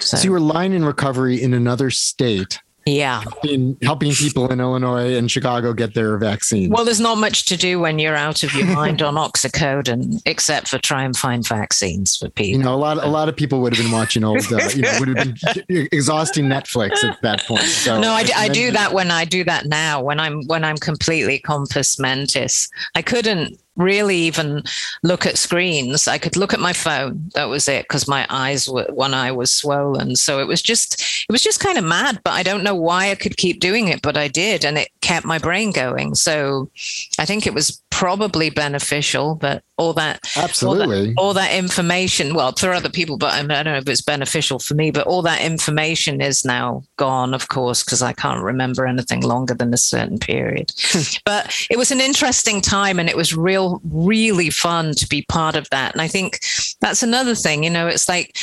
So, 0.01 0.17
So 0.17 0.25
you 0.25 0.33
were 0.33 0.41
lying 0.41 0.73
in 0.73 0.85
recovery 0.85 1.43
in 1.43 1.55
another 1.55 1.91
state, 1.91 2.61
yeah. 2.87 3.22
in 3.43 3.76
helping 3.82 4.12
people 4.12 4.51
in 4.51 4.61
Illinois 4.61 5.16
and 5.16 5.30
Chicago 5.30 5.72
get 5.72 5.95
their 5.95 6.16
vaccines. 6.18 6.70
Well, 6.70 6.84
there's 6.84 7.01
not 7.01 7.18
much 7.18 7.45
to 7.47 7.57
do 7.57 7.80
when 7.80 7.99
you're 7.99 8.14
out 8.14 8.45
of 8.45 8.55
your 8.55 8.66
mind 8.66 9.03
on 9.03 9.14
oxycodone, 9.14 10.22
except 10.24 10.68
for 10.68 10.78
try 10.78 11.03
and 11.05 11.16
find 11.16 11.47
vaccines 11.47 12.16
for 12.16 12.30
people. 12.30 12.59
you 12.59 12.64
know, 12.64 12.74
a 12.74 12.76
lot 12.76 13.03
a 13.03 13.09
lot 13.09 13.28
of 13.28 13.37
people 13.37 13.61
would 13.61 13.74
have 13.74 13.84
been 13.84 13.93
watching 13.93 14.22
old, 14.22 14.41
uh, 14.53 14.59
you 14.74 14.82
know, 14.82 14.97
would 15.01 15.16
have 15.16 15.37
been 15.68 15.89
exhausting 15.93 16.47
Netflix 16.47 17.03
at 17.03 17.20
that 17.22 17.43
point. 17.45 17.62
So 17.62 18.01
no, 18.01 18.12
I, 18.12 18.22
d- 18.22 18.32
I 18.34 18.49
do 18.49 18.70
that 18.70 18.93
when 18.93 19.11
I 19.11 19.24
do 19.24 19.43
that 19.45 19.66
now 19.66 20.01
when 20.01 20.20
I'm 20.20 20.45
when 20.47 20.64
I'm 20.64 20.76
completely 20.76 21.41
compos 21.41 21.99
mentis. 21.99 22.68
I 22.95 23.03
couldn't 23.03 23.59
really 23.77 24.16
even 24.16 24.62
look 25.03 25.27
at 25.27 25.39
screens. 25.39 26.09
I 26.09 26.18
could 26.18 26.37
look 26.37 26.53
at 26.53 26.61
my 26.61 26.72
phone. 26.72 27.31
That 27.35 27.45
was 27.49 27.68
it 27.68 27.85
because 27.85 28.09
my 28.09 28.27
eyes 28.31 28.68
were 28.68 28.87
one 28.91 29.14
eye 29.14 29.33
was 29.33 29.53
swollen. 29.53 30.16
So 30.16 30.41
it 30.41 30.47
was 30.47 30.62
just 30.62 31.01
it 31.29 31.33
was 31.33 31.43
just 31.43 31.61
kind 31.61 31.79
of 31.79 31.85
mad. 31.85 32.20
But 32.24 32.33
I 32.33 32.43
don't 32.43 32.64
know 32.64 32.74
why 32.74 33.11
I 33.11 33.14
could 33.14 33.37
keep 33.37 33.61
doing 33.61 33.89
it, 33.89 34.03
but 34.03 34.16
I 34.16 34.29
did, 34.29 34.64
and 34.64 34.79
it 34.79 34.89
kept 35.01 35.27
my 35.27 35.39
brain 35.39 35.72
going. 35.72 36.14
So 36.14 36.70
I 37.18 37.24
think 37.24 37.47
it 37.47 37.55
was 37.55 37.83
probably 37.91 38.51
beneficial. 38.51 39.35
But 39.35 39.62
all 39.79 39.93
that 39.93 40.20
Absolutely. 40.37 41.14
all 41.16 41.35
that 41.35 41.53
information 41.53 42.35
well 42.35 42.53
for 42.53 42.72
other 42.72 42.89
people 42.89 43.18
but 43.18 43.33
I, 43.35 43.43
don't 43.43 43.64
know 43.64 43.77
if 43.77 43.89
it's 43.89 44.01
beneficial 44.01 44.59
for 44.59 44.74
me 44.74 44.91
but 44.91 45.07
all 45.07 45.22
that 45.22 45.43
information 45.43 46.20
is 46.20 46.45
now 46.45 46.83
gone 46.97 47.35
of 47.35 47.49
course 47.49 47.85
because 47.85 48.01
i 48.01 48.12
can't 48.12 48.43
remember 48.43 48.87
anything 48.87 49.20
longer 49.20 49.55
than 49.55 49.74
a 49.74 49.79
certain 49.79 50.18
period. 50.18 50.72
Hmm. 50.79 51.16
But 51.24 51.66
it 51.70 51.77
was 51.77 51.91
an 51.91 52.01
interesting 52.01 52.61
time 52.61 52.99
and 52.99 53.09
it 53.09 53.16
was 53.16 53.37
real 53.37 53.81
really 53.85 54.51
fun 54.51 54.95
to 54.95 55.09
be 55.09 55.22
part 55.22 55.57
of 55.57 55.68
that. 55.70 55.93
And 55.93 56.01
i 56.01 56.09
think 56.09 56.41
that's 56.81 57.03
another 57.03 57.35
thing 57.35 57.64
you 57.64 57.70
know 57.70 57.87
it's 57.87 58.09
like 58.09 58.37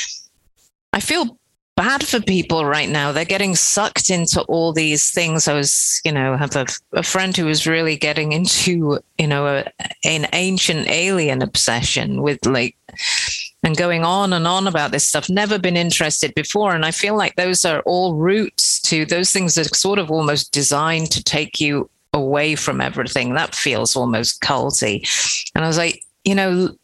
i 0.92 1.00
feel 1.00 1.38
bad 1.76 2.06
for 2.06 2.20
people 2.20 2.66
right 2.66 2.90
now. 2.90 3.12
They're 3.12 3.26
getting 3.26 3.56
sucked 3.56 4.10
into 4.10 4.42
all 4.44 4.74
these 4.74 5.12
things. 5.12 5.48
I 5.48 5.54
was, 5.54 6.02
you 6.06 6.12
know, 6.12 6.38
have 6.38 6.56
a, 6.56 6.66
a 6.94 7.04
friend 7.04 7.36
who 7.36 7.46
was 7.46 7.68
really 7.68 7.96
getting 7.96 8.32
into, 8.32 9.00
you 9.18 9.28
know, 9.28 9.48
a, 9.48 9.66
an 10.04 10.28
ancient 10.34 10.88
alien 10.88 11.42
obsession 11.42 12.22
with 12.22 12.40
hmm. 12.44 12.54
like, 12.54 12.78
and 13.64 13.78
going 13.78 14.04
on 14.04 14.34
and 14.34 14.46
on 14.46 14.68
about 14.68 14.92
this 14.92 15.08
stuff. 15.08 15.30
Never 15.30 15.58
been 15.58 15.78
interested 15.78 16.36
before. 16.36 16.76
And 16.76 16.86
I 16.86 16.92
feel 16.92 17.16
like 17.16 17.36
those 17.36 17.64
are 17.64 17.82
all 17.86 18.16
roots 18.16 18.82
to 18.84 19.06
those 19.06 19.32
things 19.32 19.56
that 19.56 19.72
are 19.72 19.76
sort 19.76 20.00
of 20.00 20.12
almost 20.12 20.52
designed 20.52 21.12
to 21.12 21.24
take 21.24 21.62
you 21.62 21.90
away 22.12 22.56
from 22.56 22.82
everything. 22.82 23.34
That 23.34 23.56
feels 23.56 23.96
almost 23.96 24.42
culty. 24.42 25.08
And 25.56 25.64
I 25.64 25.68
was 25.68 25.78
like, 25.78 26.04
you 26.26 26.36
know, 26.36 26.76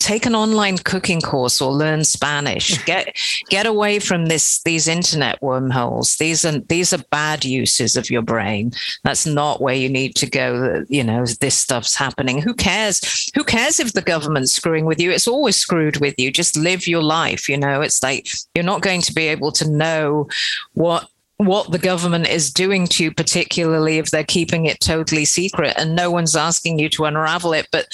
take 0.00 0.26
an 0.26 0.34
online 0.34 0.78
cooking 0.78 1.20
course 1.20 1.60
or 1.60 1.70
learn 1.72 2.02
Spanish. 2.02 2.82
Get 2.90 3.16
get 3.48 3.66
away 3.66 3.98
from 3.98 4.26
this 4.26 4.62
these 4.62 4.88
internet 4.88 5.40
wormholes. 5.42 6.16
These 6.16 6.44
are 6.44 6.58
these 6.58 6.92
are 6.92 7.04
bad 7.10 7.44
uses 7.44 7.96
of 7.96 8.10
your 8.10 8.22
brain. 8.22 8.72
That's 9.04 9.26
not 9.26 9.60
where 9.60 9.74
you 9.74 9.88
need 9.88 10.16
to 10.16 10.28
go. 10.28 10.84
You 10.88 11.04
know, 11.04 11.24
this 11.26 11.56
stuff's 11.56 11.94
happening. 11.94 12.40
Who 12.40 12.54
cares? 12.54 13.30
Who 13.34 13.44
cares 13.44 13.78
if 13.78 13.92
the 13.92 14.02
government's 14.02 14.52
screwing 14.52 14.86
with 14.86 14.98
you? 14.98 15.10
It's 15.10 15.28
always 15.28 15.56
screwed 15.56 15.98
with 15.98 16.14
you. 16.18 16.32
Just 16.32 16.56
live 16.56 16.88
your 16.88 17.02
life. 17.02 17.48
You 17.48 17.58
know, 17.58 17.82
it's 17.82 18.02
like 18.02 18.28
you're 18.54 18.64
not 18.64 18.82
going 18.82 19.02
to 19.02 19.12
be 19.12 19.28
able 19.28 19.52
to 19.52 19.70
know 19.70 20.28
what 20.72 21.08
what 21.46 21.70
the 21.70 21.78
government 21.78 22.28
is 22.28 22.52
doing 22.52 22.86
to 22.86 23.04
you, 23.04 23.10
particularly 23.10 23.96
if 23.96 24.10
they're 24.10 24.22
keeping 24.22 24.66
it 24.66 24.78
totally 24.80 25.24
secret 25.24 25.72
and 25.78 25.96
no 25.96 26.10
one's 26.10 26.36
asking 26.36 26.78
you 26.78 26.88
to 26.90 27.06
unravel 27.06 27.54
it. 27.54 27.66
But 27.72 27.86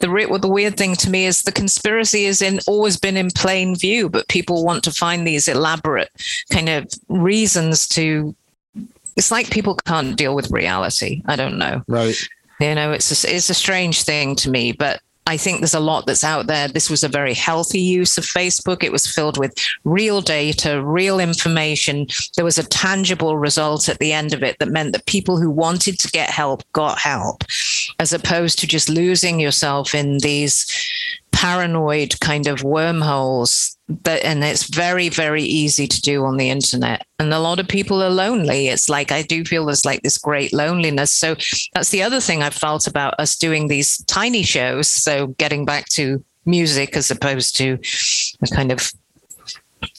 the 0.00 0.08
well, 0.08 0.38
the 0.38 0.48
weird 0.48 0.78
thing 0.78 0.96
to 0.96 1.10
me 1.10 1.26
is 1.26 1.42
the 1.42 1.52
conspiracy 1.52 2.24
is 2.24 2.40
in 2.40 2.60
always 2.66 2.96
been 2.96 3.18
in 3.18 3.30
plain 3.30 3.76
view, 3.76 4.08
but 4.08 4.28
people 4.28 4.64
want 4.64 4.84
to 4.84 4.90
find 4.90 5.26
these 5.26 5.48
elaborate 5.48 6.10
kind 6.50 6.70
of 6.70 6.86
reasons 7.08 7.86
to. 7.88 8.34
It's 9.16 9.30
like 9.30 9.50
people 9.50 9.76
can't 9.86 10.16
deal 10.16 10.34
with 10.34 10.50
reality. 10.50 11.22
I 11.26 11.36
don't 11.36 11.58
know. 11.58 11.82
Right. 11.86 12.16
You 12.58 12.74
know, 12.74 12.92
it's 12.92 13.24
a, 13.24 13.34
it's 13.34 13.50
a 13.50 13.54
strange 13.54 14.02
thing 14.02 14.34
to 14.36 14.50
me, 14.50 14.72
but 14.72 15.00
I 15.26 15.38
think 15.38 15.60
there's 15.60 15.74
a 15.74 15.80
lot 15.80 16.06
that's 16.06 16.24
out 16.24 16.48
there. 16.48 16.68
This 16.68 16.90
was 16.90 17.02
a 17.02 17.08
very 17.08 17.32
healthy 17.32 17.80
use 17.80 18.18
of 18.18 18.24
Facebook. 18.24 18.82
It 18.82 18.92
was 18.92 19.06
filled 19.06 19.38
with 19.38 19.54
real 19.84 20.20
data, 20.20 20.84
real 20.84 21.18
information. 21.18 22.06
There 22.36 22.44
was 22.44 22.58
a 22.58 22.68
tangible 22.68 23.38
result 23.38 23.88
at 23.88 23.98
the 23.98 24.12
end 24.12 24.34
of 24.34 24.42
it 24.42 24.58
that 24.58 24.68
meant 24.68 24.92
that 24.92 25.06
people 25.06 25.40
who 25.40 25.48
wanted 25.48 25.98
to 26.00 26.10
get 26.10 26.28
help 26.28 26.62
got 26.72 26.98
help, 26.98 27.44
as 27.98 28.12
opposed 28.12 28.58
to 28.58 28.66
just 28.66 28.90
losing 28.90 29.40
yourself 29.40 29.94
in 29.94 30.18
these 30.18 30.66
paranoid 31.34 32.18
kind 32.20 32.46
of 32.46 32.62
wormholes 32.62 33.76
that 33.88 34.24
and 34.24 34.44
it's 34.44 34.64
very 34.64 35.08
very 35.08 35.42
easy 35.42 35.86
to 35.86 36.00
do 36.00 36.24
on 36.24 36.36
the 36.36 36.48
internet 36.48 37.04
and 37.18 37.34
a 37.34 37.40
lot 37.40 37.58
of 37.58 37.66
people 37.66 38.00
are 38.00 38.08
lonely 38.08 38.68
it's 38.68 38.88
like 38.88 39.10
i 39.10 39.20
do 39.20 39.44
feel 39.44 39.66
there's 39.66 39.84
like 39.84 40.00
this 40.02 40.16
great 40.16 40.52
loneliness 40.52 41.10
so 41.10 41.34
that's 41.74 41.90
the 41.90 42.02
other 42.02 42.20
thing 42.20 42.40
i 42.40 42.48
felt 42.50 42.86
about 42.86 43.18
us 43.18 43.36
doing 43.36 43.66
these 43.66 44.02
tiny 44.04 44.44
shows 44.44 44.86
so 44.86 45.26
getting 45.26 45.64
back 45.64 45.86
to 45.88 46.24
music 46.46 46.96
as 46.96 47.10
opposed 47.10 47.56
to 47.56 47.78
a 48.42 48.54
kind 48.54 48.70
of 48.70 48.92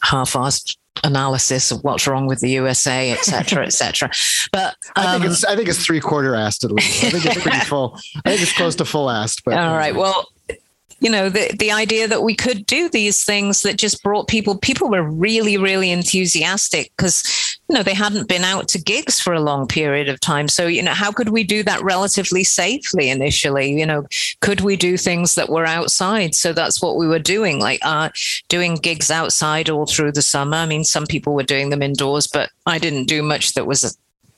half-assed 0.04 0.78
analysis 1.04 1.72
of 1.72 1.84
what's 1.84 2.08
wrong 2.08 2.26
with 2.26 2.40
the 2.40 2.50
USA, 2.52 3.12
et 3.12 3.24
cetera, 3.24 3.66
et 3.66 3.74
cetera. 3.74 4.10
But 4.52 4.76
um, 4.96 5.06
I 5.06 5.12
think 5.12 5.26
um, 5.26 5.32
it's 5.32 5.44
I 5.44 5.56
think 5.56 5.70
it's 5.70 5.86
three 5.86 6.00
quarter 6.00 6.32
assed 6.32 6.64
at 6.64 6.72
least. 6.72 7.04
I 7.04 7.10
think 7.10 7.26
it's 7.26 7.42
pretty 7.42 7.60
full. 7.66 8.00
I 8.24 8.30
think 8.30 8.42
it's 8.42 8.54
close 8.54 8.76
to 8.76 8.86
full 8.86 9.08
assed. 9.08 9.42
But 9.46 9.56
all 9.56 9.76
right. 9.76 9.94
Well, 9.96 10.28
you 11.06 11.12
know 11.12 11.30
the 11.30 11.56
the 11.60 11.72
idea 11.72 12.08
that 12.08 12.24
we 12.24 12.34
could 12.34 12.66
do 12.66 12.90
these 12.90 13.24
things 13.24 13.62
that 13.62 13.78
just 13.78 14.02
brought 14.02 14.28
people 14.28 14.58
people 14.58 14.90
were 14.90 15.04
really 15.04 15.56
really 15.56 15.92
enthusiastic 15.92 16.92
because 16.98 17.24
you 17.70 17.76
know 17.76 17.84
they 17.84 17.94
hadn't 17.94 18.28
been 18.28 18.44
out 18.44 18.68
to 18.70 18.82
gigs 18.82 19.20
for 19.20 19.32
a 19.32 19.40
long 19.40 19.68
period 19.68 20.10
of 20.10 20.20
time. 20.20 20.48
So 20.48 20.66
you 20.66 20.82
know 20.82 20.96
how 20.96 21.12
could 21.12 21.30
we 21.30 21.44
do 21.44 21.62
that 21.62 21.84
relatively 21.84 22.44
safely 22.44 23.12
initially? 23.12 23.72
You 23.80 23.86
know 23.86 24.08
could 24.42 24.62
we 24.62 24.76
do 24.76 24.98
things 24.98 25.36
that 25.36 25.50
were 25.50 25.68
outside? 25.68 26.34
So 26.34 26.54
that's 26.54 26.82
what 26.82 26.98
we 26.98 27.08
were 27.08 27.20
doing 27.20 27.60
like 27.60 27.82
uh 27.84 28.10
doing 28.50 28.74
gigs 28.74 29.12
outside 29.12 29.70
all 29.70 29.86
through 29.86 30.14
the 30.14 30.24
summer. 30.24 30.58
I 30.58 30.66
mean 30.66 30.84
some 30.84 31.06
people 31.06 31.36
were 31.36 31.52
doing 31.54 31.70
them 31.70 31.84
indoors 31.84 32.26
but 32.26 32.50
i 32.66 32.80
didn't 32.80 33.06
do 33.06 33.22
much 33.22 33.54
that 33.54 33.68
was 33.68 33.96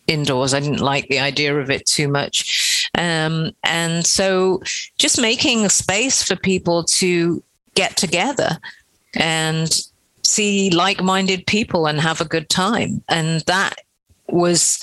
indoors. 0.08 0.54
I 0.54 0.60
didn't 0.60 0.80
like 0.80 1.08
the 1.10 1.20
idea 1.20 1.58
of 1.60 1.70
it 1.70 1.86
too 1.86 2.08
much 2.08 2.67
um, 2.98 3.52
and 3.64 4.06
so 4.06 4.62
just 4.98 5.22
making 5.22 5.66
a 5.66 5.70
space 5.70 6.24
for 6.24 6.36
people 6.36 6.84
to 6.84 7.44
get 7.76 7.96
together 7.96 8.58
and 9.16 9.82
see 10.24 10.70
like-minded 10.72 11.46
people 11.48 11.88
and 11.88 12.02
have 12.02 12.20
a 12.20 12.26
good 12.26 12.50
time. 12.50 13.04
And 13.08 13.42
that 13.42 13.76
was 14.28 14.80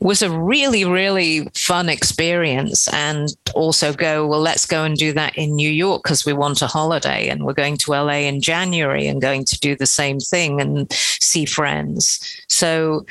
was 0.00 0.20
a 0.20 0.30
really 0.30 0.84
really 0.84 1.48
fun 1.54 1.88
experience 1.88 2.88
and 2.92 3.28
also 3.54 3.92
go 3.92 4.26
well 4.26 4.40
let's 4.40 4.66
go 4.66 4.84
and 4.84 4.98
do 4.98 5.12
that 5.12 5.34
in 5.38 5.54
New 5.54 5.70
York 5.70 6.02
because 6.02 6.26
we 6.26 6.32
want 6.32 6.60
a 6.60 6.66
holiday 6.66 7.28
and 7.28 7.44
we're 7.44 7.54
going 7.54 7.76
to 7.78 7.92
LA 7.92 8.26
in 8.28 8.40
January 8.40 9.06
and 9.06 9.22
going 9.22 9.44
to 9.46 9.58
do 9.60 9.74
the 9.74 9.86
same 9.86 10.18
thing 10.18 10.60
and 10.60 10.92
see 10.92 11.46
friends 11.46 12.20
so 12.48 13.06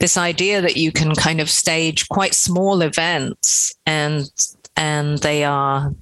this 0.00 0.16
idea 0.16 0.60
that 0.60 0.76
you 0.76 0.92
can 0.92 1.14
kind 1.14 1.40
of 1.40 1.48
stage 1.48 2.08
quite 2.08 2.34
small 2.34 2.82
events 2.82 3.74
and 3.86 4.30
and 4.76 5.18
they 5.18 5.44
are 5.44 5.94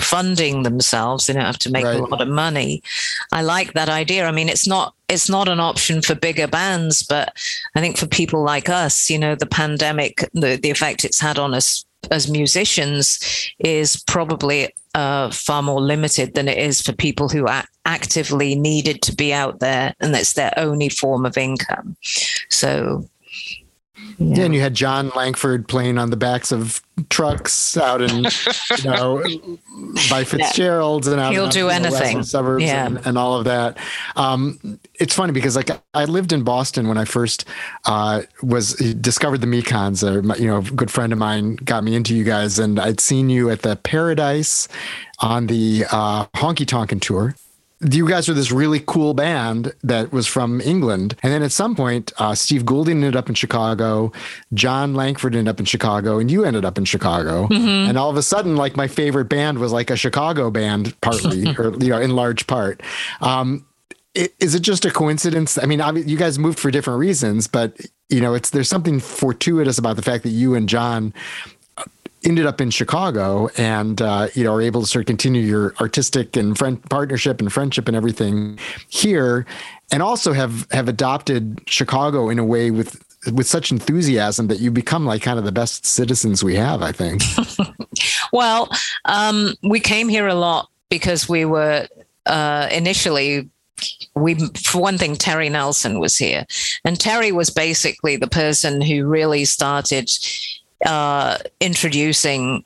funding 0.00 0.62
themselves 0.62 1.26
they 1.26 1.32
don't 1.32 1.42
have 1.42 1.58
to 1.58 1.70
make 1.70 1.84
right. 1.84 1.98
a 1.98 2.04
lot 2.04 2.20
of 2.20 2.28
money 2.28 2.82
i 3.32 3.42
like 3.42 3.72
that 3.72 3.88
idea 3.88 4.26
i 4.26 4.30
mean 4.30 4.48
it's 4.48 4.66
not 4.66 4.94
it's 5.08 5.28
not 5.28 5.48
an 5.48 5.60
option 5.60 6.02
for 6.02 6.14
bigger 6.14 6.46
bands 6.46 7.02
but 7.02 7.36
i 7.74 7.80
think 7.80 7.96
for 7.96 8.06
people 8.06 8.42
like 8.42 8.68
us 8.68 9.10
you 9.10 9.18
know 9.18 9.34
the 9.34 9.46
pandemic 9.46 10.28
the, 10.32 10.56
the 10.56 10.70
effect 10.70 11.04
it's 11.04 11.20
had 11.20 11.38
on 11.38 11.54
us 11.54 11.84
as 12.10 12.30
musicians 12.30 13.50
is 13.58 14.02
probably 14.06 14.72
uh, 14.94 15.30
far 15.30 15.62
more 15.62 15.80
limited 15.80 16.34
than 16.34 16.48
it 16.48 16.56
is 16.56 16.80
for 16.80 16.92
people 16.92 17.28
who 17.28 17.46
actively 17.84 18.54
needed 18.54 19.02
to 19.02 19.14
be 19.14 19.32
out 19.32 19.60
there 19.60 19.94
and 20.00 20.14
that's 20.14 20.32
their 20.32 20.52
only 20.56 20.88
form 20.88 21.26
of 21.26 21.36
income. 21.36 21.96
So 22.48 23.06
yeah. 24.18 24.36
yeah. 24.36 24.44
and 24.44 24.54
you 24.54 24.60
had 24.60 24.74
Jon 24.74 25.10
Langford 25.16 25.68
playing 25.68 25.98
on 25.98 26.10
the 26.10 26.16
backs 26.16 26.52
of 26.52 26.82
trucks 27.10 27.76
out 27.76 28.00
in, 28.00 28.24
you 28.24 28.84
know, 28.84 29.22
by 30.10 30.24
Fitzgerald's 30.24 31.06
and 31.06 31.20
out 31.20 31.32
he'll 31.32 31.48
do 31.48 31.68
anything 31.68 32.22
suburbs 32.22 32.64
yeah. 32.64 32.86
and, 32.86 33.06
and, 33.06 33.18
all 33.18 33.34
of 33.38 33.44
that. 33.44 33.76
Um, 34.16 34.78
it's 34.94 35.14
funny 35.14 35.32
because 35.32 35.56
like 35.56 35.70
I 35.94 36.04
lived 36.04 36.32
in 36.32 36.42
Boston 36.42 36.88
when 36.88 36.98
I 36.98 37.04
first 37.04 37.44
uh, 37.84 38.22
was 38.42 38.74
discovered 38.74 39.42
the 39.42 39.46
Mekons. 39.46 40.02
Uh, 40.02 40.34
you 40.36 40.46
know, 40.46 40.58
a 40.58 40.62
good 40.62 40.90
friend 40.90 41.12
of 41.12 41.18
mine 41.18 41.56
got 41.56 41.84
me 41.84 41.94
into 41.94 42.14
you 42.14 42.24
guys, 42.24 42.58
and 42.58 42.80
I'd 42.80 43.00
seen 43.00 43.28
you 43.28 43.50
at 43.50 43.62
the 43.62 43.76
Paradise 43.76 44.68
on 45.20 45.46
the 45.46 45.84
uh, 45.90 46.26
Honky 46.36 46.66
Tonkin 46.66 47.00
tour 47.00 47.34
you 47.80 48.08
guys 48.08 48.28
are 48.28 48.34
this 48.34 48.50
really 48.50 48.82
cool 48.86 49.12
band 49.12 49.72
that 49.82 50.10
was 50.10 50.26
from 50.26 50.60
England. 50.62 51.14
And 51.22 51.32
then 51.32 51.42
at 51.42 51.52
some 51.52 51.76
point, 51.76 52.12
uh, 52.18 52.34
Steve 52.34 52.64
Goulding 52.64 52.96
ended 52.96 53.16
up 53.16 53.28
in 53.28 53.34
Chicago, 53.34 54.12
Jon 54.54 54.94
Langford 54.94 55.34
ended 55.34 55.48
up 55.48 55.60
in 55.60 55.66
Chicago, 55.66 56.18
and 56.18 56.30
you 56.30 56.44
ended 56.44 56.64
up 56.64 56.78
in 56.78 56.86
Chicago. 56.86 57.48
Mm-hmm. 57.48 57.88
And 57.88 57.98
all 57.98 58.08
of 58.08 58.16
a 58.16 58.22
sudden, 58.22 58.56
like 58.56 58.76
my 58.76 58.88
favorite 58.88 59.26
band 59.26 59.58
was 59.58 59.72
like 59.72 59.90
a 59.90 59.96
Chicago 59.96 60.50
band, 60.50 60.98
partly, 61.02 61.46
or, 61.58 61.74
you 61.78 61.90
know, 61.90 62.00
in 62.00 62.16
large 62.16 62.46
part. 62.46 62.82
Um, 63.20 63.66
is 64.14 64.54
it 64.54 64.60
just 64.60 64.86
a 64.86 64.90
coincidence? 64.90 65.58
I 65.62 65.66
mean, 65.66 65.82
you 66.08 66.16
guys 66.16 66.38
moved 66.38 66.58
for 66.58 66.70
different 66.70 66.98
reasons, 66.98 67.46
but 67.46 67.78
you 68.08 68.20
know, 68.20 68.34
it's 68.34 68.50
there's 68.50 68.68
something 68.68 69.00
fortuitous 69.00 69.78
about 69.78 69.96
the 69.96 70.02
fact 70.02 70.22
that 70.22 70.30
you 70.30 70.54
and 70.54 70.68
Jon 70.68 71.12
ended 72.26 72.44
up 72.44 72.60
in 72.60 72.70
Chicago 72.70 73.48
and 73.56 74.02
uh, 74.02 74.28
you 74.34 74.44
know 74.44 74.54
are 74.54 74.62
able 74.62 74.82
to 74.82 74.86
sort 74.86 75.02
of 75.02 75.06
continue 75.06 75.42
your 75.42 75.74
artistic 75.80 76.36
and 76.36 76.58
friend 76.58 76.82
partnership 76.90 77.40
and 77.40 77.52
friendship 77.52 77.88
and 77.88 77.96
everything 77.96 78.58
here, 78.88 79.46
and 79.92 80.02
also 80.02 80.32
have 80.32 80.66
have 80.72 80.88
adopted 80.88 81.62
Chicago 81.66 82.28
in 82.28 82.38
a 82.38 82.44
way 82.44 82.70
with 82.70 83.02
with 83.32 83.46
such 83.46 83.70
enthusiasm 83.70 84.48
that 84.48 84.60
you 84.60 84.70
become 84.70 85.06
like 85.06 85.22
kind 85.22 85.38
of 85.38 85.44
the 85.44 85.52
best 85.52 85.86
citizens 85.86 86.42
we 86.44 86.56
have. 86.56 86.82
I 86.82 86.92
think. 86.92 87.22
well, 88.32 88.68
um, 89.04 89.54
we 89.62 89.80
came 89.80 90.08
here 90.08 90.26
a 90.26 90.34
lot 90.34 90.68
because 90.90 91.28
we 91.28 91.44
were 91.44 91.86
uh, 92.26 92.68
initially 92.70 93.48
we 94.14 94.34
for 94.56 94.80
one 94.80 94.96
thing 94.96 95.14
terry 95.14 95.50
nelson 95.50 96.00
was 96.00 96.16
here 96.16 96.46
and 96.86 96.98
terry 96.98 97.30
was 97.30 97.50
basically 97.50 98.16
the 98.16 98.26
person 98.26 98.80
who 98.80 99.06
really 99.06 99.44
started 99.44 100.08
uh, 100.84 101.38
introducing 101.60 102.64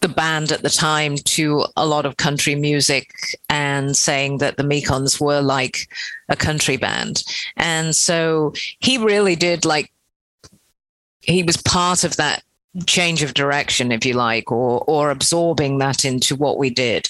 the 0.00 0.08
band 0.08 0.52
at 0.52 0.62
the 0.62 0.70
time 0.70 1.16
to 1.16 1.64
a 1.76 1.86
lot 1.86 2.06
of 2.06 2.16
country 2.16 2.54
music 2.54 3.10
and 3.48 3.96
saying 3.96 4.38
that 4.38 4.56
the 4.56 4.62
Mekons 4.62 5.20
were 5.20 5.40
like 5.40 5.88
a 6.28 6.36
country 6.36 6.76
band. 6.76 7.24
And 7.56 7.96
so 7.96 8.52
he 8.78 8.98
really 8.98 9.36
did 9.36 9.64
like, 9.64 9.90
he 11.20 11.42
was 11.42 11.56
part 11.56 12.04
of 12.04 12.16
that 12.16 12.42
change 12.86 13.22
of 13.22 13.32
direction, 13.34 13.90
if 13.90 14.04
you 14.04 14.12
like, 14.12 14.52
or, 14.52 14.84
or 14.86 15.10
absorbing 15.10 15.78
that 15.78 16.04
into 16.04 16.36
what 16.36 16.58
we 16.58 16.70
did. 16.70 17.08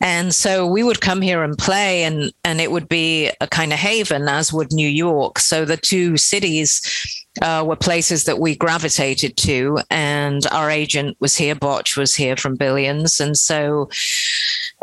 And 0.00 0.34
so 0.34 0.66
we 0.66 0.82
would 0.82 1.00
come 1.00 1.22
here 1.22 1.42
and 1.42 1.56
play, 1.56 2.04
and, 2.04 2.32
and 2.44 2.60
it 2.60 2.70
would 2.70 2.88
be 2.88 3.30
a 3.40 3.46
kind 3.46 3.72
of 3.72 3.78
haven, 3.78 4.28
as 4.28 4.52
would 4.52 4.72
New 4.72 4.88
York. 4.88 5.38
So 5.38 5.64
the 5.64 5.78
two 5.78 6.18
cities 6.18 7.25
uh, 7.42 7.64
were 7.66 7.76
places 7.76 8.24
that 8.24 8.38
we 8.38 8.56
gravitated 8.56 9.36
to. 9.38 9.78
And 9.90 10.46
our 10.52 10.70
agent 10.70 11.16
was 11.20 11.36
here, 11.36 11.54
Botch 11.54 11.96
was 11.96 12.14
here 12.14 12.36
from 12.36 12.56
Billions. 12.56 13.20
And 13.20 13.36
so 13.36 13.90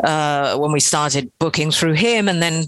uh, 0.02 0.56
when 0.56 0.72
we 0.72 0.80
started 0.80 1.30
booking 1.38 1.70
through 1.70 1.94
him 1.94 2.28
and 2.28 2.42
then 2.42 2.66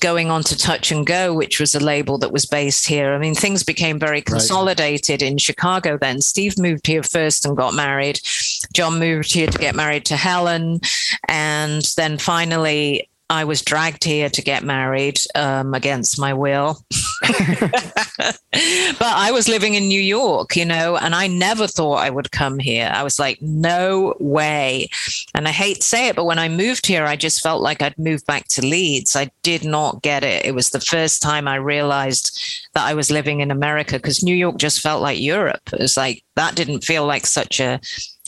going 0.00 0.30
on 0.30 0.42
to 0.42 0.58
Touch 0.58 0.90
and 0.90 1.06
Go, 1.06 1.32
which 1.32 1.60
was 1.60 1.74
a 1.74 1.80
label 1.80 2.18
that 2.18 2.32
was 2.32 2.46
based 2.46 2.86
here. 2.86 3.14
I 3.14 3.18
mean, 3.18 3.34
things 3.34 3.62
became 3.62 3.98
very 3.98 4.20
consolidated 4.20 5.22
right. 5.22 5.30
in 5.30 5.38
Chicago 5.38 5.96
then. 5.96 6.20
Steve 6.20 6.58
moved 6.58 6.86
here 6.86 7.02
first 7.02 7.46
and 7.46 7.56
got 7.56 7.74
married. 7.74 8.20
Jon 8.72 8.98
moved 8.98 9.32
here 9.32 9.46
to 9.46 9.58
get 9.58 9.76
married 9.76 10.04
to 10.06 10.16
Helen. 10.16 10.80
And 11.28 11.82
then 11.96 12.18
finally, 12.18 13.08
I 13.34 13.44
was 13.44 13.62
dragged 13.62 14.04
here 14.04 14.30
to 14.30 14.42
get 14.42 14.62
married 14.62 15.18
um, 15.34 15.74
against 15.74 16.18
my 16.18 16.32
will. 16.32 16.78
but 17.22 18.38
I 19.00 19.30
was 19.32 19.48
living 19.48 19.74
in 19.74 19.88
New 19.88 20.00
York, 20.00 20.56
you 20.56 20.64
know, 20.64 20.96
and 20.96 21.14
I 21.14 21.26
never 21.26 21.66
thought 21.66 21.96
I 21.96 22.10
would 22.10 22.30
come 22.30 22.58
here. 22.58 22.90
I 22.94 23.02
was 23.02 23.18
like, 23.18 23.42
no 23.42 24.14
way. 24.20 24.88
And 25.34 25.48
I 25.48 25.50
hate 25.50 25.78
to 25.78 25.82
say 25.82 26.08
it, 26.08 26.16
but 26.16 26.26
when 26.26 26.38
I 26.38 26.48
moved 26.48 26.86
here, 26.86 27.04
I 27.04 27.16
just 27.16 27.42
felt 27.42 27.60
like 27.60 27.82
I'd 27.82 27.98
moved 27.98 28.24
back 28.26 28.46
to 28.48 28.64
Leeds. 28.64 29.16
I 29.16 29.30
did 29.42 29.64
not 29.64 30.02
get 30.02 30.22
it. 30.22 30.46
It 30.46 30.54
was 30.54 30.70
the 30.70 30.80
first 30.80 31.20
time 31.20 31.48
I 31.48 31.56
realized 31.56 32.40
that 32.74 32.86
I 32.86 32.94
was 32.94 33.10
living 33.10 33.40
in 33.40 33.50
America 33.50 33.96
because 33.96 34.22
New 34.22 34.36
York 34.36 34.58
just 34.58 34.80
felt 34.80 35.02
like 35.02 35.20
Europe. 35.20 35.72
It 35.72 35.80
was 35.80 35.96
like 35.96 36.22
that 36.36 36.54
didn't 36.54 36.84
feel 36.84 37.04
like 37.04 37.26
such 37.26 37.60
a 37.60 37.80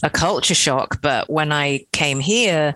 a 0.03 0.11
culture 0.11 0.55
shock. 0.55 1.01
But 1.01 1.31
when 1.31 1.53
I 1.53 1.87
came 1.93 2.21
here, 2.21 2.75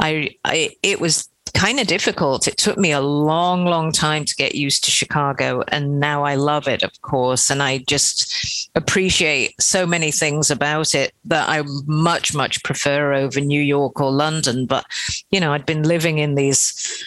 I, 0.00 0.30
I 0.44 0.70
it 0.82 1.00
was 1.00 1.28
kind 1.54 1.80
of 1.80 1.86
difficult. 1.86 2.46
It 2.46 2.56
took 2.56 2.76
me 2.76 2.92
a 2.92 3.00
long, 3.00 3.64
long 3.64 3.92
time 3.92 4.24
to 4.24 4.34
get 4.34 4.54
used 4.54 4.84
to 4.84 4.90
Chicago. 4.90 5.62
And 5.68 6.00
now 6.00 6.24
I 6.24 6.34
love 6.34 6.68
it, 6.68 6.82
of 6.82 7.00
course. 7.02 7.50
And 7.50 7.62
I 7.62 7.78
just 7.78 8.70
appreciate 8.74 9.54
so 9.60 9.86
many 9.86 10.10
things 10.10 10.50
about 10.50 10.94
it 10.94 11.14
that 11.24 11.48
I 11.48 11.62
much, 11.86 12.34
much 12.34 12.62
prefer 12.64 13.14
over 13.14 13.40
New 13.40 13.62
York 13.62 14.00
or 14.00 14.10
London. 14.10 14.66
But, 14.66 14.84
you 15.30 15.40
know, 15.40 15.52
I'd 15.52 15.66
been 15.66 15.84
living 15.84 16.18
in 16.18 16.34
these 16.34 17.04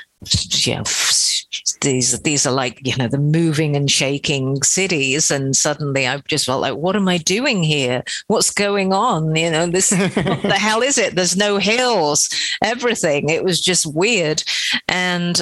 these 1.82 2.20
these 2.22 2.45
are 2.45 2.53
like 2.53 2.86
you 2.86 2.95
know 2.97 3.07
the 3.07 3.18
moving 3.18 3.76
and 3.76 3.89
shaking 3.89 4.61
cities. 4.63 5.32
And 5.32 5.55
suddenly 5.55 6.07
i 6.07 6.18
just 6.28 6.45
felt 6.45 6.61
like 6.61 6.76
what 6.76 6.95
am 6.95 7.07
i 7.07 7.18
doing 7.18 7.63
here? 7.63 8.03
What's 8.28 8.51
going 8.51 8.93
on? 8.93 9.36
You 9.36 9.51
know 9.51 9.68
this 9.68 9.91
what 9.91 10.41
the 10.41 10.57
hell 10.59 10.82
is 10.82 10.97
it? 10.97 11.15
There's 11.15 11.38
no 11.38 11.57
hills 11.57 12.30
everything. 12.63 13.30
It 13.30 13.43
was 13.43 13.59
just 13.59 13.86
weird. 13.86 14.43
And 14.88 15.41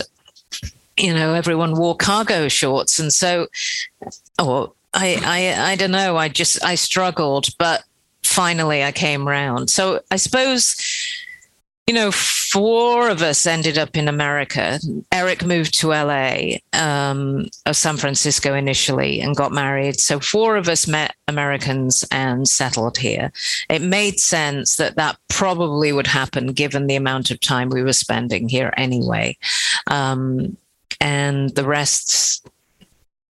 you 0.97 1.13
know 1.13 1.33
everyone 1.33 1.75
wore 1.75 1.95
cargo 1.95 2.47
shorts. 2.47 2.99
And 2.99 3.13
so 3.13 3.47
oh 4.39 4.73
i 4.93 5.19
i 5.23 5.71
i 5.71 5.75
don't 5.75 5.91
know. 5.91 6.17
I 6.17 6.29
just 6.29 6.63
i 6.63 6.75
struggled 6.75 7.47
but 7.57 7.83
finally 8.23 8.83
i 8.83 8.91
came 8.91 9.27
round. 9.27 9.69
So 9.69 10.01
i 10.11 10.15
suppose 10.15 10.75
you 11.87 11.93
know, 11.93 12.11
four 12.11 13.09
of 13.09 13.21
us 13.21 13.45
ended 13.45 13.77
up 13.77 13.95
in 13.95 14.07
America. 14.07 14.79
Eric 15.11 15.45
moved 15.45 15.77
to 15.79 15.89
LA, 15.89 16.57
um, 16.73 17.47
of 17.67 17.75
San 17.75 17.97
Francisco 17.97 18.55
initially, 18.55 19.21
and 19.21 19.35
got 19.35 19.51
married. 19.51 19.99
So 19.99 20.19
four 20.19 20.57
of 20.57 20.67
us 20.67 20.87
met 20.87 21.15
Americans 21.27 22.03
and 22.11 22.47
settled 22.47 22.97
here. 22.97 23.31
It 23.69 23.83
made 23.83 24.19
sense 24.19 24.77
that 24.77 24.95
that 24.95 25.17
probably 25.27 25.91
would 25.91 26.07
happen 26.07 26.47
given 26.47 26.87
the 26.87 26.95
amount 26.95 27.29
of 27.29 27.39
time 27.39 27.69
we 27.69 27.83
were 27.83 27.93
spending 27.93 28.49
here 28.49 28.73
anyway. 28.77 29.37
Um, 29.87 30.57
and 30.99 31.53
the 31.53 31.65
rest 31.65 32.47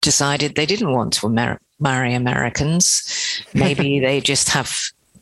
decided 0.02 0.54
they 0.54 0.68
didn't 0.68 0.92
want 0.92 1.14
to 1.14 1.58
marry 1.80 2.14
Americans. 2.14 3.44
Maybe 3.56 4.00
they 4.02 4.22
just 4.22 4.50
have 4.50 4.78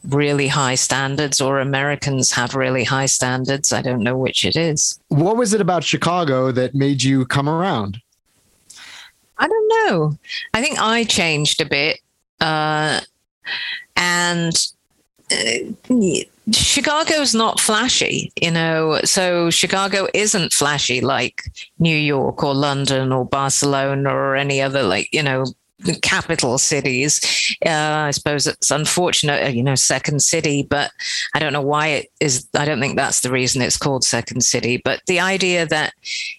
really 0.09 0.47
high 0.47 0.75
standards 0.75 1.39
or 1.39 1.59
Americans 1.59 2.31
have 2.31 2.55
really 2.55 2.83
high 2.83 3.05
standards. 3.05 3.71
I 3.71 3.81
don't 3.81 4.03
know 4.03 4.17
which 4.17 4.45
it 4.45 4.55
is. 4.55 4.99
What 5.09 5.37
was 5.37 5.53
it 5.53 5.61
about 5.61 5.83
Chicago 5.83 6.51
that 6.51 6.73
made 6.73 7.03
you 7.03 7.25
come 7.25 7.47
around? 7.47 8.01
I 9.37 9.47
don't 9.47 9.67
know. 9.67 10.17
I 10.53 10.61
think 10.61 10.79
I 10.79 11.03
changed 11.03 11.61
a 11.61 11.65
bit. 11.65 11.99
Uh, 12.39 13.01
and 13.95 14.53
uh, 15.31 15.93
Chicago's 16.51 17.33
not 17.35 17.59
flashy, 17.59 18.31
you 18.41 18.51
know. 18.51 18.99
So 19.03 19.49
Chicago 19.49 20.07
isn't 20.13 20.53
flashy 20.53 21.01
like 21.01 21.43
New 21.79 21.95
York 21.95 22.43
or 22.43 22.53
London 22.53 23.11
or 23.11 23.25
Barcelona 23.25 24.09
or 24.09 24.35
any 24.35 24.61
other 24.61 24.83
like 24.83 25.09
you 25.11 25.23
know 25.23 25.45
capital 26.01 26.57
cities. 26.57 27.55
Uh, 27.65 27.69
I 27.69 28.11
suppose 28.11 28.47
it's 28.47 28.71
unfortunate, 28.71 29.43
uh, 29.43 29.49
you 29.49 29.63
know, 29.63 29.75
second 29.75 30.21
city, 30.21 30.63
but 30.63 30.91
I 31.33 31.39
don't 31.39 31.53
know 31.53 31.61
why 31.61 31.87
it 31.87 32.11
is. 32.19 32.47
I 32.55 32.65
don't 32.65 32.79
think 32.79 32.95
that's 32.95 33.21
the 33.21 33.31
reason 33.31 33.61
it's 33.61 33.77
called 33.77 34.03
second 34.03 34.41
city. 34.41 34.77
But 34.77 35.01
the 35.07 35.19
idea 35.19 35.65
that 35.67 35.93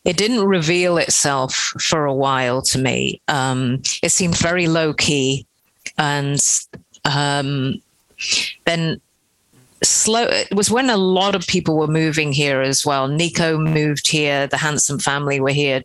it 0.04 0.16
didn't 0.16 0.44
reveal 0.44 0.98
itself 0.98 1.54
for 1.80 2.04
a 2.04 2.14
while 2.14 2.62
to 2.62 2.78
me, 2.78 3.20
um, 3.28 3.82
it 4.02 4.10
seemed 4.10 4.36
very 4.36 4.68
low 4.68 4.92
key, 4.92 5.46
and 5.98 6.40
um, 7.04 7.80
then 8.64 9.00
slow 9.84 10.24
it 10.24 10.54
was 10.54 10.70
when 10.70 10.90
a 10.90 10.96
lot 10.96 11.34
of 11.34 11.46
people 11.46 11.76
were 11.76 11.86
moving 11.86 12.32
here 12.32 12.60
as 12.60 12.84
well. 12.86 13.08
Nico 13.08 13.58
moved 13.58 14.08
here 14.08 14.46
the 14.46 14.56
handsome 14.56 14.98
family 14.98 15.40
were 15.40 15.50
here 15.50 15.82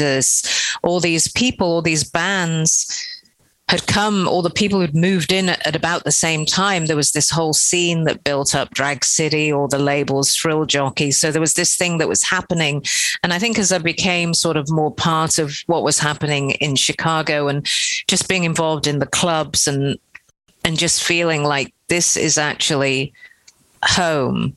us. 0.00 0.76
All 0.82 1.00
these 1.00 1.30
people 1.32 1.66
all 1.66 1.82
these 1.82 2.08
bands 2.08 3.06
had 3.68 3.86
come 3.86 4.26
all 4.26 4.42
the 4.42 4.50
people 4.50 4.80
who'd 4.80 4.96
moved 4.96 5.30
in 5.30 5.48
at, 5.48 5.64
at, 5.64 5.76
about 5.76 6.02
the 6.02 6.10
same 6.10 6.44
time 6.44 6.86
there 6.86 6.96
was 6.96 7.12
this 7.12 7.30
whole 7.30 7.52
scene 7.52 8.02
that 8.02 8.24
built 8.24 8.52
up 8.52 8.68
drag 8.70 9.04
city 9.04 9.52
all 9.52 9.68
the 9.68 9.78
labels 9.78 10.34
thrill 10.34 10.66
jockey. 10.66 11.12
So 11.12 11.30
there 11.30 11.40
was 11.40 11.54
this 11.54 11.76
thing 11.76 11.98
that 11.98 12.08
was 12.08 12.22
happening. 12.22 12.84
And 13.22 13.32
i 13.32 13.38
think 13.38 13.58
as 13.58 13.72
i 13.72 13.78
became 13.78 14.34
sort 14.34 14.56
of 14.56 14.70
more 14.70 14.94
part 14.94 15.38
of 15.38 15.54
what 15.66 15.84
was 15.84 15.98
happening 15.98 16.50
in 16.52 16.76
chicago 16.76 17.48
and 17.48 17.64
just 18.06 18.28
being 18.28 18.44
involved 18.44 18.86
in 18.86 18.98
the 18.98 19.06
clubs 19.06 19.66
and 19.66 19.98
and 20.64 20.78
just 20.78 21.02
feeling 21.02 21.42
like 21.42 21.72
this 21.88 22.16
is 22.16 22.38
actually 22.38 23.12
home, 23.84 24.56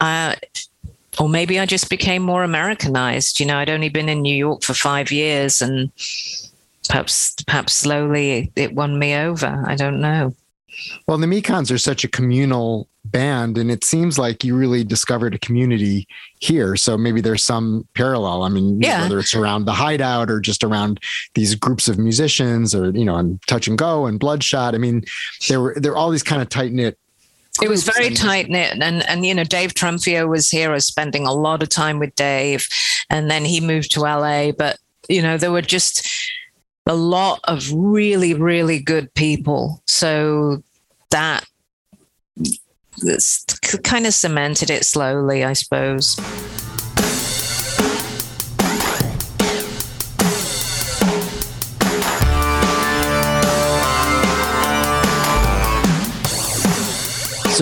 uh, 0.00 0.34
or 1.18 1.28
maybe 1.28 1.58
I 1.58 1.66
just 1.66 1.90
became 1.90 2.22
more 2.22 2.42
Americanized. 2.42 3.40
You 3.40 3.46
know, 3.46 3.58
I'd 3.58 3.70
only 3.70 3.88
been 3.88 4.08
in 4.08 4.22
New 4.22 4.34
York 4.34 4.62
for 4.62 4.74
five 4.74 5.12
years, 5.12 5.60
and 5.60 5.90
perhaps 6.88 7.34
perhaps 7.46 7.74
slowly 7.74 8.50
it 8.56 8.74
won 8.74 8.98
me 8.98 9.14
over. 9.14 9.62
I 9.66 9.76
don't 9.76 10.00
know. 10.00 10.34
Well, 11.06 11.18
the 11.18 11.26
Mekons 11.26 11.70
are 11.70 11.78
such 11.78 12.02
a 12.02 12.08
communal 12.08 12.88
band, 13.04 13.58
and 13.58 13.70
it 13.70 13.84
seems 13.84 14.18
like 14.18 14.44
you 14.44 14.56
really 14.56 14.84
discovered 14.84 15.34
a 15.34 15.38
community 15.38 16.06
here. 16.40 16.76
So 16.76 16.96
maybe 16.96 17.20
there's 17.20 17.44
some 17.44 17.86
parallel. 17.94 18.42
I 18.42 18.48
mean, 18.48 18.80
yeah. 18.80 19.02
whether 19.02 19.18
it's 19.18 19.34
around 19.34 19.64
the 19.64 19.72
hideout 19.72 20.30
or 20.30 20.40
just 20.40 20.64
around 20.64 21.00
these 21.34 21.54
groups 21.54 21.88
of 21.88 21.98
musicians, 21.98 22.74
or 22.74 22.90
you 22.90 23.04
know, 23.04 23.16
and 23.16 23.40
Touch 23.46 23.68
and 23.68 23.76
Go 23.76 24.06
and 24.06 24.18
Bloodshot. 24.18 24.74
I 24.74 24.78
mean, 24.78 25.04
there 25.48 25.60
were 25.60 25.74
there 25.76 25.92
were 25.92 25.98
all 25.98 26.10
these 26.10 26.22
kind 26.22 26.40
of 26.40 26.48
tight 26.48 26.72
knit 26.72 26.98
it 27.60 27.68
was 27.68 27.84
very 27.84 28.10
tight 28.10 28.48
knit, 28.48 28.80
and 28.80 29.06
and 29.08 29.26
you 29.26 29.34
know 29.34 29.44
Dave 29.44 29.74
Trumfio 29.74 30.28
was 30.28 30.48
here. 30.48 30.70
I 30.70 30.74
was 30.74 30.86
spending 30.86 31.26
a 31.26 31.34
lot 31.34 31.62
of 31.62 31.68
time 31.68 31.98
with 31.98 32.14
Dave, 32.14 32.66
and 33.10 33.30
then 33.30 33.44
he 33.44 33.60
moved 33.60 33.92
to 33.92 34.00
LA. 34.00 34.52
But 34.52 34.78
you 35.08 35.20
know 35.20 35.36
there 35.36 35.52
were 35.52 35.62
just 35.62 36.08
a 36.86 36.94
lot 36.94 37.40
of 37.44 37.70
really 37.72 38.32
really 38.32 38.78
good 38.80 39.12
people. 39.14 39.82
So 39.86 40.62
that 41.10 41.44
kind 43.82 44.06
of 44.06 44.14
cemented 44.14 44.70
it 44.70 44.86
slowly, 44.86 45.44
I 45.44 45.52
suppose. 45.52 46.16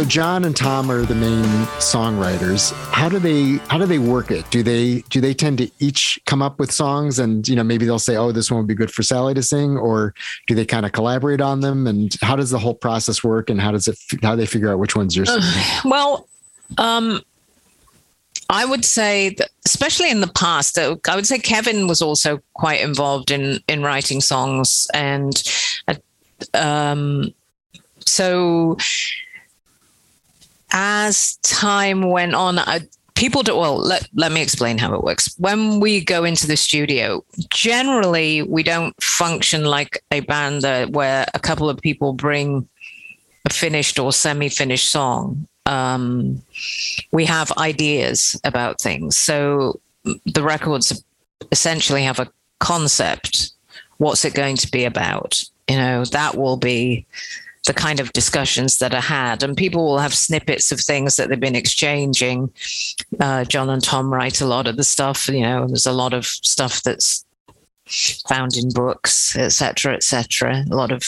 So 0.01 0.07
Jon 0.07 0.46
and 0.46 0.57
Tom 0.57 0.90
are 0.90 1.05
the 1.05 1.14
main 1.14 1.44
songwriters. 1.76 2.72
How 2.90 3.11
do 3.11 3.18
they 3.18 3.59
how 3.68 3.76
do 3.76 3.84
they 3.84 3.98
work 3.98 4.30
it? 4.30 4.51
Do 4.51 4.62
they 4.62 5.03
do 5.11 5.20
they 5.20 5.34
tend 5.34 5.59
to 5.59 5.70
each 5.78 6.18
come 6.24 6.40
up 6.40 6.59
with 6.59 6.72
songs 6.72 7.18
and 7.18 7.46
you 7.46 7.55
know 7.55 7.62
maybe 7.62 7.84
they'll 7.84 7.98
say 7.98 8.16
oh 8.16 8.32
this 8.32 8.51
one 8.51 8.61
would 8.61 8.66
be 8.66 8.74
good 8.74 8.90
for 8.90 9.03
Sally 9.03 9.34
to 9.34 9.42
sing 9.42 9.76
or 9.76 10.14
do 10.46 10.55
they 10.55 10.64
kind 10.64 10.86
of 10.86 10.92
collaborate 10.92 11.42
on 11.42 11.61
them 11.61 11.86
and 11.86 12.16
how 12.22 12.34
does 12.34 12.48
the 12.48 12.59
whole 12.59 12.72
process 12.72 13.22
work 13.22 13.51
and 13.51 13.61
how 13.61 13.72
does 13.72 13.88
it 13.88 13.98
how 14.22 14.30
do 14.30 14.36
they 14.38 14.46
figure 14.46 14.72
out 14.72 14.78
which 14.78 14.96
ones 14.96 15.14
you're? 15.14 15.26
Uh, 15.28 15.42
well, 15.84 16.26
um 16.78 17.20
I 18.48 18.64
would 18.64 18.86
say 18.86 19.34
that, 19.34 19.51
especially 19.66 20.11
in 20.11 20.22
the 20.22 20.28
past, 20.28 20.78
I 20.78 21.14
would 21.14 21.26
say 21.26 21.38
Kevin 21.38 21.86
was 21.86 22.01
also 22.01 22.40
quite 22.55 22.80
involved 22.80 23.30
in 23.30 23.61
in 23.68 23.82
writing 23.82 24.22
songs, 24.22 24.88
and 24.94 25.42
uh, 25.88 25.94
um, 26.55 27.34
so 28.07 28.78
as 30.72 31.36
time 31.36 32.10
went 32.10 32.34
on, 32.34 32.58
I, 32.58 32.80
people 33.14 33.42
do 33.42 33.56
well 33.56 33.76
let, 33.76 34.08
let 34.14 34.32
me 34.32 34.40
explain 34.40 34.78
how 34.78 34.94
it 34.94 35.02
works 35.02 35.34
when 35.38 35.78
we 35.78 36.02
go 36.02 36.24
into 36.24 36.46
the 36.46 36.56
studio 36.56 37.22
generally 37.50 38.40
we 38.42 38.62
don't 38.62 38.94
function 39.02 39.64
like 39.64 40.02
a 40.10 40.20
band 40.20 40.62
where 40.94 41.26
a 41.34 41.38
couple 41.38 41.68
of 41.68 41.78
people 41.80 42.14
bring 42.14 42.66
a 43.46 43.52
finished 43.52 43.98
or 43.98 44.10
semi-finished 44.10 44.90
song 44.90 45.46
um, 45.66 46.40
we 47.12 47.26
have 47.26 47.52
ideas 47.58 48.40
about 48.44 48.80
things 48.80 49.18
so 49.18 49.78
the 50.04 50.42
records 50.42 51.04
essentially 51.52 52.02
have 52.02 52.18
a 52.18 52.30
concept. 52.58 53.52
What's 53.98 54.24
it 54.24 54.34
going 54.34 54.56
to 54.56 54.70
be 54.70 54.84
about? 54.84 55.42
You 55.68 55.76
know, 55.76 56.04
that 56.06 56.36
will 56.36 56.56
be 56.56 57.06
the 57.70 57.74
kind 57.74 58.00
of 58.00 58.12
discussions 58.12 58.78
that 58.78 58.92
are 58.92 59.00
had, 59.00 59.44
and 59.44 59.56
people 59.56 59.84
will 59.84 60.00
have 60.00 60.12
snippets 60.12 60.72
of 60.72 60.80
things 60.80 61.14
that 61.14 61.28
they've 61.28 61.38
been 61.38 61.54
exchanging. 61.54 62.50
Uh, 63.20 63.44
Jon 63.44 63.70
and 63.70 63.80
Tom 63.80 64.12
write 64.12 64.40
a 64.40 64.46
lot 64.46 64.66
of 64.66 64.76
the 64.76 64.82
stuff. 64.82 65.28
You 65.28 65.42
know, 65.42 65.68
there's 65.68 65.86
a 65.86 65.92
lot 65.92 66.12
of 66.12 66.26
stuff 66.26 66.82
that's 66.82 67.24
found 68.28 68.56
in 68.56 68.72
books, 68.72 69.36
etc., 69.36 69.94
etc. 69.94 70.64
A 70.68 70.74
lot 70.74 70.90
of 70.90 71.04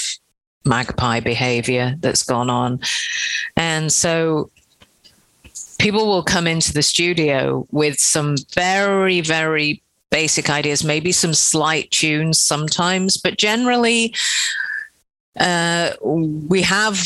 magpie 0.64 1.18
behavior 1.18 1.96
that's 1.98 2.22
gone 2.22 2.48
on, 2.48 2.78
and 3.56 3.90
so 3.90 4.52
people 5.80 6.06
will 6.06 6.22
come 6.22 6.46
into 6.46 6.72
the 6.72 6.82
studio 6.82 7.66
with 7.72 7.98
some 7.98 8.36
very, 8.54 9.20
very 9.20 9.82
basic 10.12 10.48
ideas, 10.48 10.84
maybe 10.84 11.10
some 11.10 11.34
slight 11.34 11.90
tunes 11.90 12.38
sometimes, 12.38 13.16
but 13.16 13.36
generally, 13.36 14.14
uh, 15.39 15.93
we 16.03 16.62
have 16.62 16.99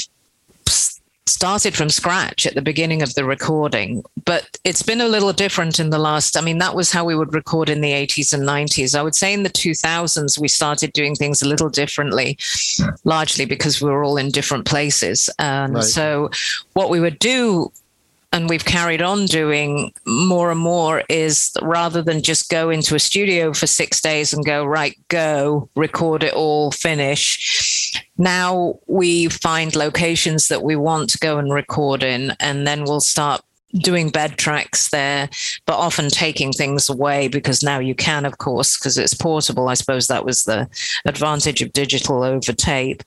started 1.27 1.75
from 1.75 1.91
scratch 1.91 2.47
at 2.47 2.55
the 2.55 2.63
beginning 2.63 3.03
of 3.03 3.15
the 3.15 3.25
recording, 3.25 4.03
but 4.25 4.59
it's 4.65 4.83
been 4.83 5.01
a 5.01 5.09
little 5.09 5.33
different 5.33 5.79
in 5.79 5.91
the 5.91 5.99
last. 5.99 6.37
I 6.37 6.41
mean, 6.41 6.59
that 6.59 6.75
was 6.75 6.93
how 6.93 7.05
we 7.05 7.17
would 7.17 7.35
record 7.35 7.69
in 7.69 7.81
the 7.81 7.93
80s 7.93 8.33
and 8.33 8.45
90s. 8.45 8.97
I 8.97 9.03
would 9.03 9.15
say 9.15 9.35
in 9.35 9.43
the 9.43 9.51
2000s, 9.51 10.39
we 10.39 10.49
started 10.49 10.93
doing 10.93 11.15
things 11.15 11.43
a 11.43 11.49
little 11.49 11.69
differently, 11.69 12.39
largely 13.05 13.45
because 13.45 13.83
we 13.83 13.91
were 13.91 14.05
all 14.05 14.17
in 14.17 14.31
different 14.31 14.67
places. 14.67 15.29
And 15.39 15.75
right. 15.75 15.85
so, 15.85 16.31
what 16.75 16.91
we 16.91 17.01
would 17.01 17.19
do 17.19 17.73
and 18.33 18.49
we've 18.49 18.65
carried 18.65 19.03
on 19.03 19.27
doing 19.27 19.93
more 20.05 20.51
and 20.51 20.61
more 20.61 21.03
is 21.09 21.53
rather 21.63 22.03
than 22.03 22.23
just 22.23 22.51
go 22.51 22.71
into 22.71 22.95
a 22.95 22.99
studio 22.99 23.53
for 23.53 23.67
six 23.67 24.01
days 24.01 24.33
and 24.33 24.45
go 24.45 24.65
right 24.65 24.99
go 25.09 25.69
record 25.75 26.23
it 26.23 26.35
all 26.35 26.71
finish 26.73 27.76
now 28.19 28.79
we 28.87 29.29
find 29.29 29.75
locations 29.75 30.49
that 30.49 30.63
we 30.63 30.77
want 30.77 31.11
to 31.11 31.19
go 31.19 31.39
and 31.39 31.53
record 31.53 32.03
in 32.03 32.33
and 32.41 32.67
then 32.67 32.85
we'll 32.85 33.01
start 33.01 33.43
doing 33.79 34.09
bed 34.11 34.39
tracks 34.39 34.91
there, 34.91 35.29
but 35.67 35.77
often 35.77 36.09
taking 36.09 36.53
things 36.53 36.89
away 36.89 37.29
because 37.29 37.63
now 37.63 37.79
you 37.79 37.95
can, 37.95 38.25
of 38.25 38.39
course, 38.39 38.79
because 38.79 38.99
it's 38.99 39.15
portable. 39.15 39.69
I 39.69 39.75
suppose 39.75 40.07
that 40.07 40.25
was 40.25 40.45
the 40.45 40.69
advantage 41.05 41.63
of 41.63 41.73
digital 41.73 42.23
over 42.23 42.53
tape. 42.53 43.03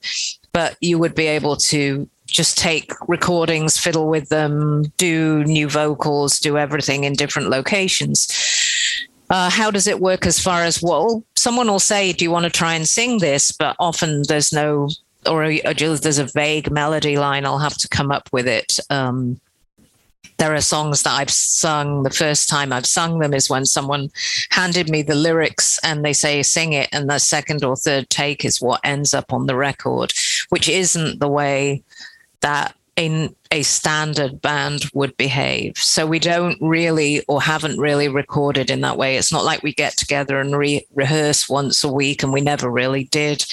But 0.52 0.76
you 0.80 0.98
would 0.98 1.14
be 1.14 1.26
able 1.26 1.56
to 1.56 2.08
just 2.26 2.58
take 2.58 2.92
recordings, 3.08 3.78
fiddle 3.78 4.08
with 4.08 4.28
them, 4.28 4.84
do 4.96 5.44
new 5.44 5.68
vocals, 5.68 6.38
do 6.38 6.56
everything 6.56 7.04
in 7.04 7.14
different 7.14 7.50
locations. 7.50 8.28
Uh, 9.30 9.48
how 9.48 9.70
does 9.70 9.86
it 9.86 10.00
work 10.00 10.26
as 10.26 10.38
far 10.38 10.64
as 10.64 10.82
well? 10.82 11.24
Someone 11.36 11.68
will 11.68 11.78
say, 11.78 12.12
"Do 12.12 12.24
you 12.24 12.30
want 12.30 12.44
to 12.44 12.50
try 12.50 12.74
and 12.74 12.86
sing 12.86 13.18
this?" 13.18 13.52
But 13.52 13.76
often 13.78 14.22
there's 14.28 14.52
no, 14.52 14.88
or 15.24 15.44
a, 15.44 15.60
there's 15.72 16.18
a 16.18 16.24
vague 16.24 16.70
melody 16.70 17.16
line. 17.16 17.46
I'll 17.46 17.58
have 17.58 17.78
to 17.78 17.88
come 17.88 18.10
up 18.10 18.28
with 18.32 18.48
it. 18.48 18.78
Um, 18.90 19.40
there 20.40 20.54
are 20.54 20.60
songs 20.62 21.02
that 21.02 21.12
I've 21.12 21.30
sung. 21.30 22.02
The 22.02 22.10
first 22.10 22.48
time 22.48 22.72
I've 22.72 22.86
sung 22.86 23.18
them 23.18 23.34
is 23.34 23.50
when 23.50 23.66
someone 23.66 24.08
handed 24.50 24.88
me 24.88 25.02
the 25.02 25.14
lyrics 25.14 25.78
and 25.84 26.02
they 26.02 26.14
say, 26.14 26.42
sing 26.42 26.72
it. 26.72 26.88
And 26.92 27.10
the 27.10 27.18
second 27.18 27.62
or 27.62 27.76
third 27.76 28.08
take 28.08 28.44
is 28.44 28.60
what 28.60 28.80
ends 28.82 29.12
up 29.12 29.34
on 29.34 29.46
the 29.46 29.54
record, 29.54 30.14
which 30.48 30.66
isn't 30.66 31.20
the 31.20 31.28
way 31.28 31.82
that 32.40 32.74
a, 32.98 33.28
a 33.50 33.62
standard 33.62 34.40
band 34.40 34.84
would 34.94 35.16
behave. 35.16 35.76
So 35.78 36.06
we 36.06 36.18
don't 36.18 36.56
really 36.60 37.24
or 37.28 37.40
haven't 37.40 37.78
really 37.78 38.08
recorded 38.08 38.70
in 38.70 38.80
that 38.82 38.96
way. 38.96 39.16
It's 39.16 39.32
not 39.32 39.44
like 39.44 39.62
we 39.62 39.72
get 39.72 39.96
together 39.96 40.38
and 40.40 40.56
re- 40.56 40.86
rehearse 40.94 41.48
once 41.48 41.84
a 41.84 41.92
week, 41.92 42.22
and 42.22 42.32
we 42.32 42.40
never 42.40 42.70
really 42.70 43.04
did 43.04 43.44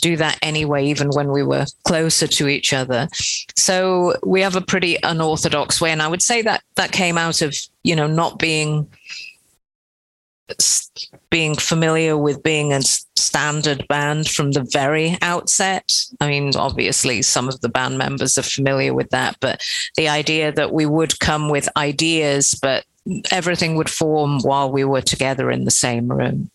do 0.00 0.16
that 0.16 0.38
anyway, 0.42 0.84
even 0.86 1.08
when 1.10 1.32
we 1.32 1.42
were 1.42 1.66
closer 1.84 2.26
to 2.26 2.48
each 2.48 2.72
other. 2.72 3.08
So 3.56 4.14
we 4.24 4.40
have 4.42 4.56
a 4.56 4.60
pretty 4.60 4.96
unorthodox 5.02 5.80
way. 5.80 5.90
And 5.90 6.02
I 6.02 6.08
would 6.08 6.22
say 6.22 6.42
that 6.42 6.62
that 6.76 6.92
came 6.92 7.18
out 7.18 7.42
of, 7.42 7.54
you 7.82 7.96
know, 7.96 8.06
not 8.06 8.38
being 8.38 8.88
being 11.30 11.54
familiar 11.54 12.16
with 12.16 12.42
being 12.42 12.72
a 12.72 12.82
standard 12.82 13.86
band 13.88 14.28
from 14.28 14.52
the 14.52 14.66
very 14.72 15.16
outset. 15.22 15.92
I 16.20 16.28
mean, 16.28 16.56
obviously, 16.56 17.22
some 17.22 17.48
of 17.48 17.60
the 17.60 17.68
band 17.68 17.98
members 17.98 18.38
are 18.38 18.42
familiar 18.42 18.94
with 18.94 19.10
that, 19.10 19.36
but 19.40 19.62
the 19.96 20.08
idea 20.08 20.52
that 20.52 20.72
we 20.72 20.86
would 20.86 21.18
come 21.20 21.50
with 21.50 21.68
ideas, 21.76 22.58
but 22.60 22.84
everything 23.30 23.76
would 23.76 23.90
form 23.90 24.40
while 24.40 24.70
we 24.70 24.84
were 24.84 25.00
together 25.00 25.50
in 25.50 25.64
the 25.64 25.70
same 25.70 26.08
room. 26.08 26.50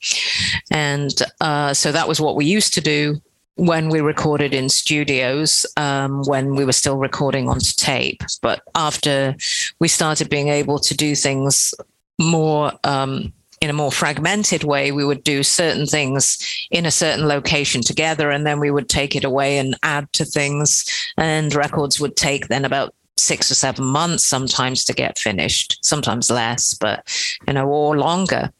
And 0.72 1.12
uh, 1.42 1.74
so 1.74 1.92
that 1.92 2.08
was 2.08 2.22
what 2.22 2.36
we 2.36 2.46
used 2.46 2.74
to 2.76 2.82
do 2.82 3.22
when 3.56 3.90
we 3.90 4.02
recorded 4.02 4.54
in 4.54 4.68
studios 4.68 5.66
um, 5.78 6.24
when 6.24 6.56
we 6.56 6.66
were 6.66 6.74
still 6.74 6.98
recording 6.98 7.50
onto 7.50 7.74
tape. 7.76 8.22
But 8.42 8.64
after 8.76 9.36
we 9.80 9.88
started 9.88 10.30
being 10.30 10.48
able 10.48 10.80
to 10.80 10.96
do 10.96 11.16
things 11.16 11.74
more 12.20 12.72
um, 12.84 13.32
in 13.64 13.70
a 13.70 13.74
more 13.74 13.94
fragmented 13.94 14.66
way, 14.66 14.92
we 14.92 15.06
would 15.06 15.24
do 15.24 15.42
certain 15.42 15.86
things 15.86 16.38
in 16.70 16.86
a 16.86 16.92
certain 16.92 17.30
location 17.30 17.82
together, 17.82 18.30
and 18.30 18.46
then 18.46 18.60
we 18.60 18.70
would 18.70 18.90
take 18.90 19.16
it 19.16 19.24
away 19.24 19.58
and 19.58 19.78
add 19.84 20.12
to 20.12 20.26
things. 20.26 20.86
And 21.16 21.56
records 21.56 21.98
would 21.98 22.18
take 22.18 22.50
then 22.50 22.66
about 22.66 22.94
six 23.16 23.50
or 23.50 23.56
seven 23.56 23.86
months 23.86 24.26
sometimes 24.26 24.84
to 24.84 24.94
get 24.94 25.18
finished, 25.18 25.80
sometimes 25.82 26.30
less, 26.30 26.74
but 26.74 27.08
you 27.48 27.54
know, 27.54 27.70
or 27.70 27.98
longer. 27.98 28.52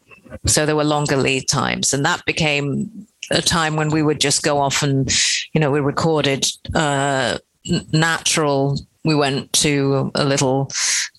So 0.46 0.66
there 0.66 0.78
were 0.78 0.86
longer 0.86 1.18
lead 1.18 1.50
times, 1.50 1.94
and 1.94 2.06
that 2.06 2.24
became 2.26 2.90
a 3.30 3.42
time 3.42 3.76
when 3.76 3.90
we 3.90 4.04
would 4.04 4.22
just 4.22 4.42
go 4.42 4.60
off 4.60 4.84
and, 4.84 5.12
you 5.54 5.60
know, 5.60 5.70
we 5.70 5.82
recorded 5.82 6.46
uh, 6.76 7.40
natural. 7.92 8.80
We 9.04 9.16
went 9.16 9.52
to 9.54 10.12
a 10.16 10.24
little 10.24 10.72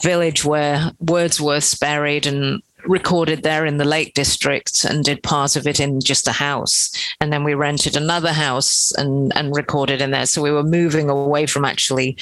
village 0.02 0.42
where 0.42 0.90
Wordsworth's 1.00 1.74
buried 1.74 2.26
and 2.26 2.62
recorded 2.86 3.42
there 3.42 3.64
in 3.64 3.78
the 3.78 3.84
Lake 3.84 4.14
District 4.14 4.84
and 4.84 5.04
did 5.04 5.22
part 5.22 5.56
of 5.56 5.66
it 5.66 5.80
in 5.80 6.00
just 6.00 6.28
a 6.28 6.32
house. 6.32 6.90
And 7.20 7.32
then 7.32 7.44
we 7.44 7.54
rented 7.54 7.96
another 7.96 8.32
house 8.32 8.92
and, 8.92 9.32
and 9.36 9.54
recorded 9.54 10.00
in 10.00 10.10
there. 10.10 10.26
So 10.26 10.42
we 10.42 10.50
were 10.50 10.62
moving 10.62 11.08
away 11.08 11.46
from 11.46 11.64
actually 11.64 12.16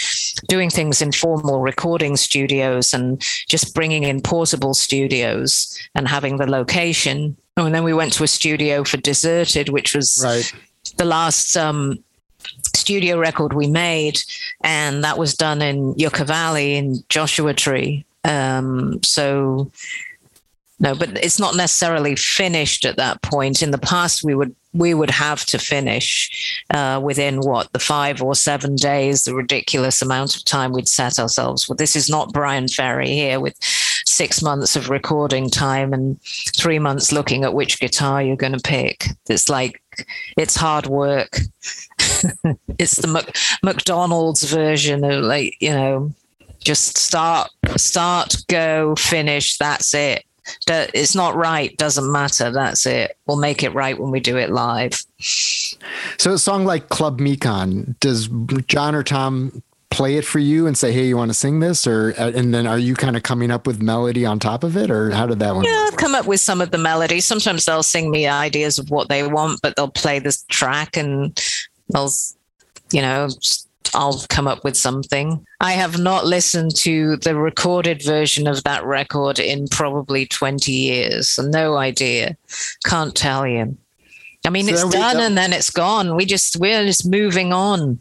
doing 0.48 0.70
things 0.70 1.02
in 1.02 1.12
formal 1.12 1.60
recording 1.60 2.16
studios 2.16 2.92
and 2.92 3.20
just 3.48 3.74
bringing 3.74 4.04
in 4.04 4.20
portable 4.20 4.74
studios 4.74 5.78
and 5.94 6.08
having 6.08 6.36
the 6.36 6.46
location. 6.46 7.36
Oh, 7.56 7.66
and 7.66 7.74
then 7.74 7.84
we 7.84 7.94
went 7.94 8.12
to 8.14 8.24
a 8.24 8.28
studio 8.28 8.84
for 8.84 8.96
Deserted, 8.96 9.68
which 9.68 9.94
was 9.94 10.22
right. 10.24 10.52
the 10.96 11.04
last 11.04 11.56
um, 11.56 12.02
studio 12.74 13.18
record 13.18 13.52
we 13.52 13.66
made. 13.66 14.20
And 14.62 15.04
that 15.04 15.18
was 15.18 15.34
done 15.34 15.60
in 15.60 15.94
Yucca 15.98 16.24
Valley 16.24 16.76
in 16.76 17.02
Joshua 17.08 17.54
Tree. 17.54 18.04
Um, 18.24 19.02
so 19.02 19.70
no, 20.82 20.96
but 20.96 21.16
it's 21.22 21.38
not 21.38 21.54
necessarily 21.54 22.16
finished 22.16 22.84
at 22.84 22.96
that 22.96 23.22
point. 23.22 23.62
In 23.62 23.70
the 23.70 23.78
past, 23.78 24.24
we 24.24 24.34
would 24.34 24.54
we 24.72 24.94
would 24.94 25.10
have 25.10 25.44
to 25.46 25.58
finish 25.58 26.60
uh, 26.70 27.00
within 27.02 27.40
what 27.40 27.72
the 27.72 27.78
five 27.78 28.20
or 28.20 28.34
seven 28.34 28.74
days, 28.74 29.22
the 29.22 29.34
ridiculous 29.34 30.02
amount 30.02 30.34
of 30.34 30.44
time 30.44 30.72
we'd 30.72 30.88
set 30.88 31.20
ourselves. 31.20 31.68
Well, 31.68 31.76
this 31.76 31.94
is 31.94 32.10
not 32.10 32.32
Bryan 32.32 32.66
Ferry 32.66 33.10
here 33.10 33.38
with 33.38 33.54
six 33.60 34.42
months 34.42 34.74
of 34.74 34.90
recording 34.90 35.50
time 35.50 35.92
and 35.92 36.20
three 36.56 36.80
months 36.80 37.12
looking 37.12 37.44
at 37.44 37.54
which 37.54 37.78
guitar 37.78 38.20
you're 38.20 38.34
going 38.34 38.52
to 38.52 38.58
pick. 38.58 39.06
It's 39.28 39.48
like 39.48 39.80
it's 40.36 40.56
hard 40.56 40.86
work. 40.86 41.38
it's 42.78 42.96
the 42.96 43.06
Mac- 43.06 43.36
McDonald's 43.62 44.42
version 44.42 45.04
of 45.04 45.22
like 45.22 45.54
you 45.60 45.70
know, 45.70 46.12
just 46.58 46.98
start, 46.98 47.52
start, 47.76 48.34
go, 48.48 48.96
finish. 48.96 49.58
That's 49.58 49.94
it 49.94 50.24
it's 50.66 51.14
not 51.14 51.34
right 51.34 51.76
doesn't 51.76 52.10
matter 52.10 52.50
that's 52.50 52.86
it. 52.86 53.16
We'll 53.26 53.38
make 53.38 53.62
it 53.62 53.74
right 53.74 53.98
when 53.98 54.10
we 54.10 54.20
do 54.20 54.36
it 54.36 54.50
live. 54.50 55.02
So 56.18 56.32
a 56.32 56.38
song 56.38 56.64
like 56.64 56.88
club 56.88 57.20
mekon 57.20 57.98
does 58.00 58.28
jon 58.66 58.94
or 58.94 59.02
tom 59.02 59.62
play 59.90 60.16
it 60.16 60.24
for 60.24 60.38
you 60.38 60.66
and 60.66 60.76
say 60.76 60.90
hey 60.90 61.06
you 61.06 61.16
want 61.16 61.30
to 61.30 61.34
sing 61.34 61.60
this? 61.60 61.86
Or 61.86 62.14
uh, 62.18 62.32
and 62.34 62.54
then 62.54 62.66
are 62.66 62.78
you 62.78 62.94
kind 62.94 63.16
of 63.16 63.22
coming 63.22 63.50
up 63.50 63.66
with 63.66 63.82
melody 63.82 64.24
on 64.24 64.38
top 64.38 64.64
of 64.64 64.76
it 64.76 64.90
or 64.90 65.10
how 65.10 65.26
did 65.26 65.38
that 65.40 65.54
one 65.54 65.64
yeah 65.64 65.86
i've 65.88 65.96
come 65.96 66.14
up 66.14 66.26
with 66.26 66.40
some 66.40 66.60
of 66.60 66.70
the 66.70 66.78
melodies 66.78 67.24
sometimes 67.24 67.66
they'll 67.66 67.82
sing 67.82 68.10
me 68.10 68.26
ideas 68.26 68.78
of 68.78 68.90
what 68.90 69.08
they 69.08 69.26
want 69.26 69.60
but 69.62 69.76
they'll 69.76 69.88
play 69.88 70.18
this 70.18 70.44
track 70.48 70.96
and 70.96 71.40
they'll 71.92 72.10
you 72.90 73.02
know 73.02 73.28
I'll 73.94 74.24
come 74.28 74.46
up 74.46 74.64
with 74.64 74.76
something. 74.76 75.44
I 75.60 75.72
have 75.72 75.98
not 75.98 76.26
listened 76.26 76.74
to 76.76 77.16
the 77.16 77.34
recorded 77.36 78.02
version 78.02 78.46
of 78.46 78.64
that 78.64 78.84
record 78.84 79.38
in 79.38 79.68
probably 79.68 80.26
20 80.26 80.72
years. 80.72 81.38
No 81.42 81.76
idea. 81.76 82.36
Can't 82.84 83.14
tell 83.14 83.46
you. 83.46 83.76
I 84.44 84.50
mean, 84.50 84.66
so 84.66 84.72
it's 84.72 84.84
done 84.84 85.18
uh, 85.18 85.20
and 85.20 85.38
then 85.38 85.52
it's 85.52 85.70
gone. 85.70 86.16
We 86.16 86.24
just, 86.24 86.56
we're 86.56 86.84
just 86.84 87.08
moving 87.08 87.52
on. 87.52 88.00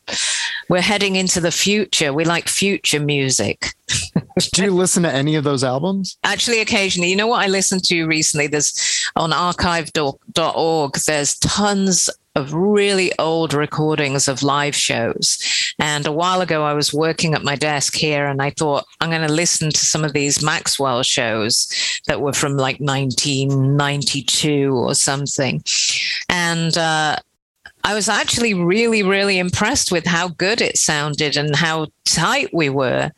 We're 0.70 0.82
heading 0.82 1.16
into 1.16 1.40
the 1.40 1.52
future. 1.52 2.14
We 2.14 2.26
like 2.26 2.48
future 2.48 3.00
music. 3.00 3.68
Do 4.54 4.64
you 4.64 4.72
listen 4.72 5.04
to 5.04 5.14
any 5.14 5.36
of 5.36 5.44
those 5.44 5.64
albums? 5.64 6.18
Actually, 6.24 6.62
occasionally. 6.62 7.10
You 7.10 7.16
know 7.16 7.28
what 7.28 7.44
I 7.44 7.48
listened 7.48 7.84
to 7.86 8.06
recently? 8.06 8.48
There's, 8.48 9.10
on 9.16 9.34
archive.org, 9.34 10.94
there's 11.06 11.38
tons 11.40 12.10
of 12.36 12.54
really 12.54 13.12
old 13.20 13.54
recordings 13.54 14.28
of 14.28 14.42
live 14.42 14.76
shows. 14.76 15.38
And 15.80 16.08
a 16.08 16.12
while 16.12 16.42
ago, 16.42 16.64
I 16.64 16.74
was 16.74 16.94
working 16.94 17.34
at 17.34 17.44
my 17.44 17.56
desk 17.56 17.96
here 17.96 18.26
and 18.26 18.42
I 18.42 18.52
thought, 18.52 18.86
I'm 19.02 19.10
going 19.10 19.28
to 19.28 19.34
listen 19.34 19.70
to 19.70 19.86
some 19.86 20.06
of 20.06 20.14
these 20.14 20.44
Maxwell 20.44 21.04
shows 21.04 21.68
that 22.08 22.22
were 22.22 22.34
from 22.34 22.56
like 22.56 22.80
1992 22.80 24.74
or 24.74 24.96
something. 24.96 25.62
And, 26.30 26.78
uh, 26.78 27.18
I 27.84 27.96
was 27.96 28.08
actually 28.08 28.54
really, 28.54 29.02
really 29.02 29.40
impressed 29.40 29.92
with 29.92 30.06
how 30.06 30.30
good 30.30 30.62
it 30.62 30.78
sounded 30.78 31.36
and 31.36 31.56
how 31.56 31.88
tight 32.06 32.54
we 32.54 32.70
were. 32.70 33.12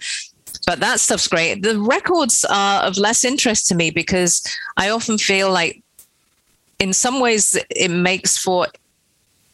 But 0.66 0.80
that 0.80 1.02
stuff's 1.02 1.28
great. 1.28 1.64
The 1.64 1.78
records 1.80 2.46
are 2.46 2.84
of 2.84 2.98
less 2.98 3.26
interest 3.26 3.68
to 3.68 3.76
me 3.76 3.92
because 3.92 4.42
I 4.78 4.90
often 4.90 5.18
feel 5.18 5.52
like, 5.52 5.84
in 6.80 6.94
some 6.94 7.20
ways, 7.20 7.58
it 7.70 7.92
makes 7.92 8.38
for 8.38 8.68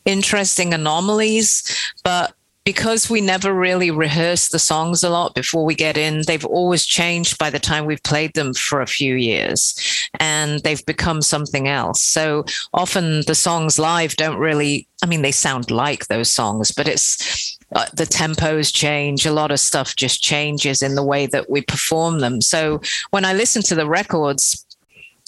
interesting 0.09 0.73
anomalies, 0.73 1.63
but 2.03 2.33
because 2.65 3.09
we 3.09 3.21
never 3.21 3.53
really 3.53 3.89
rehearse 3.89 4.49
the 4.49 4.59
songs 4.59 5.03
a 5.03 5.09
lot 5.09 5.33
before 5.33 5.65
we 5.65 5.73
get 5.73 5.97
in, 5.97 6.21
they've 6.27 6.45
always 6.45 6.85
changed 6.85 7.37
by 7.37 7.49
the 7.49 7.57
time 7.57 7.85
we've 7.85 8.03
played 8.03 8.33
them 8.35 8.53
for 8.53 8.81
a 8.81 8.87
few 8.87 9.15
years 9.15 10.09
and 10.19 10.59
they've 10.59 10.85
become 10.85 11.21
something 11.21 11.67
else. 11.67 12.03
So 12.03 12.45
often 12.73 13.21
the 13.25 13.33
songs 13.33 13.79
live 13.79 14.15
don't 14.17 14.37
really, 14.37 14.87
I 15.01 15.07
mean, 15.07 15.23
they 15.23 15.31
sound 15.31 15.71
like 15.71 16.07
those 16.07 16.31
songs, 16.31 16.71
but 16.71 16.87
it's 16.87 17.57
uh, 17.75 17.85
the 17.93 18.05
tempos 18.05 18.71
change. 18.73 19.25
A 19.25 19.31
lot 19.31 19.51
of 19.51 19.59
stuff 19.59 19.95
just 19.95 20.21
changes 20.21 20.83
in 20.83 20.93
the 20.93 21.03
way 21.03 21.25
that 21.27 21.49
we 21.49 21.61
perform 21.61 22.19
them. 22.19 22.41
So 22.41 22.81
when 23.09 23.25
I 23.25 23.33
listen 23.33 23.63
to 23.63 23.75
the 23.75 23.87
records, 23.87 24.63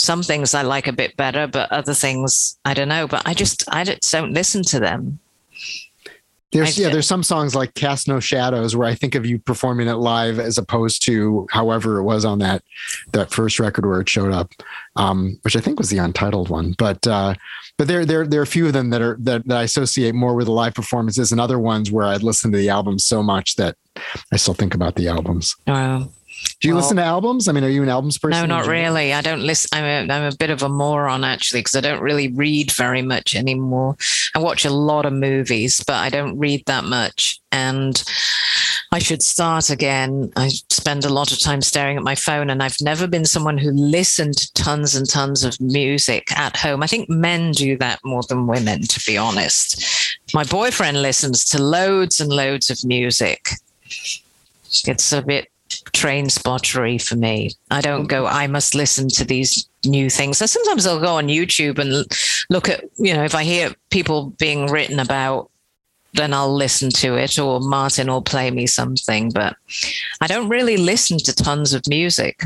some 0.01 0.23
things 0.23 0.53
I 0.53 0.63
like 0.63 0.87
a 0.87 0.93
bit 0.93 1.15
better, 1.15 1.47
but 1.47 1.71
other 1.71 1.93
things 1.93 2.57
I 2.65 2.73
don't 2.73 2.89
know. 2.89 3.07
But 3.07 3.21
I 3.25 3.33
just 3.33 3.63
I 3.69 3.83
just 3.83 4.11
don't 4.11 4.33
listen 4.33 4.63
to 4.63 4.79
them. 4.79 5.19
There's 6.51 6.77
yeah, 6.77 6.89
there's 6.89 7.07
some 7.07 7.23
songs 7.23 7.55
like 7.55 7.75
Cast 7.75 8.09
No 8.09 8.19
Shadows 8.19 8.75
where 8.75 8.87
I 8.87 8.93
think 8.93 9.15
of 9.15 9.25
you 9.25 9.39
performing 9.39 9.87
it 9.87 9.95
live 9.95 10.37
as 10.37 10.57
opposed 10.57 11.05
to 11.05 11.47
however 11.49 11.97
it 11.99 12.03
was 12.03 12.25
on 12.25 12.39
that 12.39 12.63
that 13.13 13.31
first 13.31 13.57
record 13.57 13.85
where 13.85 14.01
it 14.01 14.09
showed 14.09 14.33
up, 14.33 14.51
um, 14.97 15.39
which 15.43 15.55
I 15.55 15.61
think 15.61 15.79
was 15.79 15.89
the 15.89 15.99
untitled 15.99 16.49
one. 16.49 16.75
But 16.77 17.07
uh, 17.07 17.35
but 17.77 17.87
there 17.87 18.05
there 18.05 18.27
there 18.27 18.41
are 18.41 18.43
a 18.43 18.47
few 18.47 18.67
of 18.67 18.73
them 18.73 18.89
that 18.89 19.01
are 19.01 19.15
that, 19.21 19.47
that 19.47 19.57
I 19.59 19.63
associate 19.63 20.13
more 20.13 20.35
with 20.35 20.47
the 20.47 20.51
live 20.51 20.73
performances 20.73 21.31
and 21.31 21.39
other 21.39 21.57
ones 21.57 21.89
where 21.89 22.05
I'd 22.05 22.23
listen 22.23 22.51
to 22.51 22.57
the 22.57 22.69
albums 22.69 23.05
so 23.05 23.23
much 23.23 23.55
that 23.55 23.77
I 24.33 24.35
still 24.35 24.53
think 24.53 24.75
about 24.75 24.95
the 24.95 25.07
albums. 25.07 25.55
Wow. 25.67 26.09
Do 26.59 26.67
you 26.67 26.75
well, 26.75 26.83
listen 26.83 26.97
to 26.97 27.03
albums? 27.03 27.47
I 27.47 27.53
mean, 27.53 27.63
are 27.63 27.69
you 27.69 27.81
an 27.81 27.89
albums 27.89 28.17
person? 28.17 28.39
No, 28.39 28.45
not 28.45 28.67
really. 28.67 29.13
I 29.13 29.21
don't 29.21 29.41
listen. 29.41 29.69
I'm 29.73 30.09
a, 30.09 30.13
I'm 30.13 30.31
a 30.31 30.35
bit 30.35 30.51
of 30.51 30.61
a 30.61 30.69
moron 30.69 31.23
actually 31.23 31.61
because 31.61 31.75
I 31.75 31.81
don't 31.81 32.01
really 32.01 32.27
read 32.27 32.71
very 32.71 33.01
much 33.01 33.35
anymore. 33.35 33.95
I 34.35 34.39
watch 34.39 34.63
a 34.63 34.69
lot 34.69 35.05
of 35.05 35.13
movies, 35.13 35.83
but 35.85 35.95
I 35.95 36.09
don't 36.09 36.37
read 36.37 36.63
that 36.67 36.83
much. 36.83 37.39
And 37.51 38.03
I 38.93 38.99
should 38.99 39.23
start 39.23 39.69
again. 39.69 40.31
I 40.35 40.49
spend 40.69 41.05
a 41.05 41.09
lot 41.09 41.31
of 41.31 41.39
time 41.39 41.61
staring 41.61 41.95
at 41.97 42.03
my 42.03 42.15
phone, 42.15 42.49
and 42.49 42.61
I've 42.61 42.79
never 42.81 43.07
been 43.07 43.25
someone 43.25 43.57
who 43.57 43.71
listened 43.71 44.37
to 44.37 44.53
tons 44.53 44.95
and 44.95 45.09
tons 45.09 45.43
of 45.43 45.59
music 45.61 46.37
at 46.37 46.57
home. 46.57 46.83
I 46.83 46.87
think 46.87 47.09
men 47.09 47.53
do 47.53 47.77
that 47.77 47.99
more 48.03 48.23
than 48.23 48.47
women, 48.47 48.83
to 48.83 49.01
be 49.07 49.17
honest. 49.17 50.17
My 50.33 50.43
boyfriend 50.43 51.01
listens 51.01 51.45
to 51.45 51.61
loads 51.61 52.19
and 52.19 52.31
loads 52.31 52.69
of 52.69 52.83
music. 52.83 53.49
It's 54.85 55.11
a 55.13 55.21
bit 55.21 55.47
train 55.93 56.29
spottery 56.29 56.97
for 56.97 57.15
me. 57.15 57.51
I 57.69 57.81
don't 57.81 58.07
go, 58.07 58.25
I 58.25 58.47
must 58.47 58.75
listen 58.75 59.07
to 59.09 59.25
these 59.25 59.67
new 59.85 60.09
things. 60.09 60.37
So 60.37 60.45
sometimes 60.45 60.85
I'll 60.85 60.99
go 60.99 61.15
on 61.15 61.27
YouTube 61.27 61.79
and 61.79 62.05
look 62.49 62.69
at, 62.69 62.83
you 62.97 63.13
know, 63.13 63.23
if 63.23 63.35
I 63.35 63.43
hear 63.43 63.73
people 63.89 64.31
being 64.39 64.67
written 64.67 64.99
about, 64.99 65.49
then 66.13 66.33
I'll 66.33 66.53
listen 66.53 66.89
to 66.89 67.15
it 67.15 67.39
or 67.39 67.59
Martin 67.59 68.07
will 68.07 68.21
play 68.21 68.51
me 68.51 68.67
something. 68.67 69.31
But 69.31 69.55
I 70.19 70.27
don't 70.27 70.49
really 70.49 70.77
listen 70.77 71.17
to 71.19 71.33
tons 71.33 71.73
of 71.73 71.83
music. 71.87 72.43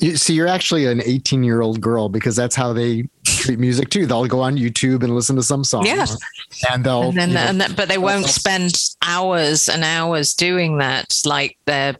You 0.00 0.16
see, 0.16 0.34
you're 0.34 0.46
actually 0.46 0.86
an 0.86 1.02
18 1.02 1.42
year 1.42 1.62
old 1.62 1.80
girl 1.80 2.08
because 2.08 2.36
that's 2.36 2.54
how 2.54 2.72
they 2.72 3.04
treat 3.24 3.58
music 3.58 3.88
too. 3.88 4.06
They'll 4.06 4.26
go 4.26 4.40
on 4.40 4.56
YouTube 4.56 5.02
and 5.02 5.14
listen 5.14 5.36
to 5.36 5.42
some 5.42 5.64
song. 5.64 5.86
Yeah. 5.86 6.06
And 6.70 6.84
they'll, 6.84 7.04
and 7.04 7.16
then, 7.16 7.32
know, 7.32 7.64
and 7.64 7.76
but 7.76 7.88
they 7.88 7.98
won't 7.98 8.26
spend 8.26 8.74
hours 9.02 9.68
and 9.68 9.84
hours 9.84 10.34
doing 10.34 10.78
that 10.78 11.18
like 11.24 11.56
they're 11.64 11.96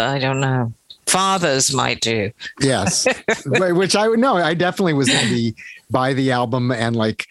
I 0.00 0.18
don't 0.18 0.40
know. 0.40 0.72
Fathers 1.06 1.72
might 1.72 2.00
do. 2.00 2.32
Yes, 2.60 3.06
which 3.46 3.94
I 3.94 4.08
would 4.08 4.18
know. 4.18 4.36
I 4.36 4.54
definitely 4.54 4.94
was 4.94 5.08
in 5.08 5.32
the 5.32 5.54
buy 5.88 6.12
the 6.12 6.32
album 6.32 6.72
and 6.72 6.96
like 6.96 7.26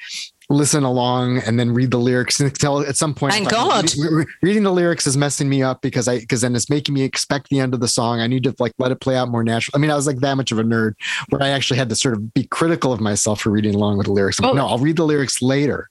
listen 0.49 0.83
along 0.83 1.39
and 1.39 1.59
then 1.59 1.73
read 1.73 1.91
the 1.91 1.97
lyrics 1.97 2.39
until 2.39 2.81
at 2.81 2.95
some 2.95 3.13
point. 3.13 3.33
Thank 3.33 3.49
God. 3.49 3.91
Reading, 3.97 4.25
reading 4.41 4.63
the 4.63 4.71
lyrics 4.71 5.07
is 5.07 5.17
messing 5.17 5.49
me 5.49 5.63
up 5.63 5.81
because 5.81 6.07
I 6.07 6.19
because 6.19 6.41
then 6.41 6.55
it's 6.55 6.69
making 6.69 6.95
me 6.95 7.03
expect 7.03 7.49
the 7.49 7.59
end 7.59 7.73
of 7.73 7.79
the 7.79 7.87
song. 7.87 8.21
I 8.21 8.27
need 8.27 8.43
to 8.43 8.55
like 8.59 8.73
let 8.77 8.91
it 8.91 9.01
play 9.01 9.17
out 9.17 9.29
more 9.29 9.43
natural. 9.43 9.73
I 9.75 9.79
mean, 9.79 9.91
I 9.91 9.95
was 9.95 10.07
like 10.07 10.19
that 10.19 10.35
much 10.35 10.51
of 10.51 10.59
a 10.59 10.63
nerd 10.63 10.93
where 11.29 11.41
I 11.41 11.49
actually 11.49 11.77
had 11.77 11.89
to 11.89 11.95
sort 11.95 12.13
of 12.15 12.33
be 12.33 12.45
critical 12.45 12.93
of 12.93 13.01
myself 13.01 13.41
for 13.41 13.49
reading 13.49 13.75
along 13.75 13.97
with 13.97 14.07
the 14.07 14.13
lyrics. 14.13 14.39
Well, 14.39 14.55
no, 14.55 14.67
I'll 14.67 14.77
read 14.79 14.97
the 14.97 15.05
lyrics 15.05 15.41
later. 15.41 15.89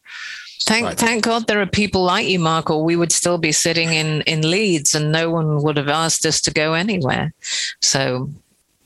Thank 0.66 0.86
right. 0.86 0.96
thank 0.96 1.24
God 1.24 1.46
there 1.46 1.60
are 1.60 1.66
people 1.66 2.04
like 2.04 2.26
you, 2.26 2.38
Mark, 2.38 2.70
or 2.70 2.82
we 2.82 2.96
would 2.96 3.12
still 3.12 3.38
be 3.38 3.52
sitting 3.52 3.92
in 3.92 4.22
in 4.22 4.48
Leeds 4.48 4.94
and 4.94 5.12
no 5.12 5.30
one 5.30 5.62
would 5.62 5.76
have 5.76 5.88
asked 5.88 6.24
us 6.24 6.40
to 6.42 6.52
go 6.52 6.74
anywhere. 6.74 7.32
So 7.80 8.30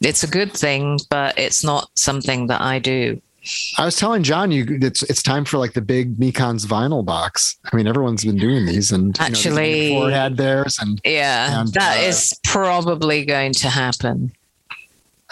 it's 0.00 0.22
a 0.22 0.28
good 0.28 0.52
thing, 0.52 0.98
but 1.10 1.38
it's 1.38 1.62
not 1.62 1.90
something 1.94 2.48
that 2.48 2.60
I 2.60 2.78
do. 2.78 3.20
I 3.78 3.84
was 3.84 3.96
telling 3.96 4.22
Jon 4.22 4.50
you 4.50 4.66
it's 4.82 5.02
it's 5.04 5.22
time 5.22 5.44
for 5.44 5.58
like 5.58 5.72
the 5.72 5.80
big 5.80 6.16
Mekons 6.16 6.66
vinyl 6.66 7.04
box. 7.04 7.56
I 7.72 7.76
mean, 7.76 7.86
everyone's 7.86 8.24
been 8.24 8.36
doing 8.36 8.66
these, 8.66 8.92
and 8.92 9.18
actually, 9.20 9.94
you 9.94 10.00
know, 10.00 10.06
had 10.08 10.36
theirs, 10.36 10.78
and 10.80 11.00
yeah, 11.04 11.60
and, 11.60 11.72
that 11.72 11.98
uh, 11.98 12.08
is 12.08 12.38
probably 12.44 13.24
going 13.24 13.52
to 13.54 13.70
happen. 13.70 14.32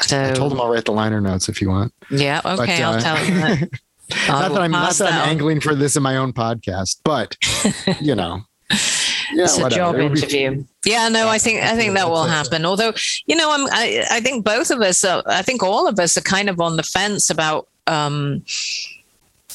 So 0.01 0.23
I 0.23 0.33
told 0.33 0.53
him 0.53 0.61
I'll 0.61 0.71
write 0.71 0.85
the 0.85 0.93
liner 0.93 1.21
notes 1.21 1.49
if 1.49 1.61
you 1.61 1.69
want. 1.69 1.93
Yeah, 2.11 2.41
okay, 2.45 2.57
but, 2.57 2.69
I'll 2.81 2.95
uh, 2.95 3.01
tell 3.01 3.17
him 3.17 3.41
that. 3.41 3.71
not 4.29 4.53
that 4.53 4.61
I'm 4.61 4.71
not 4.71 4.95
that 4.95 5.13
I'm 5.13 5.29
angling 5.29 5.61
for 5.61 5.75
this 5.75 5.97
in 5.97 6.03
my 6.03 6.17
own 6.17 6.33
podcast, 6.33 7.01
but 7.05 7.37
you 8.01 8.15
know. 8.15 8.43
Yeah, 9.33 9.45
it's 9.45 9.59
a 9.59 9.69
job 9.69 9.97
interview. 9.97 10.65
Yeah, 10.85 11.09
no, 11.09 11.29
I 11.29 11.39
think 11.39 11.63
I 11.63 11.75
think 11.75 11.95
that 11.95 12.09
will 12.09 12.25
happen. 12.25 12.65
Although, 12.65 12.93
you 13.27 13.35
know, 13.35 13.53
I'm 13.53 13.67
I, 13.73 14.05
I 14.11 14.21
think 14.21 14.45
both 14.45 14.71
of 14.71 14.81
us 14.81 15.05
are, 15.05 15.23
I 15.27 15.43
think 15.43 15.65
all 15.65 15.89
of 15.89 15.99
us 15.99 16.17
are 16.17 16.23
kind 16.23 16.49
of 16.49 16.61
on 16.61 16.77
the 16.77 16.85
fence 16.85 17.29
about 17.29 17.67
um 17.89 18.45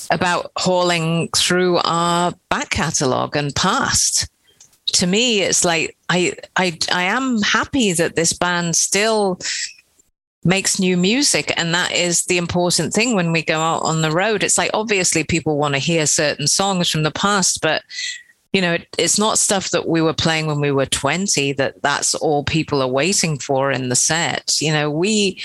about 0.10 0.52
hauling 0.58 1.30
through 1.36 1.78
our 1.86 2.34
back 2.50 2.70
catalogue 2.70 3.36
and 3.36 3.56
past. 3.56 4.28
To 4.88 5.08
me, 5.08 5.42
it's 5.42 5.64
like 5.64 5.96
I 6.10 6.34
I 6.58 6.78
I 6.92 7.04
am 7.04 7.42
happy 7.42 7.94
that 7.94 8.16
this 8.16 8.34
band 8.34 8.76
still 8.76 9.40
makes 10.44 10.80
new 10.80 10.98
music 10.98 11.54
and 11.56 11.74
that 11.74 11.92
is 11.92 12.26
the 12.26 12.38
important 12.38 12.94
thing 12.94 13.16
when 13.16 13.32
we 13.32 13.44
go 13.44 13.60
out 13.60 13.84
on 13.84 14.02
the 14.02 14.12
road. 14.12 14.44
It's 14.44 14.58
like 14.58 14.72
obviously 14.74 15.24
people 15.24 15.58
want 15.58 15.76
to 15.76 15.80
hear 15.80 16.06
certain 16.08 16.48
songs 16.48 16.90
from 16.90 17.04
the 17.04 17.12
past 17.12 17.62
but 17.62 17.84
you 18.52 18.62
know 18.62 18.74
it, 18.74 18.88
it's 18.98 19.20
not 19.20 19.38
stuff 19.38 19.70
that 19.70 19.88
we 19.88 20.02
were 20.02 20.14
playing 20.14 20.48
when 20.48 20.60
we 20.60 20.72
were 20.72 20.86
20 20.86 21.54
that 21.54 21.82
that's 21.82 22.16
all 22.16 22.44
people 22.44 22.82
are 22.82 22.88
waiting 22.88 23.38
for 23.38 23.72
in 23.72 23.90
the 23.90 23.96
set. 23.96 24.60
You 24.60 24.72
know 24.72 24.90
we 24.90 25.40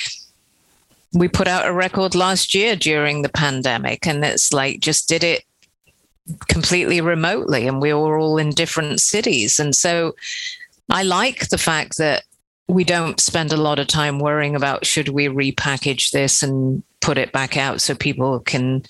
we 1.13 1.29
put 1.29 1.49
out 1.49 1.67
a 1.67 1.73
record 1.73 2.15
last 2.15 2.55
year 2.55 2.77
during 2.77 3.23
the 3.23 3.29
pandemic 3.29 4.07
and 4.07 4.25
it's 4.25 4.53
like 4.53 4.81
just 4.81 5.09
did 5.09 5.23
it 5.23 5.45
completely 6.49 7.01
remotely 7.01 7.67
and 7.67 7.81
we 7.81 7.93
were 7.93 8.19
all 8.19 8.39
in 8.39 8.51
different 8.51 9.01
cities. 9.01 9.59
And 9.59 9.75
so 9.75 10.15
I 10.91 11.03
like 11.03 11.49
the 11.49 11.59
fact 11.59 11.99
that 11.99 12.25
we 12.69 12.85
don't 12.85 13.21
spend 13.21 13.53
a 13.53 13.57
lot 13.57 13.79
of 13.79 13.87
time 13.87 14.19
worrying 14.19 14.57
about 14.57 14.85
should 14.87 15.09
we 15.09 15.27
repackage 15.27 16.11
this 16.11 16.43
and 16.43 16.83
put 17.01 17.19
it 17.19 17.33
back 17.33 17.57
out 17.57 17.81
so 17.81 17.95
people 17.95 18.41
can 18.41 18.83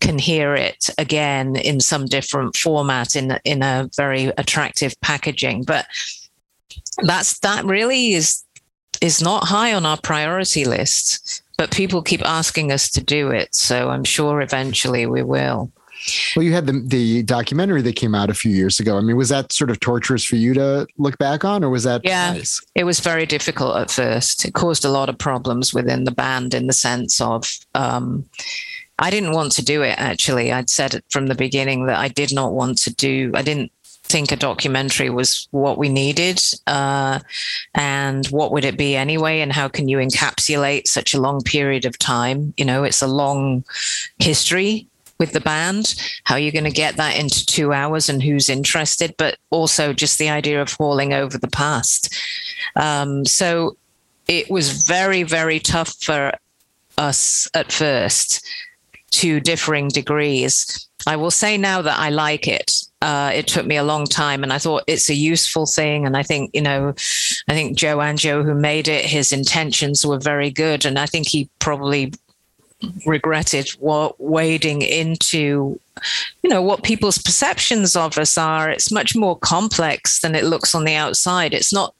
can 0.00 0.18
hear 0.18 0.54
it 0.54 0.90
again 0.98 1.54
in 1.54 1.78
some 1.80 2.06
different 2.06 2.56
format 2.56 3.14
in 3.16 3.38
in 3.44 3.62
a 3.62 3.88
very 3.96 4.26
attractive 4.38 5.00
packaging. 5.00 5.64
But 5.64 5.86
that's 6.98 7.38
that 7.40 7.64
really 7.64 8.14
is 8.14 8.42
is 9.00 9.20
not 9.20 9.44
high 9.44 9.72
on 9.72 9.84
our 9.84 9.98
priority 9.98 10.64
list 10.64 11.42
but 11.58 11.70
people 11.70 12.02
keep 12.02 12.22
asking 12.26 12.72
us 12.72 12.90
to 12.90 13.02
do 13.02 13.30
it. 13.30 13.54
So 13.54 13.90
i'm 13.90 14.04
sure 14.04 14.40
eventually 14.40 15.06
we 15.06 15.22
will 15.22 15.70
well, 16.36 16.44
you 16.44 16.52
had 16.52 16.66
the 16.66 16.82
the 16.84 17.22
documentary 17.22 17.82
that 17.82 17.96
came 17.96 18.14
out 18.14 18.30
a 18.30 18.34
few 18.34 18.52
years 18.52 18.80
ago. 18.80 18.98
I 18.98 19.00
mean, 19.00 19.16
was 19.16 19.28
that 19.28 19.52
sort 19.52 19.70
of 19.70 19.80
torturous 19.80 20.24
for 20.24 20.36
you 20.36 20.54
to 20.54 20.86
look 20.98 21.18
back 21.18 21.44
on, 21.44 21.62
or 21.64 21.70
was 21.70 21.84
that? 21.84 22.02
Yeah, 22.04 22.32
nice? 22.32 22.60
it 22.74 22.84
was 22.84 23.00
very 23.00 23.26
difficult 23.26 23.76
at 23.76 23.90
first. 23.90 24.44
It 24.44 24.54
caused 24.54 24.84
a 24.84 24.90
lot 24.90 25.08
of 25.08 25.18
problems 25.18 25.72
within 25.72 26.04
the 26.04 26.12
band 26.12 26.54
in 26.54 26.66
the 26.66 26.72
sense 26.72 27.20
of. 27.20 27.48
Um, 27.74 28.26
I 28.98 29.10
didn't 29.10 29.32
want 29.32 29.52
to 29.52 29.64
do 29.64 29.82
it 29.82 29.98
actually. 29.98 30.52
I'd 30.52 30.70
said 30.70 30.94
it 30.94 31.04
from 31.10 31.26
the 31.26 31.34
beginning 31.34 31.86
that 31.86 31.98
I 31.98 32.08
did 32.08 32.32
not 32.32 32.52
want 32.52 32.78
to 32.82 32.94
do, 32.94 33.32
I 33.34 33.42
didn't 33.42 33.72
think 34.04 34.30
a 34.30 34.36
documentary 34.36 35.10
was 35.10 35.48
what 35.50 35.78
we 35.78 35.88
needed. 35.88 36.40
Uh, 36.66 37.18
and 37.74 38.26
what 38.26 38.52
would 38.52 38.64
it 38.64 38.76
be 38.76 38.94
anyway? 38.94 39.40
And 39.40 39.52
how 39.52 39.68
can 39.68 39.88
you 39.88 39.98
encapsulate 39.98 40.86
such 40.86 41.14
a 41.14 41.20
long 41.20 41.40
period 41.40 41.84
of 41.84 41.98
time? 41.98 42.52
You 42.56 42.64
know, 42.64 42.84
it's 42.84 43.02
a 43.02 43.06
long 43.06 43.64
history 44.18 44.86
with 45.22 45.32
the 45.32 45.40
band. 45.40 45.94
How 46.24 46.34
are 46.34 46.40
you 46.40 46.50
going 46.50 46.64
to 46.64 46.82
get 46.84 46.96
that 46.96 47.16
into 47.16 47.46
two 47.46 47.72
hours 47.72 48.08
and 48.08 48.20
who's 48.20 48.48
interested? 48.48 49.14
But 49.18 49.36
also 49.50 49.92
just 49.92 50.18
the 50.18 50.30
idea 50.30 50.60
of 50.60 50.72
hauling 50.72 51.12
over 51.12 51.38
the 51.38 51.46
past. 51.46 52.12
Um, 52.74 53.24
so 53.24 53.76
it 54.26 54.50
was 54.50 54.82
very, 54.82 55.22
very 55.22 55.60
tough 55.60 55.94
for 56.02 56.32
us 56.98 57.46
at 57.54 57.70
first 57.70 58.44
to 59.12 59.38
differing 59.38 59.88
degrees. 59.88 60.88
I 61.06 61.14
will 61.14 61.30
say 61.30 61.56
now 61.56 61.82
that 61.82 62.00
I 62.00 62.10
like 62.10 62.48
it. 62.48 62.72
Uh, 63.00 63.30
it 63.32 63.46
took 63.46 63.66
me 63.66 63.76
a 63.76 63.84
long 63.84 64.04
time, 64.04 64.42
and 64.42 64.52
I 64.52 64.58
thought 64.58 64.84
it's 64.88 65.08
a 65.08 65.14
useful 65.14 65.66
thing. 65.66 66.04
And 66.04 66.16
I 66.16 66.24
think, 66.24 66.50
you 66.52 66.62
know, 66.62 66.94
I 67.48 67.52
think 67.52 67.76
Joe 67.76 67.98
Angio, 67.98 68.44
who 68.44 68.54
made 68.54 68.88
it, 68.88 69.04
his 69.04 69.32
intentions 69.32 70.04
were 70.04 70.18
very 70.18 70.50
good, 70.50 70.84
and 70.84 70.98
I 70.98 71.06
think 71.06 71.28
he 71.28 71.48
probably 71.60 72.12
regretted 73.06 73.68
what 73.78 74.20
wading 74.20 74.82
into 74.82 75.78
you 76.42 76.50
know 76.50 76.62
what 76.62 76.82
people's 76.82 77.18
perceptions 77.18 77.94
of 77.94 78.16
us 78.18 78.38
are. 78.38 78.70
It's 78.70 78.90
much 78.90 79.14
more 79.14 79.38
complex 79.38 80.20
than 80.20 80.34
it 80.34 80.44
looks 80.44 80.74
on 80.74 80.84
the 80.84 80.94
outside. 80.94 81.54
It's 81.54 81.72
not 81.72 81.94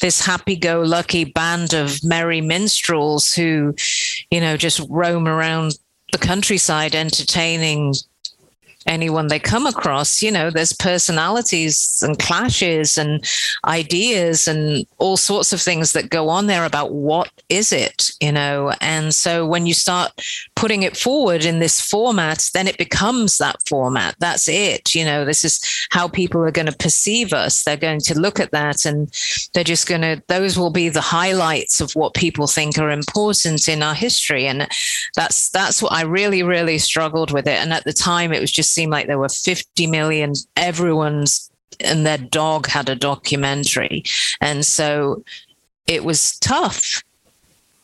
this 0.00 0.24
happy-go-lucky 0.24 1.26
band 1.26 1.74
of 1.74 2.02
merry 2.02 2.40
minstrels 2.40 3.32
who 3.32 3.74
you 4.30 4.40
know 4.40 4.56
just 4.56 4.80
roam 4.88 5.28
around 5.28 5.78
the 6.12 6.18
countryside 6.18 6.94
entertaining 6.94 7.94
anyone 8.88 9.28
they 9.28 9.38
come 9.38 9.66
across. 9.66 10.22
You 10.22 10.32
know, 10.32 10.50
there's 10.50 10.72
personalities 10.72 12.02
and 12.04 12.18
clashes 12.18 12.98
and 12.98 13.24
ideas 13.64 14.48
and 14.48 14.86
all 14.98 15.16
sorts 15.16 15.52
of 15.52 15.60
things 15.60 15.92
that 15.92 16.10
go 16.10 16.28
on 16.28 16.46
there 16.46 16.64
about 16.64 16.92
what 16.92 17.30
is 17.48 17.72
it, 17.72 18.10
you 18.20 18.32
know. 18.32 18.72
And 18.80 19.14
so 19.14 19.46
when 19.46 19.66
you 19.66 19.74
start 19.74 20.12
putting 20.58 20.82
it 20.82 20.96
forward 20.96 21.44
in 21.44 21.60
this 21.60 21.80
format, 21.80 22.50
then 22.52 22.66
it 22.66 22.76
becomes 22.78 23.38
that 23.38 23.56
format. 23.68 24.16
That's 24.18 24.48
it. 24.48 24.92
You 24.92 25.04
know, 25.04 25.24
this 25.24 25.44
is 25.44 25.60
how 25.90 26.08
people 26.08 26.42
are 26.42 26.50
going 26.50 26.66
to 26.66 26.76
perceive 26.76 27.32
us. 27.32 27.62
They're 27.62 27.76
going 27.76 28.00
to 28.00 28.18
look 28.18 28.40
at 28.40 28.50
that 28.50 28.84
and 28.84 29.08
they're 29.54 29.62
just 29.62 29.86
going 29.86 30.00
to, 30.00 30.20
those 30.26 30.58
will 30.58 30.70
be 30.70 30.88
the 30.88 31.00
highlights 31.00 31.80
of 31.80 31.92
what 31.92 32.14
people 32.14 32.48
think 32.48 32.76
are 32.76 32.90
important 32.90 33.68
in 33.68 33.84
our 33.84 33.94
history. 33.94 34.48
And 34.48 34.66
that's, 35.14 35.48
that's 35.50 35.80
what 35.80 35.92
I 35.92 36.02
really, 36.02 36.42
really 36.42 36.78
struggled 36.78 37.30
with 37.30 37.46
it. 37.46 37.60
And 37.62 37.72
at 37.72 37.84
the 37.84 37.92
time, 37.92 38.32
it 38.32 38.40
was 38.40 38.50
just 38.50 38.74
seemed 38.74 38.90
like 38.90 39.06
there 39.06 39.16
were 39.16 39.28
50 39.28 39.86
million, 39.86 40.32
everyone's 40.56 41.52
and 41.78 42.04
their 42.04 42.18
dog 42.18 42.66
had 42.66 42.88
a 42.88 42.96
documentary. 42.96 44.02
And 44.40 44.66
so 44.66 45.22
it 45.86 46.02
was 46.02 46.36
tough. 46.40 47.04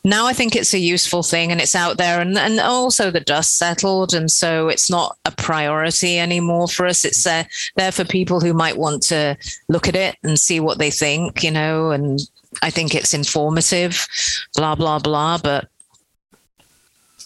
Now 0.06 0.26
I 0.26 0.34
think 0.34 0.54
it's 0.54 0.74
a 0.74 0.78
useful 0.78 1.22
thing 1.22 1.50
and 1.50 1.60
it's 1.60 1.74
out 1.74 1.96
there 1.96 2.20
and, 2.20 2.36
and 2.36 2.60
also 2.60 3.10
the 3.10 3.20
dust 3.20 3.56
settled. 3.56 4.12
And 4.12 4.30
so 4.30 4.68
it's 4.68 4.90
not 4.90 5.16
a 5.24 5.30
priority 5.30 6.18
anymore 6.18 6.68
for 6.68 6.86
us. 6.86 7.04
It's 7.06 7.26
uh, 7.26 7.44
there 7.76 7.90
for 7.90 8.04
people 8.04 8.40
who 8.40 8.52
might 8.52 8.76
want 8.76 9.02
to 9.04 9.36
look 9.68 9.88
at 9.88 9.96
it 9.96 10.16
and 10.22 10.38
see 10.38 10.60
what 10.60 10.78
they 10.78 10.90
think, 10.90 11.42
you 11.42 11.50
know, 11.50 11.90
and 11.90 12.20
I 12.60 12.68
think 12.68 12.94
it's 12.94 13.14
informative, 13.14 14.06
blah, 14.54 14.74
blah, 14.74 14.98
blah. 14.98 15.38
But 15.38 15.68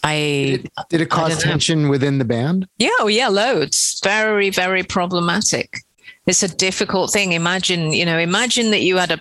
I 0.05 0.15
did 0.15 0.65
it, 0.65 0.73
did 0.89 1.01
it 1.01 1.11
cause 1.11 1.43
tension 1.43 1.89
within 1.89 2.19
the 2.19 2.25
band? 2.25 2.69
Yeah, 2.79 2.91
oh 3.01 3.09
yeah, 3.09 3.29
loads. 3.29 4.01
Very, 4.05 4.51
very 4.51 4.85
problematic. 4.85 5.83
It's 6.29 6.43
a 6.43 6.49
difficult 6.49 7.11
thing. 7.11 7.33
Imagine, 7.33 7.93
you 7.93 8.05
know, 8.05 8.19
imagine 8.19 8.71
that 8.71 8.83
you 8.83 8.99
had 8.99 9.11
a 9.11 9.21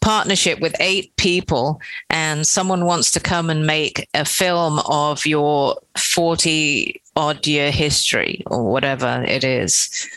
partnership 0.00 0.58
with 0.58 0.74
eight 0.80 1.14
people 1.16 1.80
and 2.08 2.46
someone 2.46 2.86
wants 2.86 3.10
to 3.12 3.20
come 3.20 3.50
and 3.50 3.66
make 3.66 4.08
a 4.14 4.24
film 4.24 4.80
of 4.88 5.26
your 5.26 5.76
40 5.98 7.00
odd 7.14 7.46
year 7.46 7.70
history 7.70 8.42
or 8.46 8.64
whatever 8.64 9.22
it 9.28 9.44
is. 9.44 10.08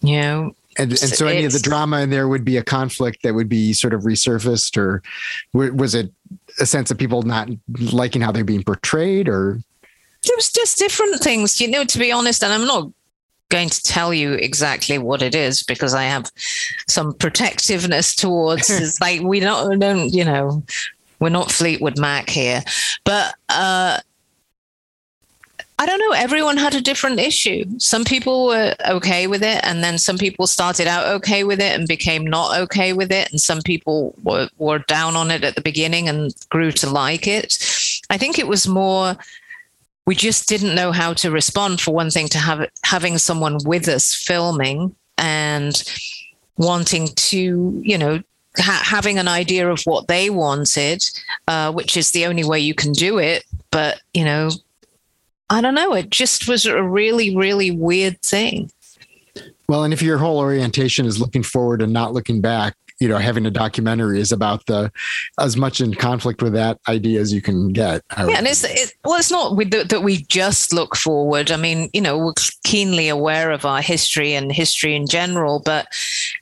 You 0.00 0.20
know, 0.20 0.54
and, 0.78 0.90
and 0.92 0.98
so 0.98 1.26
any 1.26 1.44
of 1.44 1.52
the 1.52 1.58
drama 1.58 2.00
in 2.00 2.08
there 2.08 2.26
would 2.26 2.44
be 2.44 2.56
a 2.56 2.64
conflict 2.64 3.22
that 3.22 3.34
would 3.34 3.48
be 3.48 3.74
sort 3.74 3.92
of 3.92 4.02
resurfaced 4.02 4.78
or 4.78 5.02
was 5.52 5.94
it 5.94 6.10
a 6.58 6.64
sense 6.64 6.90
of 6.90 6.96
people 6.96 7.22
not 7.22 7.50
liking 7.92 8.22
how 8.22 8.32
they're 8.32 8.44
being 8.44 8.62
portrayed 8.62 9.28
or 9.28 9.60
it 10.24 10.32
was 10.36 10.52
just 10.52 10.78
different 10.78 11.20
things 11.20 11.60
you 11.60 11.68
know 11.68 11.84
to 11.84 11.98
be 11.98 12.12
honest 12.12 12.42
and 12.42 12.52
i'm 12.52 12.66
not 12.66 12.90
going 13.50 13.68
to 13.68 13.82
tell 13.82 14.14
you 14.14 14.32
exactly 14.34 14.98
what 14.98 15.22
it 15.22 15.34
is 15.34 15.62
because 15.62 15.94
i 15.94 16.04
have 16.04 16.30
some 16.88 17.12
protectiveness 17.14 18.14
towards 18.24 18.70
it's 18.70 19.00
like 19.00 19.20
we 19.20 19.40
don't, 19.40 19.78
don't 19.78 20.12
you 20.12 20.24
know 20.24 20.62
we're 21.20 21.28
not 21.28 21.52
fleetwood 21.52 21.98
mac 21.98 22.30
here 22.30 22.62
but 23.04 23.34
uh 23.48 23.98
I 25.80 25.86
don't 25.86 25.98
know. 25.98 26.12
Everyone 26.12 26.58
had 26.58 26.74
a 26.74 26.82
different 26.82 27.18
issue. 27.18 27.64
Some 27.78 28.04
people 28.04 28.48
were 28.48 28.74
okay 28.86 29.26
with 29.26 29.42
it, 29.42 29.64
and 29.64 29.82
then 29.82 29.96
some 29.96 30.18
people 30.18 30.46
started 30.46 30.86
out 30.86 31.06
okay 31.06 31.42
with 31.42 31.58
it 31.58 31.74
and 31.74 31.88
became 31.88 32.22
not 32.22 32.54
okay 32.58 32.92
with 32.92 33.10
it. 33.10 33.30
And 33.30 33.40
some 33.40 33.62
people 33.62 34.14
were, 34.22 34.50
were 34.58 34.80
down 34.80 35.16
on 35.16 35.30
it 35.30 35.42
at 35.42 35.54
the 35.54 35.62
beginning 35.62 36.06
and 36.06 36.34
grew 36.50 36.70
to 36.72 36.90
like 36.90 37.26
it. 37.26 37.56
I 38.10 38.18
think 38.18 38.38
it 38.38 38.46
was 38.46 38.68
more 38.68 39.16
we 40.06 40.14
just 40.14 40.48
didn't 40.48 40.74
know 40.74 40.92
how 40.92 41.12
to 41.14 41.30
respond. 41.30 41.80
For 41.80 41.92
one 41.92 42.10
thing, 42.10 42.28
to 42.28 42.38
have 42.38 42.68
having 42.84 43.18
someone 43.18 43.58
with 43.64 43.88
us 43.88 44.14
filming 44.14 44.94
and 45.18 45.82
wanting 46.56 47.08
to, 47.08 47.80
you 47.82 47.98
know, 47.98 48.22
ha- 48.58 48.82
having 48.84 49.18
an 49.18 49.28
idea 49.28 49.70
of 49.70 49.82
what 49.84 50.08
they 50.08 50.30
wanted, 50.30 51.04
uh, 51.48 51.72
which 51.72 51.96
is 51.96 52.12
the 52.12 52.26
only 52.26 52.44
way 52.44 52.58
you 52.58 52.74
can 52.74 52.92
do 52.92 53.18
it. 53.18 53.44
But 53.70 54.00
you 54.14 54.24
know, 54.24 54.50
I 55.48 55.60
don't 55.60 55.74
know. 55.74 55.94
It 55.94 56.10
just 56.10 56.48
was 56.48 56.66
a 56.66 56.82
really, 56.82 57.36
really 57.36 57.70
weird 57.70 58.20
thing. 58.22 58.70
Well, 59.68 59.84
and 59.84 59.92
if 59.92 60.02
your 60.02 60.18
whole 60.18 60.38
orientation 60.38 61.06
is 61.06 61.20
looking 61.20 61.44
forward 61.44 61.82
and 61.82 61.92
not 61.92 62.12
looking 62.12 62.40
back, 62.40 62.74
you 63.00 63.08
know 63.08 63.16
having 63.16 63.46
a 63.46 63.50
documentary 63.50 64.20
is 64.20 64.30
about 64.30 64.64
the 64.66 64.92
as 65.40 65.56
much 65.56 65.80
in 65.80 65.94
conflict 65.94 66.42
with 66.42 66.52
that 66.52 66.78
idea 66.86 67.20
as 67.20 67.32
you 67.32 67.40
can 67.40 67.72
get 67.72 68.02
yeah 68.18 68.36
and 68.36 68.46
it's 68.46 68.62
it, 68.62 68.94
well 69.04 69.18
it's 69.18 69.30
not 69.30 69.56
with 69.56 69.70
the, 69.70 69.84
that 69.84 70.02
we 70.02 70.22
just 70.24 70.72
look 70.72 70.94
forward. 70.94 71.50
I 71.50 71.56
mean 71.56 71.88
you 71.92 72.00
know 72.00 72.18
we're 72.18 72.34
keenly 72.64 73.08
aware 73.08 73.50
of 73.50 73.64
our 73.64 73.80
history 73.80 74.34
and 74.34 74.52
history 74.52 74.94
in 74.94 75.06
general 75.06 75.62
but 75.64 75.88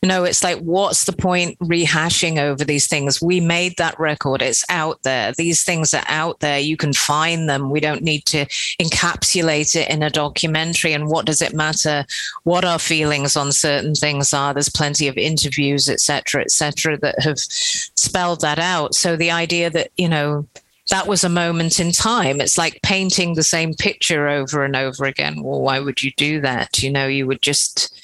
you 0.02 0.08
know 0.08 0.24
it's 0.24 0.42
like 0.42 0.58
what's 0.58 1.04
the 1.04 1.12
point 1.12 1.58
rehashing 1.60 2.38
over 2.38 2.64
these 2.64 2.88
things? 2.88 3.22
We 3.22 3.40
made 3.40 3.76
that 3.78 3.98
record. 3.98 4.42
It's 4.42 4.64
out 4.68 5.02
there. 5.04 5.32
These 5.32 5.62
things 5.62 5.94
are 5.94 6.04
out 6.08 6.40
there. 6.40 6.58
You 6.58 6.76
can 6.76 6.92
find 6.92 7.48
them. 7.48 7.70
We 7.70 7.80
don't 7.80 8.02
need 8.02 8.24
to 8.26 8.46
encapsulate 8.82 9.76
it 9.76 9.88
in 9.88 10.02
a 10.02 10.10
documentary. 10.10 10.92
And 10.92 11.08
what 11.08 11.26
does 11.26 11.40
it 11.40 11.54
matter 11.54 12.04
what 12.42 12.64
our 12.64 12.78
feelings 12.78 13.36
on 13.36 13.52
certain 13.52 13.94
things 13.94 14.34
are? 14.34 14.52
There's 14.52 14.68
plenty 14.68 15.06
of 15.06 15.16
interviews 15.16 15.88
etc 15.88 16.47
etc., 16.48 16.98
that 16.98 17.20
have 17.20 17.38
spelled 17.38 18.40
that 18.40 18.58
out. 18.58 18.94
So 18.94 19.16
the 19.16 19.30
idea 19.30 19.68
that, 19.70 19.90
you 19.96 20.08
know, 20.08 20.46
that 20.90 21.06
was 21.06 21.22
a 21.22 21.28
moment 21.28 21.78
in 21.78 21.92
time. 21.92 22.40
It's 22.40 22.56
like 22.56 22.80
painting 22.82 23.34
the 23.34 23.42
same 23.42 23.74
picture 23.74 24.26
over 24.26 24.64
and 24.64 24.74
over 24.74 25.04
again. 25.04 25.42
Well, 25.42 25.60
why 25.60 25.80
would 25.80 26.02
you 26.02 26.12
do 26.16 26.40
that? 26.40 26.82
You 26.82 26.90
know, 26.90 27.06
you 27.06 27.26
would 27.26 27.42
just 27.42 27.94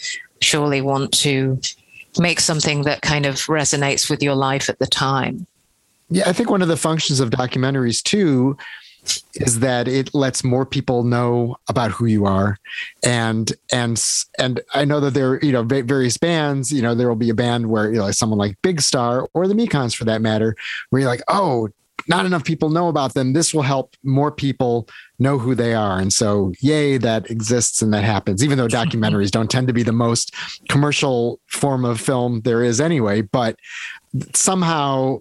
surely 0.41 0.83
want 0.83 1.13
to 1.21 1.59
make 2.19 2.41
something 2.41 2.83
that 2.83 3.01
kind 3.01 3.25
of 3.25 3.37
resonates 3.47 4.11
with 4.11 4.23
your 4.23 4.35
life 4.35 4.69
at 4.69 4.79
the 4.79 4.87
time. 4.87 5.47
Yeah, 6.11 6.25
I 6.27 6.35
think 6.35 6.51
one 6.51 6.61
of 6.61 6.69
the 6.69 6.77
functions 6.77 7.21
of 7.21 7.31
documentaries 7.31 8.03
too 8.03 8.57
is 9.35 9.61
that 9.61 9.89
it 9.89 10.15
lets 10.15 10.45
more 10.45 10.65
people 10.65 11.05
know 11.05 11.57
about 11.69 11.91
who 11.91 12.07
you 12.07 12.25
are. 12.25 12.59
And 13.05 13.53
and 13.73 14.03
and 14.39 14.61
i 14.75 14.85
know 14.85 15.01
that 15.01 15.15
there 15.15 15.33
are, 15.33 15.41
you 15.41 15.53
know 15.53 15.63
various 15.63 16.17
bands 16.17 16.73
you 16.73 16.83
know 16.83 16.95
there 16.95 17.09
will 17.09 17.17
be 17.17 17.31
a 17.31 17.35
band 17.35 17.69
where 17.69 17.91
you 17.91 17.99
know 17.99 18.11
someone 18.11 18.39
like 18.39 18.61
big 18.63 18.81
star 18.81 19.29
or 19.35 19.47
the 19.47 19.55
mekons 19.55 19.95
for 19.95 20.05
that 20.05 20.21
matter 20.21 20.57
where 20.91 21.01
you're 21.01 21.11
like 21.11 21.23
oh 21.29 21.69
not 22.09 22.27
enough 22.27 22.45
people 22.45 22.69
know 22.69 22.89
about 22.89 23.15
them. 23.15 23.33
This 23.33 23.55
will 23.55 23.63
help 23.63 23.95
more 24.03 24.31
people 24.31 24.89
know 25.19 25.39
who 25.39 25.55
they 25.55 25.75
are. 25.75 25.99
And 25.99 26.13
so 26.13 26.53
yay 26.61 26.99
that 26.99 27.31
exists 27.31 27.81
and 27.83 27.93
that 27.95 28.05
happens 28.05 28.43
even 28.45 28.59
though 28.59 28.69
documentaries 28.69 29.31
don't 29.31 29.51
tend 29.51 29.69
to 29.69 29.73
be 29.73 29.83
the 29.83 29.93
most 29.93 30.35
commercial 30.69 31.41
form 31.47 31.85
of 31.85 32.01
film 32.01 32.41
there 32.43 32.63
is 32.63 32.81
anyway. 32.81 33.23
But 33.23 33.57
somehow 34.35 35.21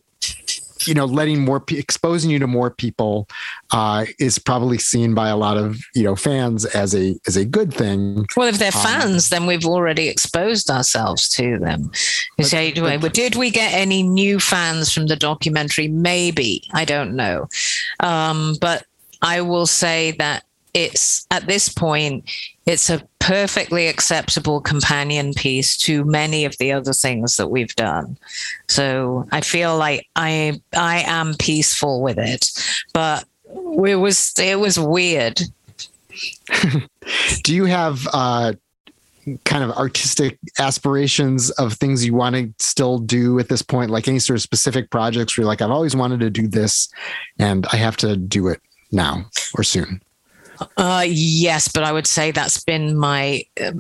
you 0.87 0.93
know 0.93 1.05
letting 1.05 1.41
more 1.41 1.63
exposing 1.69 2.29
you 2.29 2.39
to 2.39 2.47
more 2.47 2.69
people 2.69 3.27
uh, 3.71 4.05
is 4.19 4.39
probably 4.39 4.77
seen 4.77 5.13
by 5.13 5.29
a 5.29 5.37
lot 5.37 5.57
of 5.57 5.79
you 5.95 6.03
know 6.03 6.15
fans 6.15 6.65
as 6.65 6.95
a 6.95 7.15
as 7.27 7.35
a 7.35 7.45
good 7.45 7.73
thing. 7.73 8.25
Well, 8.35 8.47
if 8.47 8.59
they're 8.59 8.75
um, 8.75 8.83
fans, 8.83 9.29
then 9.29 9.45
we've 9.45 9.65
already 9.65 10.09
exposed 10.09 10.69
ourselves 10.69 11.29
to 11.29 11.59
them. 11.59 11.91
You 12.37 12.45
say, 12.45 12.73
but, 12.73 13.13
did 13.13 13.35
we 13.35 13.51
get 13.51 13.73
any 13.73 14.03
new 14.03 14.39
fans 14.39 14.91
from 14.91 15.07
the 15.07 15.15
documentary? 15.15 15.87
Maybe 15.87 16.63
I 16.73 16.85
don't 16.85 17.15
know, 17.15 17.47
um, 17.99 18.55
but 18.59 18.85
I 19.21 19.41
will 19.41 19.67
say 19.67 20.11
that 20.19 20.43
it's 20.73 21.27
at 21.29 21.47
this 21.47 21.69
point, 21.69 22.29
it's 22.65 22.89
a 22.89 23.07
perfectly 23.23 23.87
acceptable 23.87 24.59
companion 24.59 25.33
piece 25.33 25.77
to 25.77 26.03
many 26.03 26.43
of 26.43 26.57
the 26.57 26.73
other 26.73 26.91
things 26.91 27.37
that 27.37 27.47
we've 27.47 27.73
done. 27.77 28.17
So 28.67 29.25
I 29.31 29.39
feel 29.39 29.77
like 29.77 30.07
I 30.17 30.61
I 30.75 31.03
am 31.07 31.33
peaceful 31.35 32.01
with 32.01 32.19
it, 32.19 32.51
but 32.93 33.23
it 33.47 33.95
was 33.95 34.33
it 34.37 34.59
was 34.59 34.77
weird. 34.77 35.41
Do 37.43 37.55
you 37.55 37.63
have 37.65 38.05
uh, 38.11 38.53
kind 39.45 39.63
of 39.63 39.71
artistic 39.71 40.37
aspirations 40.59 41.49
of 41.51 41.73
things 41.73 42.05
you 42.05 42.13
want 42.13 42.35
to 42.35 42.53
still 42.59 42.99
do 42.99 43.39
at 43.39 43.47
this 43.47 43.61
point? 43.61 43.89
Like 43.89 44.09
any 44.09 44.19
sort 44.19 44.35
of 44.35 44.41
specific 44.41 44.89
projects 44.89 45.37
where 45.37 45.43
you're 45.43 45.47
like, 45.47 45.61
I've 45.61 45.71
always 45.71 45.95
wanted 45.95 46.19
to 46.19 46.29
do 46.29 46.47
this 46.47 46.89
and 47.39 47.65
I 47.71 47.77
have 47.77 47.95
to 47.97 48.17
do 48.17 48.49
it 48.49 48.61
now 48.91 49.25
or 49.55 49.63
soon? 49.63 50.01
Uh, 50.77 51.05
yes, 51.07 51.67
but 51.67 51.83
I 51.83 51.91
would 51.91 52.07
say 52.07 52.31
that's 52.31 52.63
been 52.63 52.97
my 52.97 53.43
uh, 53.59 53.71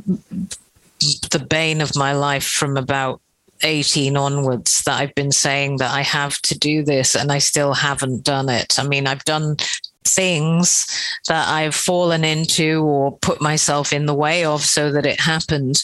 the 1.31 1.45
bane 1.49 1.81
of 1.81 1.95
my 1.95 2.13
life 2.13 2.45
from 2.45 2.77
about 2.77 3.21
18 3.63 4.17
onwards 4.17 4.83
that 4.83 4.99
I've 4.99 5.15
been 5.15 5.31
saying 5.31 5.77
that 5.77 5.91
I 5.91 6.01
have 6.01 6.39
to 6.43 6.57
do 6.57 6.83
this 6.83 7.15
and 7.15 7.31
I 7.31 7.39
still 7.39 7.73
haven't 7.73 8.23
done 8.23 8.49
it. 8.49 8.77
I 8.77 8.87
mean, 8.87 9.07
I've 9.07 9.23
done 9.23 9.57
things 10.03 10.85
that 11.27 11.47
I've 11.47 11.75
fallen 11.75 12.23
into 12.23 12.83
or 12.83 13.17
put 13.19 13.41
myself 13.41 13.93
in 13.93 14.05
the 14.05 14.13
way 14.13 14.45
of 14.45 14.61
so 14.61 14.91
that 14.91 15.05
it 15.05 15.19
happened. 15.19 15.83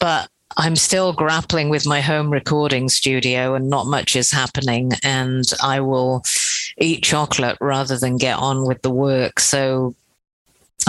But 0.00 0.28
I'm 0.56 0.76
still 0.76 1.12
grappling 1.12 1.68
with 1.68 1.86
my 1.86 2.00
home 2.00 2.30
recording 2.30 2.88
studio 2.88 3.54
and 3.54 3.70
not 3.70 3.86
much 3.86 4.16
is 4.16 4.32
happening. 4.32 4.92
And 5.04 5.44
I 5.62 5.80
will 5.80 6.24
eat 6.78 7.04
chocolate 7.04 7.58
rather 7.60 7.96
than 7.96 8.16
get 8.16 8.36
on 8.36 8.66
with 8.66 8.82
the 8.82 8.90
work. 8.90 9.38
So 9.38 9.94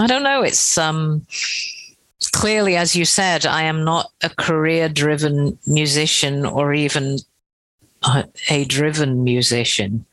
I 0.01 0.07
don't 0.07 0.23
know. 0.23 0.41
It's 0.41 0.77
um 0.77 1.25
clearly, 2.31 2.75
as 2.75 2.95
you 2.95 3.05
said, 3.05 3.45
I 3.45 3.63
am 3.63 3.83
not 3.83 4.11
a 4.23 4.29
career 4.29 4.89
driven 4.89 5.57
musician 5.67 6.45
or 6.45 6.73
even 6.73 7.19
a, 8.49 8.65
driven 8.65 9.23
musician. 9.23 10.05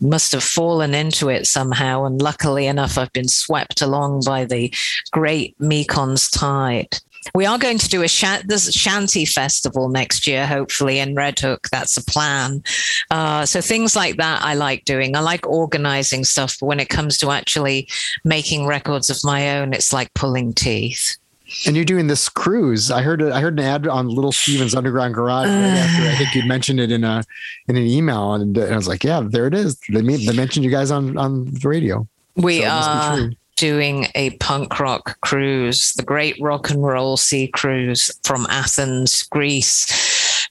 Must 0.00 0.32
have 0.32 0.42
fallen 0.42 0.94
into 0.94 1.30
it 1.30 1.46
somehow. 1.46 2.04
And 2.04 2.20
luckily 2.20 2.66
enough, 2.66 2.98
I've 2.98 3.12
been 3.12 3.28
swept 3.28 3.80
along 3.80 4.22
by 4.26 4.44
the 4.44 4.72
great 5.12 5.58
Mekon's 5.58 6.28
tide. 6.28 6.98
We 7.34 7.46
are 7.46 7.58
going 7.58 7.78
to 7.78 7.88
do 7.88 8.02
a 8.02 8.08
sh- 8.08 8.42
this 8.44 8.72
shanty 8.72 9.24
festival 9.24 9.88
next 9.88 10.26
year, 10.26 10.46
hopefully 10.46 10.98
in 10.98 11.14
Red 11.14 11.38
Hook. 11.38 11.68
That's 11.70 11.96
a 11.96 12.04
plan. 12.04 12.62
Uh, 13.10 13.46
so 13.46 13.60
things 13.60 13.96
like 13.96 14.16
that, 14.16 14.42
I 14.42 14.54
like 14.54 14.84
doing. 14.84 15.16
I 15.16 15.20
like 15.20 15.46
organizing 15.46 16.24
stuff, 16.24 16.56
but 16.60 16.66
when 16.66 16.80
it 16.80 16.88
comes 16.88 17.16
to 17.18 17.30
actually 17.30 17.88
making 18.24 18.66
records 18.66 19.10
of 19.10 19.18
my 19.24 19.58
own, 19.58 19.72
it's 19.72 19.92
like 19.92 20.12
pulling 20.14 20.52
teeth. 20.52 21.16
And 21.64 21.76
you're 21.76 21.84
doing 21.84 22.08
this 22.08 22.28
cruise. 22.28 22.90
I 22.90 23.02
heard 23.02 23.22
I 23.22 23.40
heard 23.40 23.58
an 23.58 23.64
ad 23.64 23.86
on 23.86 24.08
Little 24.08 24.32
Steven's 24.32 24.74
Underground 24.74 25.14
Garage 25.14 25.46
right 25.46 25.52
after 25.52 26.10
I 26.10 26.14
think 26.18 26.34
you'd 26.34 26.46
mentioned 26.46 26.80
it 26.80 26.90
in 26.90 27.04
a 27.04 27.22
in 27.68 27.76
an 27.76 27.84
email, 27.86 28.34
and, 28.34 28.58
I 28.58 28.74
was 28.74 28.88
like, 28.88 29.04
yeah, 29.04 29.22
there 29.24 29.46
it 29.46 29.54
is. 29.54 29.78
They, 29.88 30.00
they 30.00 30.32
mentioned 30.32 30.64
you 30.64 30.72
guys 30.72 30.90
on 30.90 31.16
on 31.16 31.44
the 31.44 31.68
radio. 31.68 32.06
We 32.34 32.62
so 32.62 32.68
are 32.68 33.30
doing 33.56 34.06
a 34.14 34.30
punk 34.38 34.78
rock 34.78 35.18
cruise, 35.22 35.92
the 35.94 36.02
Great 36.02 36.36
Rock 36.40 36.70
and 36.70 36.84
Roll 36.84 37.16
Sea 37.16 37.48
Cruise 37.48 38.10
from 38.22 38.46
Athens, 38.48 39.22
Greece, 39.24 39.86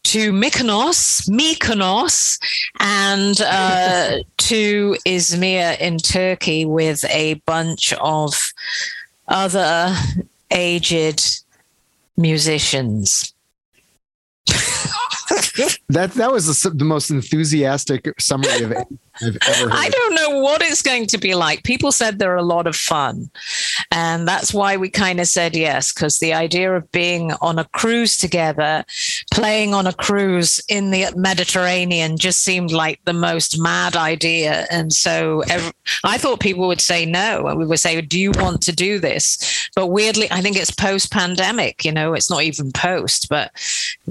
to 0.04 0.32
Mykonos, 0.32 1.30
Mykonos, 1.30 2.40
and 2.80 3.42
uh, 3.42 4.18
to 4.38 4.96
Izmir 5.06 5.80
in 5.80 5.98
Turkey 5.98 6.66
with 6.66 7.06
a 7.06 7.36
bunch 7.46 7.94
of 7.94 8.34
other 9.28 9.96
aged 10.52 11.44
musicians. 12.18 13.35
that 15.90 16.12
that 16.14 16.32
was 16.32 16.62
the, 16.62 16.70
the 16.70 16.86
most 16.86 17.10
enthusiastic 17.10 18.14
summary 18.20 18.64
of 18.64 18.74
I've 19.22 19.38
ever 19.48 19.70
heard. 19.70 19.72
I 19.72 19.90
don't 19.90 20.16
know 20.16 20.40
what 20.42 20.62
it's 20.62 20.82
going 20.82 21.08
to 21.08 21.18
be 21.18 21.36
like. 21.36 21.64
People 21.64 21.92
said 21.92 22.20
they're 22.20 22.36
a 22.36 22.44
lot 22.44 22.68
of 22.68 22.76
fun. 22.76 23.30
And 23.92 24.28
that's 24.28 24.54
why 24.54 24.78
we 24.78 24.90
kind 24.90 25.20
of 25.20 25.28
said 25.28 25.56
yes, 25.56 25.94
because 25.94 26.20
the 26.20 26.34
idea 26.34 26.76
of 26.76 26.92
being 26.92 27.32
on 27.42 27.60
a 27.60 27.66
cruise 27.66 28.18
together, 28.18 28.84
playing 29.32 29.74
on 29.74 29.88
a 29.88 29.94
cruise 29.94 30.62
in 30.70 30.92
the 30.92 31.08
Mediterranean 31.16 32.18
just 32.18 32.44
seemed 32.44 32.72
like 32.72 33.00
the 33.06 33.14
most 33.14 33.60
mad 33.60 33.96
idea. 33.96 34.66
And 34.72 34.94
so 34.94 35.42
every, 35.50 35.72
I 36.04 36.18
thought 36.18 36.40
people 36.40 36.68
would 36.68 36.82
say 36.82 37.06
no. 37.06 37.48
And 37.48 37.60
we 37.60 37.66
would 37.66 37.80
say, 37.80 38.00
Do 38.02 38.20
you 38.20 38.32
want 38.36 38.62
to 38.64 38.72
do 38.72 39.00
this? 39.00 39.70
But 39.76 39.88
weirdly, 39.88 40.28
I 40.32 40.42
think 40.42 40.58
it's 40.58 40.72
post 40.72 41.12
pandemic, 41.12 41.84
you 41.84 41.92
know, 41.92 42.14
it's 42.14 42.30
not 42.30 42.44
even 42.44 42.72
post, 42.72 43.28
but 43.30 43.52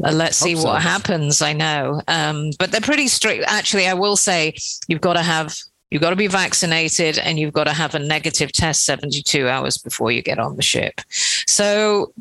uh, 0.02 0.12
let's 0.12 0.36
see 0.36 0.54
what 0.54 0.82
happens. 0.82 1.40
I 1.40 1.52
know. 1.52 2.02
Um, 2.08 2.50
but 2.58 2.70
they're 2.70 2.80
pretty 2.80 3.08
strict. 3.08 3.44
Actually, 3.46 3.86
I 3.86 3.94
will 3.94 4.16
say, 4.16 4.54
you've 4.88 5.00
got 5.00 5.14
to 5.14 5.22
have 5.22 5.56
you've 5.90 6.02
got 6.02 6.10
to 6.10 6.16
be 6.16 6.26
vaccinated 6.26 7.18
and 7.18 7.38
you've 7.38 7.52
got 7.52 7.64
to 7.64 7.72
have 7.72 7.94
a 7.94 8.00
negative 8.00 8.50
test 8.50 8.84
72 8.84 9.48
hours 9.48 9.78
before 9.78 10.10
you 10.10 10.22
get 10.22 10.40
on 10.40 10.56
the 10.56 10.62
ship. 10.62 11.00
So 11.46 12.12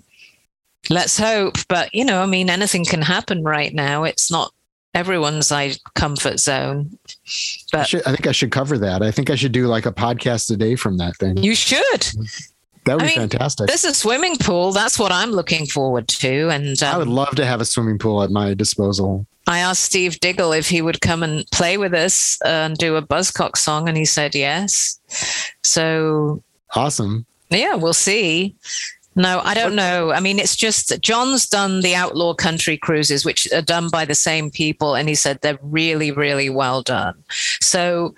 let's 0.89 1.17
hope. 1.17 1.55
But 1.67 1.93
you 1.93 2.05
know, 2.05 2.21
I 2.21 2.25
mean, 2.25 2.49
anything 2.49 2.86
can 2.86 3.01
happen 3.01 3.43
right 3.43 3.73
now. 3.73 4.03
It's 4.03 4.31
not 4.31 4.53
everyone's 4.93 5.51
like 5.51 5.77
comfort 5.95 6.39
zone. 6.39 6.97
But 7.71 7.81
I, 7.81 7.84
should, 7.84 8.07
I, 8.07 8.11
think 8.11 8.27
I 8.27 8.31
should 8.31 8.51
cover 8.51 8.77
that. 8.77 9.01
I 9.01 9.11
think 9.11 9.29
I 9.29 9.36
should 9.36 9.51
do 9.51 9.67
like 9.67 9.86
a 9.86 9.91
podcast 9.91 10.51
a 10.51 10.57
day 10.57 10.75
from 10.75 10.97
that 10.97 11.17
thing. 11.17 11.38
You 11.38 11.55
should. 11.55 12.07
That 12.86 12.95
would 12.95 13.03
I 13.03 13.07
be 13.07 13.19
mean, 13.19 13.29
fantastic. 13.29 13.67
There's 13.67 13.86
a 13.86 13.93
swimming 13.93 14.38
pool. 14.38 14.71
That's 14.71 14.99
what 14.99 15.11
I'm 15.11 15.31
looking 15.31 15.65
forward 15.65 16.07
to. 16.09 16.49
And 16.49 16.81
um, 16.84 16.95
I 16.95 16.97
would 16.97 17.07
um, 17.07 17.13
love 17.13 17.36
to 17.36 17.45
have 17.45 17.61
a 17.61 17.65
swimming 17.65 17.97
pool 17.97 18.23
at 18.23 18.29
my 18.29 18.53
disposal. 18.53 19.25
I 19.47 19.59
asked 19.59 19.84
Steve 19.84 20.19
Diggle 20.19 20.53
if 20.53 20.69
he 20.69 20.81
would 20.81 21.01
come 21.01 21.21
and 21.21 21.45
play 21.51 21.77
with 21.77 21.93
us 21.93 22.39
and 22.45 22.77
do 22.77 22.95
a 22.95 23.01
Buzzcock 23.01 23.57
song, 23.57 23.89
and 23.89 23.97
he 23.97 24.05
said 24.05 24.36
yes. 24.36 24.99
So 25.63 26.41
awesome. 26.75 27.25
Yeah, 27.49 27.75
we'll 27.75 27.93
see. 27.93 28.55
No, 29.16 29.41
I 29.43 29.53
don't 29.53 29.76
know. 29.76 30.11
I 30.11 30.20
mean, 30.20 30.39
it's 30.39 30.55
just 30.55 30.99
Jon's 31.01 31.47
done 31.47 31.82
the 31.82 31.95
outlaw 31.95 32.34
country 32.34 32.78
cruises, 32.78 33.26
which 33.26 33.51
are 33.51 33.61
done 33.61 33.89
by 33.89 34.05
the 34.05 34.16
same 34.16 34.49
people, 34.49 34.95
and 34.95 35.07
he 35.07 35.16
said 35.16 35.39
they're 35.41 35.59
really, 35.61 36.11
really 36.11 36.49
well 36.49 36.82
done. 36.82 37.24
So 37.61 38.16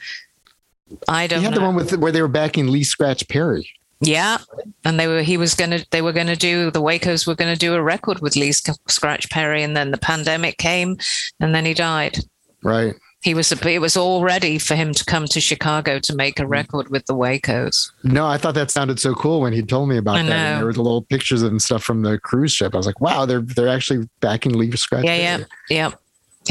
I 1.08 1.28
don't. 1.28 1.39
You 1.39 1.46
had 1.46 1.56
know. 1.56 1.60
the 1.60 1.66
one 1.66 1.76
with 1.76 1.98
where 1.98 2.12
they 2.12 2.22
were 2.22 2.28
backing 2.28 2.68
Lee 2.68 2.84
Scratch 2.84 3.28
Perry. 3.28 3.70
Yeah, 4.02 4.38
and 4.84 5.00
they 5.00 5.08
were 5.08 5.22
he 5.22 5.38
was 5.38 5.54
going 5.54 5.72
to 5.72 5.86
they 5.91 6.02
were 6.02 6.14
to 6.14 6.36
do 6.36 6.72
the 6.72 6.82
Wacos 6.82 7.26
were 7.26 7.36
going 7.36 7.54
to 7.54 7.60
do 7.60 7.74
a 7.74 7.82
record 7.82 8.20
with 8.22 8.36
Lee 8.36 8.52
Scratch 8.52 9.30
Perry, 9.30 9.64
and 9.64 9.76
then 9.76 9.91
the 9.91 9.98
pandemic 9.98 10.58
came, 10.58 10.98
and 11.39 11.56
then 11.56 11.66
he 11.66 11.74
died. 11.74 12.20
Right. 12.64 12.96
He 13.26 13.34
was 13.34 13.51
it 13.51 13.82
was 13.82 13.97
all 13.97 14.21
ready 14.21 14.59
for 14.59 14.76
him 14.76 14.93
to 14.93 15.03
come 15.03 15.26
to 15.26 15.41
Chicago 15.41 15.97
to 15.97 16.15
make 16.15 16.39
a 16.39 16.43
mm. 16.43 16.49
record 16.49 16.89
with 16.89 17.07
the 17.07 17.15
Wacos. 17.15 17.91
No, 18.03 18.28
I 18.28 18.38
thought 18.38 18.53
that 18.53 18.69
sounded 18.69 18.99
so 18.99 19.15
cool 19.15 19.41
when 19.41 19.51
he 19.51 19.63
told 19.63 19.89
me 19.89 19.97
about 19.97 20.17
that. 20.17 20.30
And 20.30 20.59
there 20.59 20.65
were 20.67 20.73
the 20.73 20.84
little 20.84 21.01
pictures 21.01 21.41
and 21.41 21.59
stuff 21.59 21.84
from 21.84 22.03
the 22.03 22.19
cruise 22.19 22.53
ship. 22.53 22.76
I 22.76 22.78
was 22.78 22.86
like, 22.86 23.01
wow, 23.01 23.26
they're 23.26 23.41
they're 23.41 23.67
actually 23.67 24.07
backing 24.19 24.53
Lee 24.53 24.69
Scratch. 24.76 25.05
Yeah, 25.05 25.15
yeah, 25.15 25.43
yeah. 25.71 25.91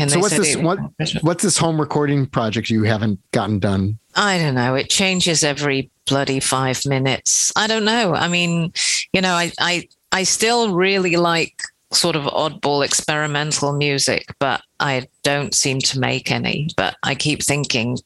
And 0.00 0.10
so 0.10 0.18
what's 0.18 0.36
this? 0.36 0.56
What, 0.56 0.80
what's 1.22 1.44
this 1.44 1.56
home 1.56 1.80
recording 1.80 2.26
project 2.26 2.70
you 2.70 2.82
haven't 2.82 3.20
gotten 3.30 3.60
done? 3.60 3.96
I 4.16 4.38
don't 4.38 4.56
know. 4.56 4.74
It 4.74 4.90
changes 4.90 5.44
every 5.44 5.92
bloody 6.08 6.40
five 6.40 6.84
minutes. 6.84 7.52
I 7.54 7.68
don't 7.68 7.84
know. 7.84 8.14
I 8.14 8.26
mean, 8.26 8.72
you 9.12 9.20
know, 9.20 9.34
I 9.34 9.52
I 9.60 9.88
I 10.10 10.24
still 10.24 10.74
really 10.74 11.14
like 11.14 11.54
sort 11.92 12.16
of 12.16 12.24
oddball 12.24 12.84
experimental 12.84 13.72
music, 13.72 14.26
but 14.40 14.60
I 14.84 15.08
don't 15.22 15.54
seem 15.54 15.78
to 15.80 15.98
make 15.98 16.30
any. 16.30 16.68
But 16.76 16.96
I 17.02 17.14
keep 17.14 17.42
thinking, 17.42 17.98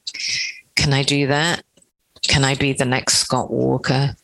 can 0.77 0.93
I 0.93 1.03
do 1.03 1.27
that? 1.27 1.65
Can 2.23 2.45
I 2.45 2.55
be 2.55 2.73
the 2.73 2.85
next 2.85 3.19
Scott 3.19 3.51
Walker? 3.51 4.15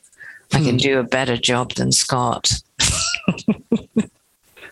I 0.52 0.58
can 0.58 0.70
hmm. 0.70 0.76
do 0.76 0.98
a 1.00 1.02
better 1.02 1.36
job 1.36 1.72
than 1.72 1.90
Scott. 1.90 2.46
so 2.78 3.66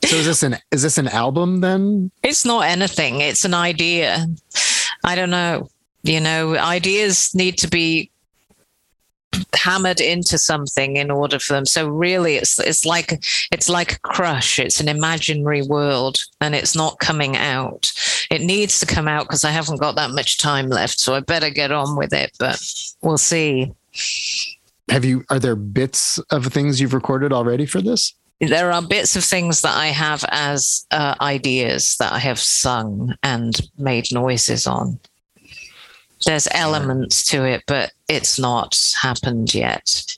is 0.04 0.26
this 0.26 0.44
an 0.44 0.58
is 0.70 0.82
this 0.82 0.96
an 0.96 1.08
album 1.08 1.60
then? 1.60 2.12
It's 2.22 2.44
not 2.44 2.66
anything. 2.66 3.20
It's 3.20 3.44
an 3.44 3.54
idea. 3.54 4.28
I 5.02 5.16
don't 5.16 5.30
know. 5.30 5.68
You 6.04 6.20
know, 6.20 6.56
ideas 6.56 7.34
need 7.34 7.58
to 7.58 7.68
be 7.68 8.11
hammered 9.54 10.00
into 10.00 10.38
something 10.38 10.96
in 10.96 11.10
order 11.10 11.38
for 11.38 11.54
them. 11.54 11.66
So 11.66 11.88
really, 11.88 12.36
it's 12.36 12.58
it's 12.58 12.84
like 12.84 13.22
it's 13.50 13.68
like 13.68 13.92
a 13.92 14.00
crush. 14.00 14.58
It's 14.58 14.80
an 14.80 14.88
imaginary 14.88 15.62
world, 15.62 16.18
and 16.40 16.54
it's 16.54 16.74
not 16.74 16.98
coming 16.98 17.36
out. 17.36 17.92
It 18.30 18.42
needs 18.42 18.80
to 18.80 18.86
come 18.86 19.08
out 19.08 19.24
because 19.24 19.44
I 19.44 19.50
haven't 19.50 19.80
got 19.80 19.96
that 19.96 20.10
much 20.10 20.38
time 20.38 20.68
left. 20.68 20.98
So 20.98 21.14
I 21.14 21.20
better 21.20 21.50
get 21.50 21.72
on 21.72 21.96
with 21.96 22.12
it. 22.12 22.32
But 22.38 22.60
we'll 23.02 23.18
see. 23.18 23.72
Have 24.88 25.04
you? 25.04 25.24
Are 25.30 25.38
there 25.38 25.56
bits 25.56 26.18
of 26.30 26.46
things 26.46 26.80
you've 26.80 26.94
recorded 26.94 27.32
already 27.32 27.66
for 27.66 27.80
this? 27.80 28.14
there 28.48 28.72
are 28.72 28.82
bits 28.82 29.14
of 29.14 29.24
things 29.24 29.62
that 29.62 29.76
I 29.76 29.86
have 29.88 30.24
as 30.28 30.84
uh, 30.90 31.14
ideas 31.20 31.96
that 31.98 32.12
I 32.12 32.18
have 32.18 32.40
sung 32.40 33.14
and 33.22 33.54
made 33.78 34.12
noises 34.12 34.66
on. 34.66 34.98
There's 36.24 36.48
elements 36.52 37.24
to 37.26 37.44
it, 37.44 37.64
but 37.66 37.92
it's 38.08 38.38
not 38.38 38.78
happened 39.00 39.54
yet. 39.54 40.16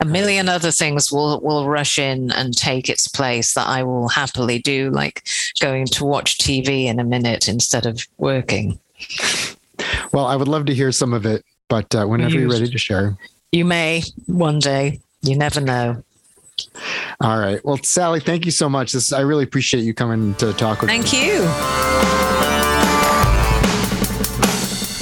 a 0.00 0.04
million 0.04 0.48
other 0.48 0.70
things 0.70 1.10
will 1.10 1.40
will 1.40 1.68
rush 1.68 1.98
in 1.98 2.30
and 2.32 2.56
take 2.56 2.88
its 2.88 3.08
place 3.08 3.54
that 3.54 3.66
I 3.66 3.82
will 3.82 4.08
happily 4.08 4.58
do, 4.58 4.90
like 4.90 5.22
going 5.60 5.86
to 5.86 6.04
watch 6.04 6.38
TV 6.38 6.86
in 6.86 6.98
a 6.98 7.04
minute 7.04 7.48
instead 7.48 7.86
of 7.86 8.06
working. 8.18 8.78
Well, 10.12 10.26
I 10.26 10.36
would 10.36 10.48
love 10.48 10.66
to 10.66 10.74
hear 10.74 10.92
some 10.92 11.12
of 11.12 11.26
it, 11.26 11.44
but 11.68 11.94
uh, 11.94 12.06
whenever 12.06 12.38
you're 12.38 12.50
ready 12.50 12.68
to 12.68 12.78
share. 12.78 13.16
You 13.52 13.64
may 13.64 14.02
one 14.26 14.58
day. 14.58 15.00
You 15.22 15.36
never 15.36 15.60
know. 15.60 16.02
All 17.20 17.38
right. 17.38 17.64
Well, 17.64 17.78
Sally, 17.82 18.20
thank 18.20 18.44
you 18.44 18.50
so 18.50 18.68
much. 18.68 18.92
This 18.92 19.12
I 19.12 19.20
really 19.20 19.44
appreciate 19.44 19.84
you 19.84 19.94
coming 19.94 20.34
to 20.36 20.52
talk 20.52 20.80
with 20.80 20.90
Thank 20.90 21.04
me. 21.04 21.10
Thank 21.10 22.18
you. 22.18 22.23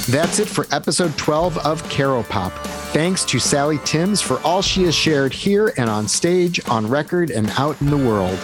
That's 0.09 0.39
it 0.39 0.49
for 0.49 0.67
episode 0.71 1.17
12 1.17 1.59
of 1.59 1.81
Caro 1.89 2.23
Pop. 2.23 2.51
Thanks 2.91 3.23
to 3.23 3.39
Sally 3.39 3.79
Timms 3.85 4.21
for 4.21 4.37
all 4.41 4.61
she 4.61 4.83
has 4.83 4.93
shared 4.93 5.31
here 5.31 5.73
and 5.77 5.89
on 5.89 6.09
stage, 6.09 6.59
on 6.67 6.89
record, 6.89 7.31
and 7.31 7.49
out 7.51 7.79
in 7.79 7.89
the 7.89 7.97
world. 7.97 8.37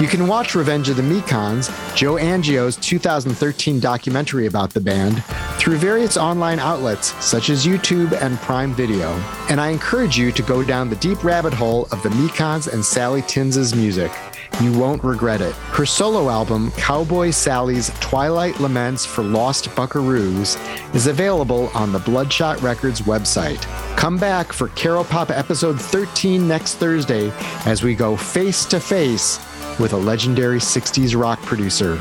You 0.00 0.06
can 0.06 0.28
watch 0.28 0.54
Revenge 0.54 0.88
of 0.88 0.96
the 0.96 1.02
Mekons, 1.02 1.70
Joe 1.96 2.14
Angio's 2.14 2.76
2013 2.76 3.80
documentary 3.80 4.46
about 4.46 4.70
the 4.70 4.80
band, 4.80 5.24
through 5.58 5.78
various 5.78 6.16
online 6.16 6.60
outlets 6.60 7.12
such 7.24 7.50
as 7.50 7.66
YouTube 7.66 8.12
and 8.22 8.38
Prime 8.38 8.72
Video. 8.72 9.10
And 9.50 9.60
I 9.60 9.70
encourage 9.70 10.16
you 10.16 10.30
to 10.30 10.42
go 10.42 10.62
down 10.62 10.88
the 10.88 10.96
deep 10.96 11.24
rabbit 11.24 11.52
hole 11.52 11.88
of 11.90 12.00
the 12.04 12.10
Mekons 12.10 12.72
and 12.72 12.84
Sally 12.84 13.22
Timms' 13.22 13.74
music. 13.74 14.12
You 14.60 14.72
won't 14.78 15.02
regret 15.02 15.40
it. 15.40 15.54
Her 15.54 15.86
solo 15.86 16.28
album, 16.28 16.70
Cowboy 16.72 17.30
Sally's 17.30 17.90
Twilight 18.00 18.60
Laments 18.60 19.04
for 19.04 19.22
Lost 19.24 19.68
Buckaroos, 19.70 20.56
is 20.94 21.06
available 21.06 21.70
on 21.74 21.92
the 21.92 21.98
Bloodshot 21.98 22.60
Records 22.62 23.00
website. 23.02 23.62
Come 23.96 24.18
back 24.18 24.52
for 24.52 24.68
Caro 24.68 25.04
Pop 25.04 25.30
episode 25.30 25.80
13 25.80 26.46
next 26.46 26.74
Thursday 26.74 27.32
as 27.66 27.82
we 27.82 27.94
go 27.94 28.16
face 28.16 28.64
to 28.66 28.78
face 28.78 29.38
with 29.80 29.94
a 29.94 29.96
legendary 29.96 30.58
60s 30.58 31.18
rock 31.20 31.40
producer. 31.42 31.98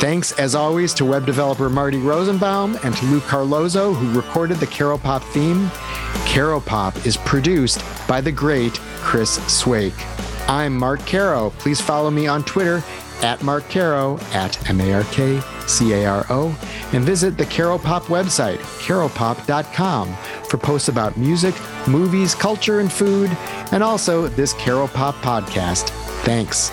Thanks, 0.00 0.32
as 0.32 0.54
always, 0.54 0.94
to 0.94 1.04
web 1.04 1.26
developer 1.26 1.68
Marty 1.68 1.98
Rosenbaum 1.98 2.78
and 2.82 2.96
to 2.96 3.04
Lou 3.06 3.20
Carlozo, 3.20 3.92
who 3.92 4.18
recorded 4.18 4.56
the 4.56 4.66
Caro 4.66 4.96
Pop 4.96 5.22
theme. 5.24 5.70
Caro 6.26 6.58
Pop 6.60 7.06
is 7.06 7.18
produced 7.18 7.84
by 8.08 8.20
the 8.20 8.32
great 8.32 8.74
Chris 9.02 9.34
Swake. 9.46 9.92
I'm 10.48 10.76
Mark 10.76 11.00
Caro. 11.06 11.50
Please 11.58 11.80
follow 11.80 12.10
me 12.10 12.26
on 12.26 12.42
Twitter 12.44 12.82
at 13.22 13.42
Mark 13.42 13.68
Caro, 13.68 14.18
at 14.32 14.68
M 14.68 14.80
A 14.80 14.92
R 14.92 15.04
K 15.04 15.40
C 15.66 15.92
A 15.92 16.06
R 16.06 16.26
O, 16.30 16.48
and 16.92 17.04
visit 17.04 17.36
the 17.36 17.46
Caro 17.46 17.78
Pop 17.78 18.04
website, 18.04 18.58
caropop.com, 18.58 20.14
for 20.44 20.56
posts 20.56 20.88
about 20.88 21.16
music, 21.16 21.54
movies, 21.86 22.34
culture, 22.34 22.80
and 22.80 22.90
food, 22.90 23.30
and 23.72 23.82
also 23.82 24.26
this 24.28 24.52
Caro 24.54 24.86
Pop 24.88 25.14
podcast. 25.16 25.90
Thanks. 26.24 26.72